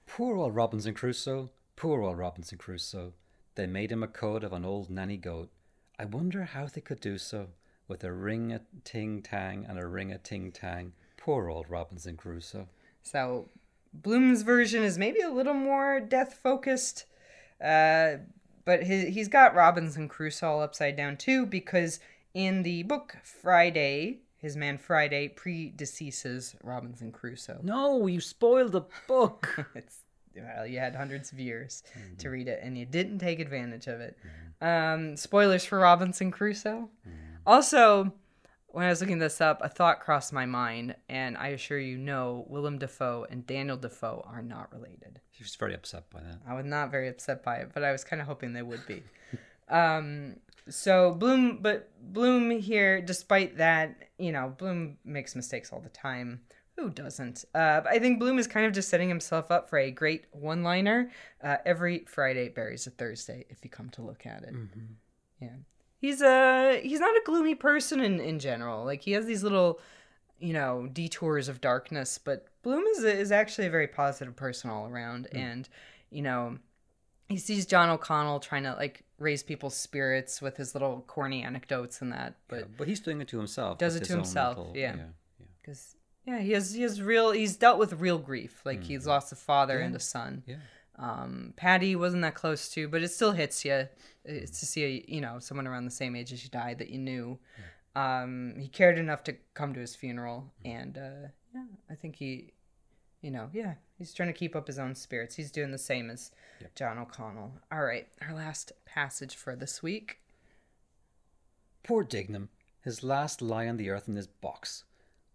Poor 0.05 0.35
old 0.35 0.53
Robinson 0.53 0.93
Crusoe, 0.93 1.49
poor 1.77 2.01
old 2.01 2.17
Robinson 2.17 2.57
Crusoe. 2.57 3.13
They 3.55 3.65
made 3.65 3.93
him 3.93 4.03
a 4.03 4.07
coat 4.07 4.43
of 4.43 4.51
an 4.51 4.65
old 4.65 4.89
nanny 4.89 5.15
goat. 5.15 5.49
I 5.97 6.03
wonder 6.03 6.43
how 6.43 6.65
they 6.65 6.81
could 6.81 6.99
do 6.99 7.17
so 7.17 7.47
with 7.91 8.05
a 8.05 8.11
ring 8.11 8.53
a 8.53 8.61
ting 8.85 9.21
tang 9.21 9.65
and 9.67 9.77
a 9.77 9.85
ring 9.85 10.13
a 10.13 10.17
ting 10.17 10.49
tang. 10.49 10.93
Poor 11.17 11.49
old 11.49 11.69
Robinson 11.69 12.15
Crusoe. 12.15 12.69
So 13.03 13.49
Bloom's 13.93 14.43
version 14.43 14.81
is 14.81 14.97
maybe 14.97 15.19
a 15.19 15.29
little 15.29 15.53
more 15.53 15.99
death 15.99 16.39
focused, 16.41 17.05
uh, 17.63 18.13
but 18.63 18.83
his, 18.83 19.13
he's 19.13 19.27
got 19.27 19.53
Robinson 19.53 20.07
Crusoe 20.07 20.47
all 20.47 20.61
upside 20.61 20.95
down 20.95 21.17
too 21.17 21.45
because 21.45 21.99
in 22.33 22.63
the 22.63 22.83
book 22.83 23.17
Friday, 23.23 24.21
his 24.37 24.55
man 24.55 24.77
Friday 24.77 25.27
predeceases 25.27 26.55
Robinson 26.63 27.11
Crusoe. 27.11 27.59
No, 27.61 28.07
you 28.07 28.21
spoiled 28.21 28.71
the 28.71 28.85
book. 29.07 29.67
It's 29.75 29.97
well, 30.33 30.65
you 30.65 30.79
had 30.79 30.95
hundreds 30.95 31.33
of 31.33 31.39
years 31.39 31.83
to 32.19 32.29
read 32.29 32.47
it, 32.47 32.61
and 32.63 32.77
you 32.77 32.85
didn't 32.85 33.19
take 33.19 33.41
advantage 33.41 33.87
of 33.87 33.99
it. 33.99 34.17
Um, 34.61 35.17
spoilers 35.17 35.65
for 35.65 35.79
Robinson 35.79 36.31
Crusoe. 36.31 36.89
Also, 37.45 38.13
when 38.67 38.85
I 38.85 38.89
was 38.89 39.01
looking 39.01 39.19
this 39.19 39.41
up, 39.41 39.59
a 39.61 39.69
thought 39.69 39.99
crossed 39.99 40.31
my 40.31 40.45
mind, 40.45 40.95
and 41.09 41.37
I 41.37 41.49
assure 41.49 41.79
you, 41.79 41.97
no, 41.97 42.45
Willem 42.47 42.77
Dafoe 42.77 43.25
and 43.29 43.45
Daniel 43.45 43.77
Defoe 43.77 44.25
are 44.27 44.41
not 44.41 44.71
related. 44.73 45.19
She 45.31 45.43
was 45.43 45.55
very 45.55 45.73
upset 45.73 46.09
by 46.09 46.21
that. 46.21 46.39
I 46.47 46.53
was 46.53 46.65
not 46.65 46.91
very 46.91 47.07
upset 47.09 47.43
by 47.43 47.57
it, 47.57 47.71
but 47.73 47.83
I 47.83 47.91
was 47.91 48.03
kind 48.03 48.21
of 48.21 48.27
hoping 48.27 48.53
they 48.53 48.61
would 48.61 48.85
be. 48.87 49.03
um, 49.69 50.37
so 50.69 51.13
Bloom, 51.13 51.59
but 51.61 51.89
Bloom 52.13 52.51
here, 52.51 53.01
despite 53.01 53.57
that, 53.57 53.95
you 54.17 54.31
know, 54.31 54.53
Bloom 54.57 54.97
makes 55.03 55.35
mistakes 55.35 55.73
all 55.73 55.81
the 55.81 55.89
time. 55.89 56.41
Who 56.77 56.89
doesn't? 56.89 57.43
Uh, 57.53 57.81
but 57.81 57.91
I 57.91 57.99
think 57.99 58.19
Bloom 58.19 58.39
is 58.39 58.47
kind 58.47 58.65
of 58.65 58.71
just 58.71 58.89
setting 58.89 59.09
himself 59.09 59.51
up 59.51 59.69
for 59.69 59.77
a 59.77 59.91
great 59.91 60.25
one-liner. 60.31 61.11
Uh, 61.43 61.57
every 61.65 62.05
Friday 62.07 62.47
buries 62.47 62.87
a 62.87 62.91
Thursday, 62.91 63.45
if 63.49 63.59
you 63.63 63.69
come 63.69 63.89
to 63.89 64.01
look 64.01 64.25
at 64.25 64.43
it. 64.43 64.53
Yeah, 65.41 65.49
he's 66.01 66.21
a 66.21 66.81
he's 66.83 66.99
not 66.99 67.15
a 67.15 67.21
gloomy 67.25 67.55
person 67.55 68.01
in 68.01 68.19
in 68.19 68.39
general. 68.39 68.83
Like 68.83 69.01
he 69.01 69.11
has 69.13 69.25
these 69.25 69.43
little, 69.43 69.79
you 70.39 70.51
know, 70.51 70.89
detours 70.91 71.47
of 71.47 71.61
darkness, 71.61 72.17
but 72.17 72.47
Bloom 72.63 72.83
is 72.87 73.03
is 73.03 73.31
actually 73.31 73.67
a 73.67 73.71
very 73.71 73.87
positive 73.87 74.35
person 74.35 74.69
all 74.69 74.87
around, 74.87 75.27
hmm. 75.31 75.37
and 75.37 75.69
you 76.09 76.21
know, 76.21 76.57
he 77.29 77.37
sees 77.37 77.65
John 77.65 77.89
O'Connell 77.89 78.39
trying 78.39 78.63
to 78.63 78.73
like 78.73 79.03
raise 79.17 79.43
people's 79.43 79.75
spirits 79.75 80.41
with 80.41 80.57
his 80.57 80.73
little 80.73 81.03
corny 81.07 81.43
anecdotes 81.43 82.01
and 82.01 82.11
that, 82.11 82.35
but 82.47 82.59
Yeah, 82.59 82.65
but 82.77 82.87
he's 82.87 82.99
doing 82.99 83.21
it 83.21 83.27
to 83.29 83.37
himself. 83.37 83.77
Does 83.77 83.95
it 83.95 84.03
to 84.05 84.13
himself, 84.13 84.75
yeah. 84.75 84.95
yeah. 84.95 85.45
because 85.61 85.95
yeah, 86.25 86.39
he 86.39 86.51
has 86.51 86.73
he 86.73 86.81
has 86.81 87.01
real 87.01 87.31
he's 87.31 87.55
dealt 87.55 87.79
with 87.79 87.93
real 87.93 88.17
grief. 88.17 88.61
Like 88.65 88.79
hmm, 88.79 88.85
he's 88.85 89.07
lost 89.07 89.31
a 89.31 89.35
father 89.35 89.79
and 89.79 89.95
a 89.95 89.99
son. 89.99 90.43
Yeah. 90.45 90.57
Um, 91.01 91.53
Paddy 91.57 91.95
wasn't 91.95 92.21
that 92.21 92.35
close 92.35 92.69
to, 92.69 92.87
but 92.87 93.01
it 93.01 93.09
still 93.09 93.31
hits 93.31 93.65
you. 93.65 93.87
It's 94.23 94.59
to 94.59 94.65
see 94.67 94.83
a, 94.85 95.05
you 95.07 95.19
know 95.19 95.39
someone 95.39 95.67
around 95.67 95.85
the 95.85 95.91
same 95.91 96.15
age 96.15 96.31
as 96.31 96.43
you 96.43 96.49
died 96.49 96.77
that 96.77 96.89
you 96.89 96.99
knew. 96.99 97.39
Um, 97.95 98.53
he 98.59 98.67
cared 98.67 98.99
enough 98.99 99.23
to 99.25 99.35
come 99.55 99.73
to 99.73 99.79
his 99.79 99.95
funeral, 99.95 100.53
and 100.63 100.97
uh, 100.97 101.27
yeah, 101.53 101.65
I 101.89 101.95
think 101.95 102.15
he, 102.15 102.53
you 103.21 103.31
know, 103.31 103.49
yeah, 103.51 103.73
he's 103.97 104.13
trying 104.13 104.29
to 104.29 104.37
keep 104.37 104.55
up 104.55 104.67
his 104.67 104.77
own 104.79 104.93
spirits. 104.93 105.35
He's 105.35 105.51
doing 105.51 105.71
the 105.71 105.77
same 105.79 106.11
as 106.11 106.31
John 106.75 106.99
O'Connell. 106.99 107.51
All 107.71 107.83
right, 107.83 108.07
our 108.21 108.35
last 108.35 108.71
passage 108.85 109.35
for 109.35 109.55
this 109.55 109.81
week. 109.81 110.19
Poor 111.83 112.03
Dignam, 112.03 112.49
his 112.83 113.03
last 113.03 113.41
lie 113.41 113.67
on 113.67 113.77
the 113.77 113.89
earth 113.89 114.07
in 114.07 114.15
his 114.15 114.27
box. 114.27 114.83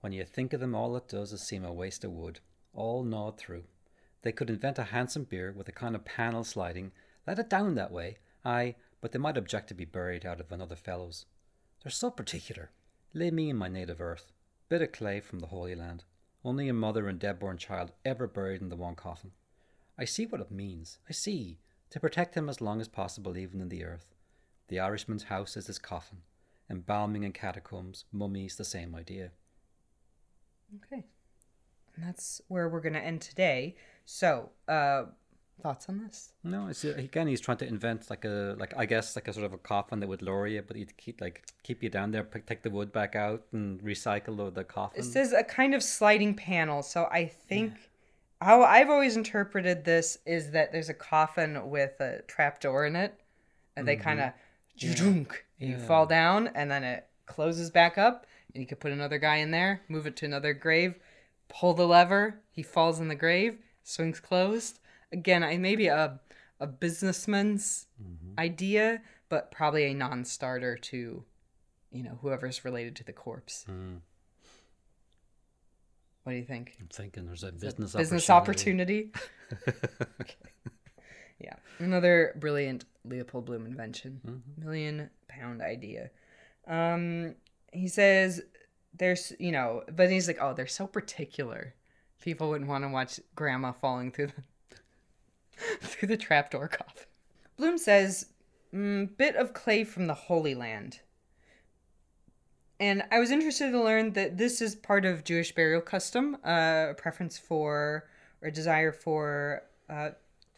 When 0.01 0.13
you 0.13 0.25
think 0.25 0.53
of 0.53 0.61
them, 0.61 0.77
all 0.77 0.97
it 0.97 1.09
does 1.09 1.33
is 1.33 1.43
seem 1.43 1.65
a 1.65 1.73
waste 1.73 2.05
of 2.05 2.13
wood, 2.13 2.39
all 2.73 3.03
gnawed 3.03 3.37
through. 3.37 3.65
They 4.27 4.33
could 4.33 4.51
invent 4.51 4.81
a 4.81 4.83
handsome 4.83 5.23
bier 5.23 5.53
with 5.53 5.69
a 5.69 5.73
kind 5.73 5.95
of 5.95 6.05
panel 6.05 6.43
sliding, 6.43 6.91
let 7.29 7.39
it 7.39 7.49
down 7.49 7.77
that 7.77 7.93
way, 7.93 8.17
aye, 8.45 8.75
but 9.01 9.13
they 9.13 9.21
might 9.21 9.39
object 9.39 9.69
to 9.69 9.75
be 9.75 9.85
buried 9.85 10.27
out 10.27 10.41
of 10.41 10.51
another 10.51 10.75
fellow's. 10.75 11.27
They're 11.85 11.93
so 11.93 12.11
particular. 12.11 12.73
Lay 13.15 13.31
me 13.31 13.51
in 13.51 13.57
my 13.57 13.69
native 13.69 14.01
earth, 14.01 14.33
bit 14.69 14.83
of 14.83 14.91
clay 14.91 15.21
from 15.21 15.39
the 15.39 15.47
Holy 15.47 15.77
Land. 15.77 16.03
Only 16.45 16.69
a 16.69 16.73
mother 16.73 17.07
and 17.07 17.21
dead-born 17.21 17.57
child 17.57 17.93
ever 18.05 18.27
buried 18.27 18.63
in 18.63 18.69
the 18.69 18.75
one 18.75 18.97
coffin. 18.97 19.31
I 19.97 20.07
see 20.07 20.27
what 20.27 20.41
it 20.41 20.51
means. 20.51 20.99
I 21.09 21.13
see. 21.13 21.61
To 21.91 22.01
protect 22.01 22.35
him 22.35 22.49
as 22.49 22.61
long 22.61 22.81
as 22.81 22.89
possible, 22.89 23.39
even 23.39 23.61
in 23.61 23.69
the 23.69 23.85
earth. 23.85 24.13
The 24.67 24.81
Irishman's 24.81 25.23
house 25.23 25.57
is 25.57 25.69
his 25.69 25.79
coffin. 25.79 26.23
Embalming 26.69 27.23
in 27.23 27.31
catacombs, 27.31 28.07
mummies, 28.11 28.57
the 28.57 28.65
same 28.65 28.93
idea. 28.97 29.31
Okay. 30.85 31.05
And 31.95 32.05
that's 32.05 32.43
where 32.49 32.69
we're 32.69 32.81
going 32.81 32.93
to 32.95 33.01
end 33.01 33.23
today. 33.23 33.77
So, 34.07 34.51
uh, 34.69 35.05
thoughts 35.63 35.89
on 35.89 35.99
this? 35.99 36.33
No, 36.45 36.69
it's 36.69 36.85
uh, 36.85 36.95
again 36.97 37.27
he's 37.27 37.41
trying 37.41 37.59
to 37.59 37.67
invent 37.67 38.09
like 38.09 38.25
a 38.25 38.55
like 38.59 38.73
I 38.77 38.87
guess 38.87 39.17
like 39.17 39.29
a 39.29 39.33
sort 39.33 39.47
of 39.47 39.53
a 39.53 39.59
coffin 39.59 40.01
that 40.01 40.09
would 40.09 40.23
lower 40.23 40.47
you, 40.47 40.63
but 40.63 40.77
he'd 40.77 40.97
keep 40.97 41.21
like 41.21 41.45
keep 41.63 41.83
you 41.83 41.91
down 41.91 42.13
there, 42.13 42.23
pick, 42.23 42.47
take 42.47 42.63
the 42.63 42.71
wood 42.71 42.93
back 42.93 43.17
out, 43.17 43.43
and 43.53 43.81
recycle 43.83 44.55
the, 44.55 44.65
coffin. 44.65 45.01
It 45.01 45.05
says 45.05 45.33
a 45.33 45.43
kind 45.43 45.75
of 45.75 45.83
sliding 45.83 46.35
panel. 46.35 46.83
So 46.83 47.09
I 47.11 47.27
think 47.27 47.73
how 48.41 48.63
I've 48.63 48.91
always 48.91 49.17
interpreted 49.17 49.85
this 49.85 50.19
is 50.25 50.53
that 50.53 50.71
there's 50.73 50.89
a 50.89 50.95
coffin 50.95 51.69
with 51.69 52.01
a 52.01 52.23
trapdoor 52.29 52.87
in 52.87 52.95
it, 52.95 53.19
and 53.77 53.89
they 53.89 53.97
kind 53.97 54.21
of 54.21 54.33
you 54.79 55.25
Yeah. 55.59 55.79
fall 55.79 56.07
down, 56.07 56.49
and 56.49 56.71
then 56.71 56.85
it 56.85 57.09
closes 57.25 57.71
back 57.71 57.99
up, 57.99 58.27
and 58.55 58.63
you 58.63 58.67
could 58.69 58.79
put 58.79 58.93
another 58.93 59.19
guy 59.19 59.37
in 59.37 59.51
there, 59.51 59.81
move 59.89 60.07
it 60.07 60.17
to 60.17 60.27
another 60.27 60.53
grave, 60.53 60.95
pull 61.49 61.73
the 61.75 61.87
lever, 61.87 62.41
he 62.51 62.63
falls 62.63 63.01
in 63.01 63.09
the 63.09 63.15
grave, 63.15 63.59
swings 63.87 64.19
closed. 64.21 64.81
Again, 65.13 65.43
I 65.45 65.57
maybe 65.57 65.87
a 65.87 66.21
a 66.59 66.67
businessman's 66.67 67.87
idea, 68.39 69.03
but 69.29 69.51
probably 69.51 69.85
a 69.85 69.95
non-starter 69.95 70.77
to, 70.79 71.23
you 71.93 72.03
know, 72.03 72.19
whoever's 72.23 72.65
related 72.65 72.97
to 72.97 73.05
the 73.05 73.13
corpse. 73.13 73.67
Mm, 73.71 74.01
What 76.25 76.33
do 76.33 76.39
you 76.39 76.45
think? 76.45 76.75
I'm 76.81 76.89
thinking 76.89 77.27
there's 77.27 77.45
a 77.45 77.53
business 77.53 77.93
Business 77.95 78.31
opportunity. 78.31 79.13
opportunity. 79.51 80.27
yeah, 81.39 81.55
another 81.79 82.35
brilliant 82.41 82.85
Leopold 83.05 83.45
Bloom 83.45 83.67
invention. 83.67 84.21
Mm-hmm. 84.27 84.65
Million 84.65 85.11
pound 85.29 85.61
idea. 85.63 86.11
Um, 86.67 87.35
he 87.73 87.87
says 87.89 88.41
there's, 88.97 89.33
you 89.39 89.53
know, 89.53 89.83
but 89.95 90.11
he's 90.11 90.27
like, 90.27 90.39
oh, 90.41 90.55
they're 90.55 90.67
so 90.67 90.87
particular. 90.87 91.75
People 92.21 92.51
wouldn't 92.51 92.69
want 92.69 92.85
to 92.85 92.89
watch 92.89 93.21
Grandma 93.35 93.73
falling 93.73 94.11
through 94.11 94.29
the 94.29 94.43
through 95.81 96.09
the 96.09 96.17
trapdoor 96.17 96.69
coffin. 96.69 97.05
Bloom 97.57 97.79
says, 97.79 98.27
mm, 98.75 99.17
bit 99.17 99.37
of 99.37 99.55
clay 99.55 99.85
from 99.85 100.07
the 100.07 100.15
Holy 100.15 100.55
Land. 100.55 101.01
And 102.79 103.05
I 103.11 103.19
was 103.19 103.31
interested 103.31 103.71
to 103.71 103.83
learn 103.83 104.13
that 104.13 104.37
this 104.37 104.61
is 104.61 104.75
part 104.75 105.07
of 105.07 105.25
Jewish 105.25 105.55
burial 105.55 105.81
custom, 105.81 106.37
uh, 106.45 106.89
a 106.91 106.95
preference 106.95 107.39
for 107.39 108.07
or 108.43 108.51
desire 108.51 108.93
for 108.93 109.63
uh, 109.89 110.11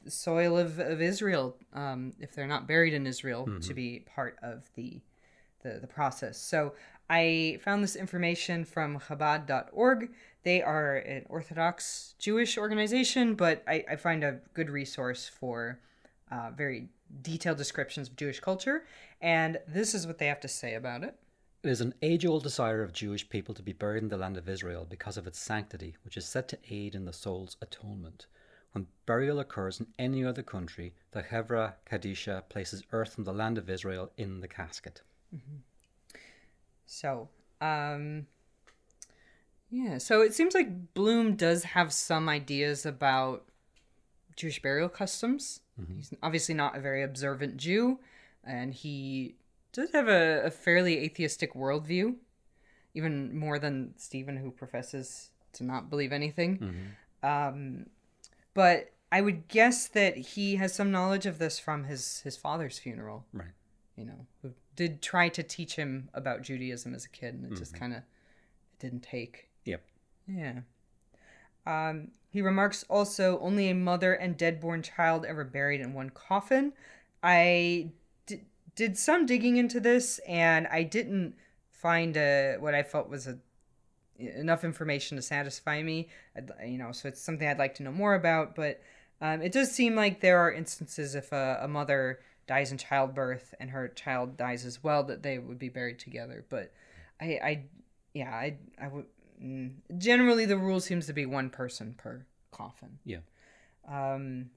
the 0.04 0.10
soil 0.10 0.58
of, 0.58 0.80
of 0.80 1.00
Israel, 1.00 1.56
um, 1.74 2.12
if 2.18 2.34
they're 2.34 2.48
not 2.48 2.66
buried 2.66 2.92
in 2.92 3.06
Israel, 3.06 3.48
to 3.60 3.74
be 3.74 4.00
part 4.00 4.36
of 4.42 4.68
the, 4.74 5.00
the 5.62 5.78
the 5.80 5.86
process. 5.86 6.38
So 6.38 6.74
I 7.10 7.58
found 7.62 7.82
this 7.82 7.96
information 7.96 8.64
from 8.64 8.98
Chabad.org. 8.98 10.10
They 10.42 10.62
are 10.62 10.96
an 10.96 11.24
Orthodox 11.28 12.14
Jewish 12.18 12.58
organization, 12.58 13.34
but 13.34 13.62
I, 13.66 13.84
I 13.90 13.96
find 13.96 14.22
a 14.22 14.40
good 14.54 14.70
resource 14.70 15.28
for 15.28 15.80
uh, 16.30 16.50
very 16.56 16.88
detailed 17.22 17.58
descriptions 17.58 18.08
of 18.08 18.16
Jewish 18.16 18.40
culture. 18.40 18.84
And 19.20 19.58
this 19.66 19.94
is 19.94 20.06
what 20.06 20.18
they 20.18 20.26
have 20.26 20.40
to 20.40 20.48
say 20.48 20.74
about 20.74 21.02
it. 21.02 21.16
It 21.62 21.70
is 21.70 21.80
an 21.80 21.94
age 22.02 22.24
old 22.24 22.44
desire 22.44 22.82
of 22.82 22.92
Jewish 22.92 23.28
people 23.28 23.54
to 23.54 23.62
be 23.62 23.72
buried 23.72 24.02
in 24.02 24.10
the 24.10 24.16
land 24.16 24.36
of 24.36 24.48
Israel 24.48 24.86
because 24.88 25.16
of 25.16 25.26
its 25.26 25.40
sanctity, 25.40 25.96
which 26.04 26.16
is 26.16 26.24
said 26.24 26.48
to 26.48 26.58
aid 26.70 26.94
in 26.94 27.04
the 27.04 27.12
soul's 27.12 27.56
atonement. 27.60 28.26
When 28.72 28.86
burial 29.06 29.40
occurs 29.40 29.80
in 29.80 29.86
any 29.98 30.24
other 30.24 30.42
country, 30.42 30.94
the 31.10 31.22
Hevra 31.22 31.74
Kadisha 31.90 32.48
places 32.48 32.84
earth 32.92 33.14
from 33.14 33.24
the 33.24 33.32
land 33.32 33.58
of 33.58 33.68
Israel 33.68 34.12
in 34.16 34.40
the 34.40 34.48
casket. 34.48 35.02
So, 36.90 37.28
um, 37.60 38.26
yeah. 39.70 39.98
So 39.98 40.22
it 40.22 40.32
seems 40.32 40.54
like 40.54 40.94
Bloom 40.94 41.36
does 41.36 41.62
have 41.64 41.92
some 41.92 42.28
ideas 42.28 42.86
about 42.86 43.44
Jewish 44.36 44.62
burial 44.62 44.88
customs. 44.88 45.60
He's 45.96 46.12
obviously 46.22 46.54
not 46.56 46.76
a 46.76 46.80
very 46.80 47.04
observant 47.04 47.56
Jew, 47.58 48.00
and 48.42 48.74
he 48.74 49.36
does 49.72 49.92
have 49.92 50.08
a, 50.08 50.46
a 50.46 50.50
fairly 50.50 50.98
atheistic 50.98 51.54
worldview. 51.54 52.16
even 52.94 53.38
more 53.38 53.58
than 53.58 53.94
Stephen, 53.96 54.36
who 54.36 54.50
professes 54.50 55.30
to 55.52 55.64
not 55.64 55.88
believe 55.90 56.12
anything. 56.12 56.58
Mm-hmm. 56.58 57.26
Um, 57.26 57.86
but 58.54 58.92
I 59.12 59.20
would 59.20 59.48
guess 59.48 59.86
that 59.88 60.16
he 60.16 60.56
has 60.56 60.74
some 60.74 60.90
knowledge 60.90 61.26
of 61.26 61.38
this 61.38 61.58
from 61.58 61.84
his 61.84 62.20
his 62.22 62.36
father's 62.36 62.78
funeral. 62.78 63.24
Right. 63.32 63.48
You 63.96 64.06
know, 64.06 64.26
who 64.42 64.52
did 64.78 65.02
try 65.02 65.28
to 65.28 65.42
teach 65.42 65.74
him 65.74 66.08
about 66.14 66.42
Judaism 66.42 66.94
as 66.94 67.04
a 67.04 67.08
kid, 67.08 67.34
and 67.34 67.52
it 67.52 67.58
just 67.58 67.74
kind 67.74 67.92
of 67.92 68.02
didn't 68.78 69.02
take. 69.02 69.48
Yep. 69.64 69.82
Yeah. 70.28 70.60
Um, 71.66 72.12
he 72.30 72.42
remarks 72.42 72.84
also 72.88 73.40
only 73.40 73.68
a 73.70 73.74
mother 73.74 74.14
and 74.14 74.36
dead-born 74.36 74.82
child 74.82 75.24
ever 75.24 75.42
buried 75.42 75.80
in 75.80 75.94
one 75.94 76.10
coffin. 76.10 76.74
I 77.24 77.90
d- 78.26 78.44
did 78.76 78.96
some 78.96 79.26
digging 79.26 79.56
into 79.56 79.80
this, 79.80 80.20
and 80.28 80.68
I 80.68 80.84
didn't 80.84 81.34
find 81.72 82.16
a 82.16 82.56
what 82.60 82.76
I 82.76 82.84
felt 82.84 83.10
was 83.10 83.26
a 83.26 83.36
enough 84.16 84.62
information 84.62 85.16
to 85.16 85.22
satisfy 85.22 85.82
me. 85.82 86.08
You 86.64 86.78
know, 86.78 86.92
so 86.92 87.08
it's 87.08 87.20
something 87.20 87.48
I'd 87.48 87.58
like 87.58 87.74
to 87.74 87.82
know 87.82 87.90
more 87.90 88.14
about. 88.14 88.54
But 88.54 88.80
um, 89.20 89.42
it 89.42 89.50
does 89.50 89.72
seem 89.72 89.96
like 89.96 90.20
there 90.20 90.38
are 90.38 90.52
instances 90.52 91.16
if 91.16 91.32
a, 91.32 91.58
a 91.62 91.68
mother 91.68 92.20
dies 92.48 92.72
in 92.72 92.78
childbirth 92.78 93.54
and 93.60 93.70
her 93.70 93.86
child 93.86 94.36
dies 94.36 94.64
as 94.64 94.82
well, 94.82 95.04
that 95.04 95.22
they 95.22 95.38
would 95.38 95.58
be 95.60 95.68
buried 95.68 96.00
together. 96.00 96.44
But 96.48 96.72
I, 97.20 97.24
I 97.50 97.64
yeah, 98.14 98.30
I, 98.30 98.56
I 98.82 98.88
would. 98.88 99.04
mm, 99.40 99.70
Generally, 99.98 100.46
the 100.46 100.58
rule 100.58 100.80
seems 100.80 101.06
to 101.06 101.12
be 101.12 101.26
one 101.26 101.50
person 101.50 101.94
per 101.96 102.24
coffin. 102.50 102.98
Yeah. 103.04 103.18
Um, 103.86 104.50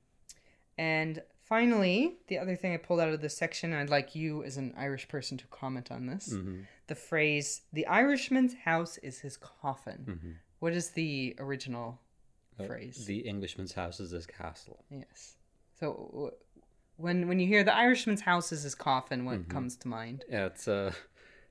and 0.77 1.21
finally, 1.43 2.15
the 2.27 2.39
other 2.39 2.55
thing 2.55 2.73
I 2.73 2.77
pulled 2.77 2.99
out 3.01 3.09
of 3.09 3.21
this 3.21 3.37
section, 3.37 3.73
I'd 3.73 3.89
like 3.89 4.15
you 4.15 4.43
as 4.43 4.57
an 4.57 4.73
Irish 4.77 5.07
person 5.07 5.37
to 5.37 5.45
comment 5.47 5.91
on 5.91 6.05
this. 6.07 6.33
Mm-hmm. 6.33 6.61
The 6.87 6.95
phrase, 6.95 7.61
the 7.71 7.85
Irishman's 7.87 8.53
house 8.65 8.97
is 8.99 9.19
his 9.19 9.37
coffin. 9.37 10.05
Mm-hmm. 10.09 10.31
What 10.59 10.73
is 10.73 10.89
the 10.91 11.35
original 11.39 11.99
phrase? 12.65 13.05
The 13.05 13.19
Englishman's 13.19 13.73
house 13.73 13.99
is 13.99 14.11
his 14.11 14.25
castle. 14.25 14.83
yes. 14.89 15.35
So 15.79 16.33
when 17.01 17.27
when 17.27 17.39
you 17.39 17.47
hear 17.47 17.63
the 17.63 17.75
Irishman's 17.75 18.21
house 18.21 18.51
is 18.51 18.63
his 18.63 18.75
coffin, 18.75 19.25
what 19.25 19.39
Mm-hmm. 19.39 19.51
comes 19.51 19.75
to 19.77 19.87
mind? 19.87 20.23
Yeah, 20.29 20.45
it's 20.45 20.67
a 20.67 20.93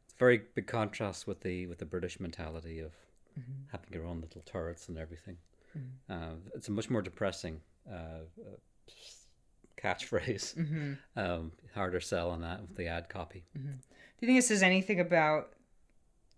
it's 0.05 0.15
very 0.19 0.43
big 0.55 0.67
contrast 0.67 1.27
with 1.27 1.41
the 1.41 1.67
with 1.67 1.79
the 1.79 1.87
British 1.87 2.19
mentality 2.21 2.79
of 2.81 2.93
Mm-hmm. 3.39 3.63
having 3.71 3.93
your 3.93 4.05
own 4.07 4.21
little 4.21 4.43
turrets 4.43 4.89
and 4.89 4.99
everything. 4.99 5.37
Uh, 6.11 6.35
it's 6.57 6.67
a 6.69 6.73
much 6.73 6.91
more 6.91 7.01
depressing 7.01 7.61
uh, 7.89 7.95
uh, 7.95 8.57
catchphrase. 9.77 10.57
Mm-hmm. 10.57 10.93
Um, 11.17 11.53
harder 11.75 12.01
sell 12.01 12.31
on 12.31 12.41
that 12.43 12.61
with 12.63 12.77
the 12.77 12.87
ad 12.89 13.09
copy. 13.09 13.45
Do 13.55 13.61
you 14.21 14.27
think 14.27 14.39
this 14.39 14.49
says 14.49 14.63
anything 14.65 14.99
about 15.01 15.53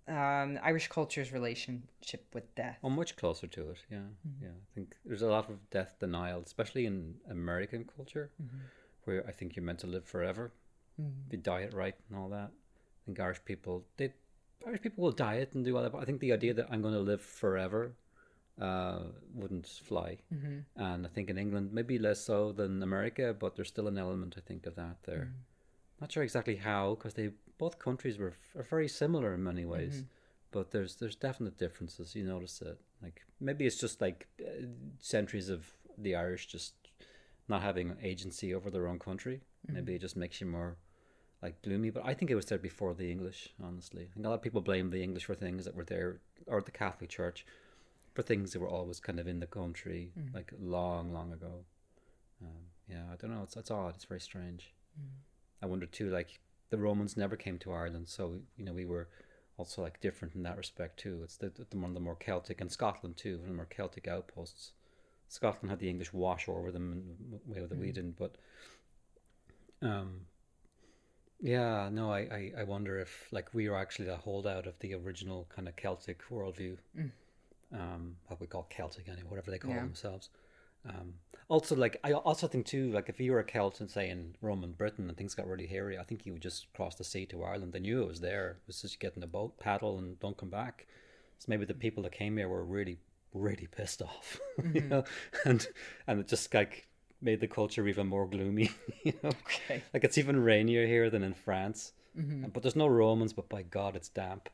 um, 0.07 0.59
Irish 0.63 0.89
culture's 0.89 1.33
relationship 1.33 2.27
with 2.35 2.55
death? 2.55 2.79
Well, 2.83 2.91
much 2.91 3.17
closer 3.17 3.47
to 3.47 3.71
it. 3.71 3.79
Yeah, 3.91 3.97
Mm-hmm. 3.99 4.45
yeah. 4.45 4.51
I 4.51 4.69
think 4.75 4.95
there's 5.07 5.23
a 5.23 5.29
lot 5.29 5.49
of 5.49 5.71
death 5.71 5.97
denial, 5.99 6.43
especially 6.45 6.87
in 6.87 7.15
American 7.31 7.89
culture, 7.97 8.31
Mm-hmm. 8.41 8.59
Where 9.05 9.25
I 9.27 9.33
think 9.33 9.57
you're 9.57 9.65
meant 9.65 9.81
to 9.81 9.87
live 9.87 10.05
forever. 10.05 10.53
If 11.27 11.33
you 11.33 11.39
diet 11.39 11.73
right 11.73 11.97
and 12.09 12.19
all 12.19 12.29
that. 12.29 12.51
I 12.51 13.01
think 13.07 13.19
Irish 13.19 13.41
people, 13.45 13.85
they 13.97 14.13
Irish 14.67 14.83
people 14.83 15.03
will 15.03 15.13
diet 15.13 15.55
and 15.55 15.65
do 15.65 15.77
all 15.77 15.83
that. 15.83 15.93
But 15.93 16.03
I 16.03 16.05
think 16.05 16.21
the 16.21 16.33
idea 16.33 16.55
that 16.55 16.69
I'm 16.71 16.83
going 16.83 16.95
to 16.95 17.01
live 17.01 17.21
forever 17.21 17.93
uh, 18.61 19.01
wouldn't 19.35 19.67
fly. 19.67 20.19
Mm-hmm. 20.33 20.59
And 20.81 21.07
I 21.07 21.09
think 21.09 21.31
in 21.31 21.39
England, 21.39 21.73
maybe 21.73 21.99
less 21.99 22.21
so 22.21 22.53
than 22.53 22.83
America, 22.83 23.35
but 23.37 23.57
there's 23.57 23.69
still 23.69 23.89
an 23.89 23.99
element, 23.99 24.35
I 24.37 24.41
think, 24.41 24.67
of 24.67 24.77
that 24.77 24.99
there. 25.05 25.33
Not 26.01 26.13
sure 26.13 26.23
exactly 26.23 26.57
how, 26.57 26.95
because 26.95 27.15
they 27.15 27.31
both 27.59 27.79
countries 27.79 28.19
were 28.19 28.35
are 28.57 28.65
very 28.65 28.89
similar 28.89 29.35
in 29.35 29.43
many 29.43 29.65
ways, 29.65 30.05
but 30.51 30.73
there's 30.73 30.97
there's 30.97 31.15
definite 31.15 31.59
differences. 31.59 32.15
You 32.15 32.25
notice 32.25 32.61
it. 32.61 32.79
Like 33.03 33.23
maybe 33.41 33.67
it's 33.67 33.79
just 33.79 34.01
like 34.01 34.27
uh, 34.41 34.67
centuries 34.99 35.49
of 35.49 35.67
the 35.97 36.17
Irish 36.17 36.47
just 36.47 36.75
not 37.49 37.63
having 37.63 37.97
agency 38.03 38.55
over 38.55 38.71
their 38.71 38.87
own 38.87 38.99
country. 38.99 39.41
Mm-hmm. 39.67 39.75
Maybe 39.75 39.95
it 39.95 40.01
just 40.01 40.17
makes 40.17 40.41
you 40.41 40.47
more 40.47 40.77
like 41.43 41.61
gloomy. 41.63 41.91
But 41.91 42.05
I 42.07 42.15
think 42.15 42.31
it 42.31 42.35
was 42.35 42.47
there 42.47 42.59
before 42.59 42.95
the 42.95 43.11
English. 43.11 43.51
Honestly, 43.63 44.03
I 44.03 44.15
think 44.15 44.27
a 44.27 44.29
lot 44.29 44.37
of 44.37 44.43
people 44.43 44.61
blame 44.61 44.91
the 44.91 45.03
English 45.03 45.25
for 45.25 45.35
things 45.35 45.65
that 45.65 45.75
were 45.75 45.85
there, 45.85 46.21
or 46.47 46.61
the 46.61 46.71
Catholic 46.71 47.11
Church 47.11 47.45
for 48.15 48.23
things 48.23 48.53
that 48.53 48.61
were 48.61 48.69
always 48.69 49.01
kind 49.01 49.19
of 49.19 49.27
in 49.27 49.41
the 49.41 49.47
country, 49.47 50.13
mm. 50.19 50.35
like 50.35 50.53
long, 50.61 51.13
long 51.13 51.33
ago. 51.33 51.65
Um, 52.43 52.67
yeah, 52.89 53.05
I 53.13 53.17
don't 53.17 53.35
know. 53.35 53.43
It's 53.43 53.57
it's 53.57 53.71
odd. 53.71 53.95
It's 53.95 54.05
very 54.05 54.21
strange. 54.21 54.73
Mm. 55.01 55.09
I 55.63 55.67
wonder 55.67 55.87
too. 55.87 56.11
Like 56.11 56.41
the 56.71 56.79
Romans 56.79 57.17
never 57.17 57.37
came 57.37 57.59
to 57.59 57.73
Ireland, 57.73 58.09
so 58.09 58.37
you 58.57 58.65
know 58.65 58.73
we 58.73 58.87
were 58.87 59.09
also 59.57 59.83
like 59.83 60.01
different 60.01 60.35
in 60.35 60.43
that 60.43 60.57
respect 60.57 60.99
too. 60.99 61.21
It's 61.23 61.37
the, 61.37 61.51
the 61.51 61.77
one 61.77 61.91
of 61.91 61.95
the 61.95 62.01
more 62.01 62.17
Celtic 62.17 62.61
and 62.61 62.71
Scotland 62.71 63.17
too, 63.17 63.37
one 63.37 63.45
of 63.45 63.49
the 63.49 63.57
more 63.57 63.67
Celtic 63.67 64.09
outposts. 64.09 64.73
Scotland 65.33 65.71
had 65.71 65.79
the 65.79 65.89
English 65.89 66.13
wash 66.13 66.47
over 66.49 66.71
them 66.71 66.93
in 66.93 67.35
a 67.35 67.53
way 67.61 67.67
that 67.67 67.79
we 67.79 67.91
didn't, 67.91 68.19
but 68.19 68.37
um, 69.81 70.27
yeah, 71.41 71.89
no, 71.91 72.13
I, 72.13 72.19
I, 72.21 72.53
I 72.59 72.63
wonder 72.65 72.99
if 73.01 73.29
like 73.33 73.53
we 73.55 73.67
are 73.67 73.77
actually 73.77 74.07
the 74.07 74.17
holdout 74.17 74.67
of 74.67 74.79
the 74.81 74.95
original 74.95 75.47
kind 75.55 75.69
of 75.69 75.77
Celtic 75.77 76.21
worldview, 76.31 76.77
um, 77.73 78.17
what 78.27 78.41
we 78.41 78.47
call 78.47 78.67
Celtic 78.69 79.09
anyway, 79.09 79.29
whatever 79.29 79.51
they 79.51 79.59
call 79.59 79.73
Yeah. 79.73 79.81
themselves. 79.81 80.29
Um, 80.85 81.15
also, 81.49 81.77
like 81.77 81.99
I 82.05 82.13
also 82.13 82.47
think 82.47 82.67
too, 82.67 82.93
like 82.93 83.09
if 83.09 83.19
you 83.19 83.33
were 83.33 83.39
a 83.41 83.45
Celt 83.45 83.81
and 83.81 83.89
say 83.91 84.11
in 84.11 84.35
Roman 84.43 84.73
Britain 84.73 85.09
and 85.09 85.17
things 85.17 85.35
got 85.35 85.47
really 85.47 85.67
hairy, 85.67 85.97
I 85.99 86.03
think 86.03 86.27
you 86.27 86.33
would 86.35 86.43
just 86.43 86.73
cross 86.75 86.97
the 86.97 87.05
sea 87.05 87.25
to 87.27 87.43
Ireland. 87.43 87.73
They 87.73 87.81
knew 87.81 88.03
it 88.03 88.09
was 88.09 88.21
there. 88.21 88.51
It 88.51 88.57
was 88.67 88.83
just 88.83 89.01
getting 89.01 89.23
a 89.23 89.29
boat, 89.29 89.59
paddle, 89.59 89.99
and 89.99 90.19
don't 90.21 90.37
come 90.37 90.51
back. 90.51 90.87
So 91.39 91.47
maybe 91.49 91.65
the 91.65 91.75
people 91.75 92.03
that 92.03 92.13
came 92.13 92.37
here 92.37 92.49
were 92.49 92.65
really, 92.65 92.99
really 93.35 93.69
pissed 93.71 94.03
off, 94.03 94.41
you 94.59 94.65
mm-hmm. 94.65 94.89
know, 94.89 95.05
and 95.45 95.67
and 96.07 96.21
it 96.21 96.29
just 96.29 96.53
like 96.55 96.89
made 97.21 97.41
the 97.41 97.47
culture 97.47 97.87
even 97.87 98.07
more 98.07 98.27
gloomy, 98.27 98.71
you 99.05 99.13
know. 99.23 99.31
Okay. 99.31 99.83
Like 99.95 100.05
it's 100.05 100.19
even 100.19 100.43
rainier 100.43 100.87
here 100.87 101.11
than 101.11 101.23
in 101.23 101.35
France, 101.35 101.93
mm-hmm. 102.19 102.49
but 102.53 102.63
there's 102.63 102.77
no 102.77 102.87
Romans. 102.87 103.33
But 103.33 103.49
by 103.49 103.63
God, 103.63 103.97
it's 103.97 104.09
damp, 104.09 104.49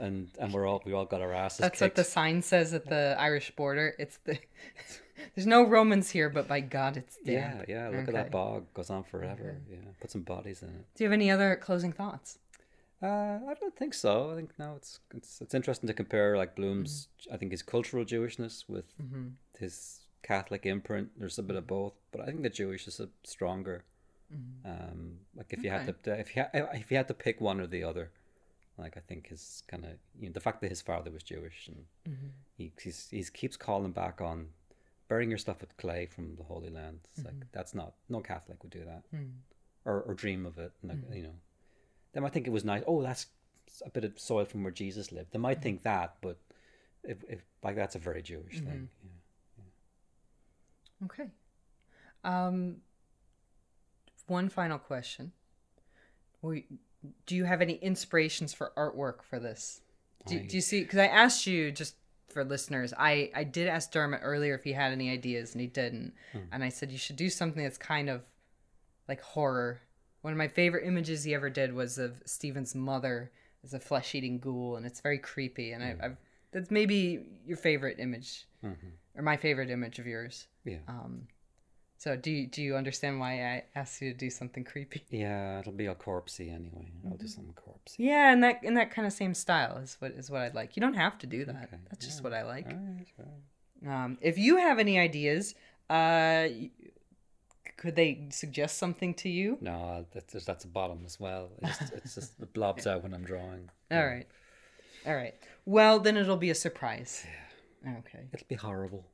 and 0.00 0.28
and 0.38 0.52
we're 0.52 0.66
all 0.66 0.82
we 0.84 0.92
all 0.92 1.04
got 1.04 1.20
our 1.20 1.32
asses 1.32 1.58
That's 1.58 1.80
what 1.80 1.94
the 1.94 2.04
sign 2.04 2.42
says 2.42 2.74
at 2.74 2.86
the 2.86 3.16
Irish 3.18 3.54
border. 3.54 3.94
It's 3.98 4.18
the 4.24 4.38
there's 5.34 5.46
no 5.46 5.64
Romans 5.64 6.10
here, 6.10 6.30
but 6.30 6.48
by 6.48 6.60
God, 6.60 6.96
it's 6.96 7.16
damp. 7.18 7.66
yeah. 7.68 7.90
Yeah. 7.90 7.98
Look 7.98 8.08
at 8.08 8.14
that 8.14 8.30
bog; 8.30 8.66
goes 8.74 8.90
on 8.90 9.04
forever. 9.04 9.60
Mm-hmm. 9.60 9.72
Yeah, 9.72 9.90
put 10.00 10.10
some 10.10 10.22
bodies 10.22 10.62
in 10.62 10.68
it. 10.68 10.84
Do 10.94 11.04
you 11.04 11.10
have 11.10 11.14
any 11.14 11.30
other 11.30 11.56
closing 11.56 11.92
thoughts? 11.92 12.38
Uh, 13.04 13.38
I 13.50 13.54
don't 13.60 13.76
think 13.76 13.92
so. 13.92 14.30
I 14.32 14.36
think 14.36 14.50
no, 14.58 14.74
it's 14.76 15.00
it's 15.14 15.40
it's 15.40 15.54
interesting 15.54 15.88
to 15.88 15.94
compare 15.94 16.36
like 16.36 16.56
Bloom's. 16.56 17.08
Mm-hmm. 17.20 17.34
I 17.34 17.36
think 17.36 17.52
his 17.52 17.62
cultural 17.62 18.04
Jewishness 18.04 18.64
with 18.68 18.86
mm-hmm. 18.98 19.28
his 19.58 20.00
Catholic 20.22 20.64
imprint. 20.64 21.10
There's 21.18 21.38
a 21.38 21.42
bit 21.42 21.56
of 21.56 21.64
mm-hmm. 21.64 21.74
both, 21.74 21.94
but 22.12 22.22
I 22.22 22.26
think 22.26 22.42
the 22.42 22.50
Jewish 22.50 22.88
is 22.88 23.00
a 23.00 23.08
stronger. 23.24 23.84
Um, 24.64 25.18
like 25.36 25.52
if 25.52 25.62
you 25.62 25.70
had 25.70 25.86
to 25.86 26.18
if 26.18 26.34
you 26.34 26.44
if 26.52 26.90
you 26.90 26.96
had 26.96 27.08
to 27.08 27.14
pick 27.14 27.40
one 27.40 27.60
or 27.60 27.66
the 27.66 27.84
other, 27.84 28.10
like 28.78 28.96
I 28.96 29.00
think 29.00 29.28
his 29.28 29.62
kind 29.68 29.84
of 29.84 29.92
you 30.18 30.28
know 30.28 30.32
the 30.32 30.40
fact 30.40 30.60
that 30.62 30.70
his 30.70 30.82
father 30.82 31.10
was 31.10 31.22
Jewish 31.22 31.68
and 31.68 32.16
he 32.56 32.72
he's, 32.82 33.08
he's 33.10 33.30
keeps 33.30 33.56
calling 33.56 33.92
back 33.92 34.20
on 34.20 34.48
burying 35.08 35.30
your 35.30 35.38
stuff 35.38 35.60
with 35.60 35.76
clay 35.76 36.06
from 36.06 36.36
the 36.36 36.44
Holy 36.44 36.70
Land. 36.70 37.00
It's 37.12 37.24
like 37.24 37.34
that's 37.52 37.74
not 37.74 37.94
no 38.08 38.20
Catholic 38.20 38.62
would 38.62 38.72
do 38.72 38.84
that 38.84 39.02
mm. 39.14 39.30
or 39.84 40.00
or 40.00 40.14
dream 40.14 40.46
of 40.46 40.58
it. 40.58 40.72
Like, 40.82 40.96
mm. 40.96 41.16
you 41.16 41.22
know, 41.24 41.34
they 42.14 42.20
might 42.20 42.32
think 42.32 42.46
it 42.46 42.50
was 42.50 42.64
nice. 42.64 42.82
Oh, 42.86 43.02
that's 43.02 43.26
a 43.84 43.90
bit 43.90 44.04
of 44.04 44.18
soil 44.18 44.46
from 44.46 44.62
where 44.62 44.72
Jesus 44.72 45.12
lived. 45.12 45.32
They 45.32 45.38
might 45.38 45.60
think 45.60 45.82
that, 45.82 46.14
but 46.22 46.38
if, 47.02 47.18
if 47.28 47.40
like 47.62 47.76
that's 47.76 47.96
a 47.96 47.98
very 47.98 48.22
Jewish 48.22 48.60
thing. 48.60 48.88
Yeah. 49.02 51.06
Okay. 51.06 51.28
Um, 52.24 52.76
one 54.26 54.48
final 54.48 54.78
question. 54.78 55.32
We, 56.40 56.66
do 57.26 57.34
you 57.34 57.44
have 57.44 57.60
any 57.60 57.74
inspirations 57.74 58.54
for 58.54 58.72
artwork 58.76 59.22
for 59.22 59.38
this? 59.38 59.82
Do, 60.26 60.40
do 60.40 60.56
you 60.56 60.62
see? 60.62 60.80
Because 60.80 61.00
I 61.00 61.06
asked 61.06 61.46
you 61.46 61.70
just 61.70 61.96
for 62.28 62.44
listeners. 62.44 62.94
I 62.98 63.30
I 63.34 63.44
did 63.44 63.68
ask 63.68 63.92
Dermot 63.92 64.20
earlier 64.22 64.54
if 64.54 64.64
he 64.64 64.72
had 64.72 64.92
any 64.92 65.10
ideas, 65.10 65.52
and 65.52 65.60
he 65.60 65.66
didn't. 65.66 66.14
And 66.50 66.64
I 66.64 66.70
said 66.70 66.90
you 66.90 66.98
should 66.98 67.16
do 67.16 67.28
something 67.28 67.62
that's 67.62 67.76
kind 67.76 68.08
of 68.08 68.22
like 69.06 69.20
horror. 69.20 69.82
One 70.24 70.32
of 70.32 70.38
my 70.38 70.48
favorite 70.48 70.86
images 70.86 71.22
he 71.22 71.34
ever 71.34 71.50
did 71.50 71.74
was 71.74 71.98
of 71.98 72.22
Stephen's 72.24 72.74
mother 72.74 73.30
as 73.62 73.74
a 73.74 73.78
flesh-eating 73.78 74.38
ghoul, 74.38 74.76
and 74.76 74.86
it's 74.86 75.02
very 75.02 75.18
creepy. 75.18 75.72
And 75.72 75.84
I, 75.84 75.96
I've 76.02 76.16
that's 76.50 76.70
maybe 76.70 77.26
your 77.46 77.58
favorite 77.58 77.98
image, 77.98 78.46
or 78.62 79.22
my 79.22 79.36
favorite 79.36 79.68
image 79.68 79.98
of 79.98 80.06
yours. 80.06 80.46
Yeah. 80.64 80.78
Um, 80.88 81.28
so 81.98 82.16
do 82.16 82.30
you, 82.30 82.46
do 82.46 82.62
you 82.62 82.74
understand 82.74 83.20
why 83.20 83.32
I 83.44 83.64
asked 83.74 84.00
you 84.00 84.12
to 84.12 84.16
do 84.16 84.30
something 84.30 84.64
creepy? 84.64 85.02
Yeah, 85.10 85.58
it'll 85.58 85.72
be 85.72 85.88
a 85.88 85.94
corpsey 85.94 86.50
anyway. 86.50 86.90
I'll 87.06 87.18
do 87.18 87.28
some 87.28 87.52
corpsey. 87.54 87.96
Yeah, 87.98 88.32
in 88.32 88.40
that 88.40 88.64
in 88.64 88.72
that 88.74 88.92
kind 88.92 89.06
of 89.06 89.12
same 89.12 89.34
style 89.34 89.76
is 89.76 89.96
what 89.98 90.12
is 90.12 90.30
what 90.30 90.40
I'd 90.40 90.54
like. 90.54 90.74
You 90.74 90.80
don't 90.80 90.94
have 90.94 91.18
to 91.18 91.26
do 91.26 91.44
that. 91.44 91.64
Okay, 91.64 91.76
That's 91.90 92.06
just 92.06 92.24
what 92.24 92.32
I 92.32 92.44
like. 92.44 92.64
All 92.68 92.72
right, 92.72 93.06
all 93.18 93.26
right. 93.92 94.04
Um, 94.04 94.16
if 94.22 94.38
you 94.38 94.56
have 94.56 94.78
any 94.78 94.98
ideas, 94.98 95.54
uh, 95.90 96.48
could 97.76 97.96
they 97.96 98.26
suggest 98.30 98.78
something 98.78 99.14
to 99.14 99.28
you? 99.28 99.58
No, 99.60 100.04
that's 100.12 100.44
that's 100.44 100.64
a 100.64 100.68
bottom 100.68 101.02
as 101.04 101.18
well. 101.18 101.50
It's 101.62 101.78
just, 101.78 101.92
it's 101.92 102.14
just 102.14 102.40
it 102.40 102.52
blobs 102.52 102.86
out 102.86 103.02
when 103.02 103.14
I'm 103.14 103.24
drawing. 103.24 103.70
All 103.90 104.06
right. 104.06 104.26
All 105.06 105.14
right. 105.14 105.34
Well, 105.66 105.98
then 105.98 106.16
it'll 106.16 106.36
be 106.36 106.50
a 106.50 106.54
surprise. 106.54 107.24
Yeah. 107.84 107.98
Okay. 107.98 108.24
It'll 108.32 108.46
be 108.48 108.54
horrible. 108.54 109.04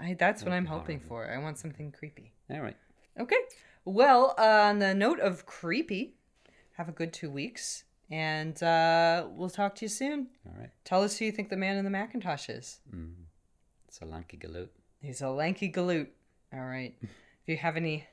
I, 0.00 0.14
that's 0.14 0.42
what 0.42 0.50
That'd 0.50 0.58
I'm 0.58 0.66
hoping 0.66 1.00
horrible. 1.08 1.26
for. 1.28 1.32
I 1.34 1.38
want 1.42 1.58
something 1.58 1.92
creepy. 1.92 2.32
All 2.50 2.60
right. 2.60 2.76
Okay. 3.18 3.36
Well, 3.84 4.34
uh, 4.38 4.42
on 4.42 4.78
the 4.78 4.94
note 4.94 5.18
of 5.20 5.44
creepy, 5.44 6.14
have 6.76 6.88
a 6.88 6.92
good 6.92 7.12
two 7.12 7.30
weeks, 7.30 7.84
and 8.10 8.60
uh, 8.62 9.26
we'll 9.30 9.50
talk 9.50 9.74
to 9.76 9.84
you 9.84 9.88
soon. 9.88 10.28
All 10.46 10.54
right. 10.58 10.70
Tell 10.84 11.02
us 11.02 11.16
who 11.18 11.24
you 11.24 11.32
think 11.32 11.48
the 11.48 11.56
man 11.56 11.76
in 11.76 11.84
the 11.84 11.90
Macintosh 11.90 12.48
is. 12.48 12.78
Mm. 12.94 13.12
It's 13.88 14.00
a 14.00 14.04
lanky 14.04 14.36
galoot. 14.36 14.68
He's 15.02 15.20
a 15.20 15.30
lanky 15.30 15.70
galoot. 15.70 16.08
All 16.52 16.64
right. 16.64 16.94
If 17.48 17.52
you 17.52 17.56
have 17.62 17.78
any 17.78 18.06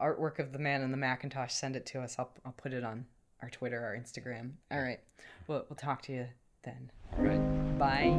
artwork 0.00 0.38
of 0.38 0.52
the 0.52 0.60
man 0.60 0.82
in 0.82 0.92
the 0.92 0.96
Macintosh, 0.96 1.52
send 1.52 1.74
it 1.74 1.84
to 1.86 2.00
us. 2.00 2.14
I'll, 2.16 2.30
I'll 2.46 2.52
put 2.52 2.72
it 2.72 2.84
on 2.84 3.06
our 3.42 3.50
Twitter, 3.50 3.84
our 3.84 3.96
Instagram. 3.96 4.52
All 4.70 4.80
right. 4.80 5.00
We'll, 5.48 5.66
we'll 5.68 5.74
talk 5.74 6.00
to 6.02 6.12
you 6.12 6.28
then. 6.62 6.92
All 7.18 7.24
right. 7.24 7.40
Bye. 7.76 8.10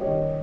Bye. 0.00 0.40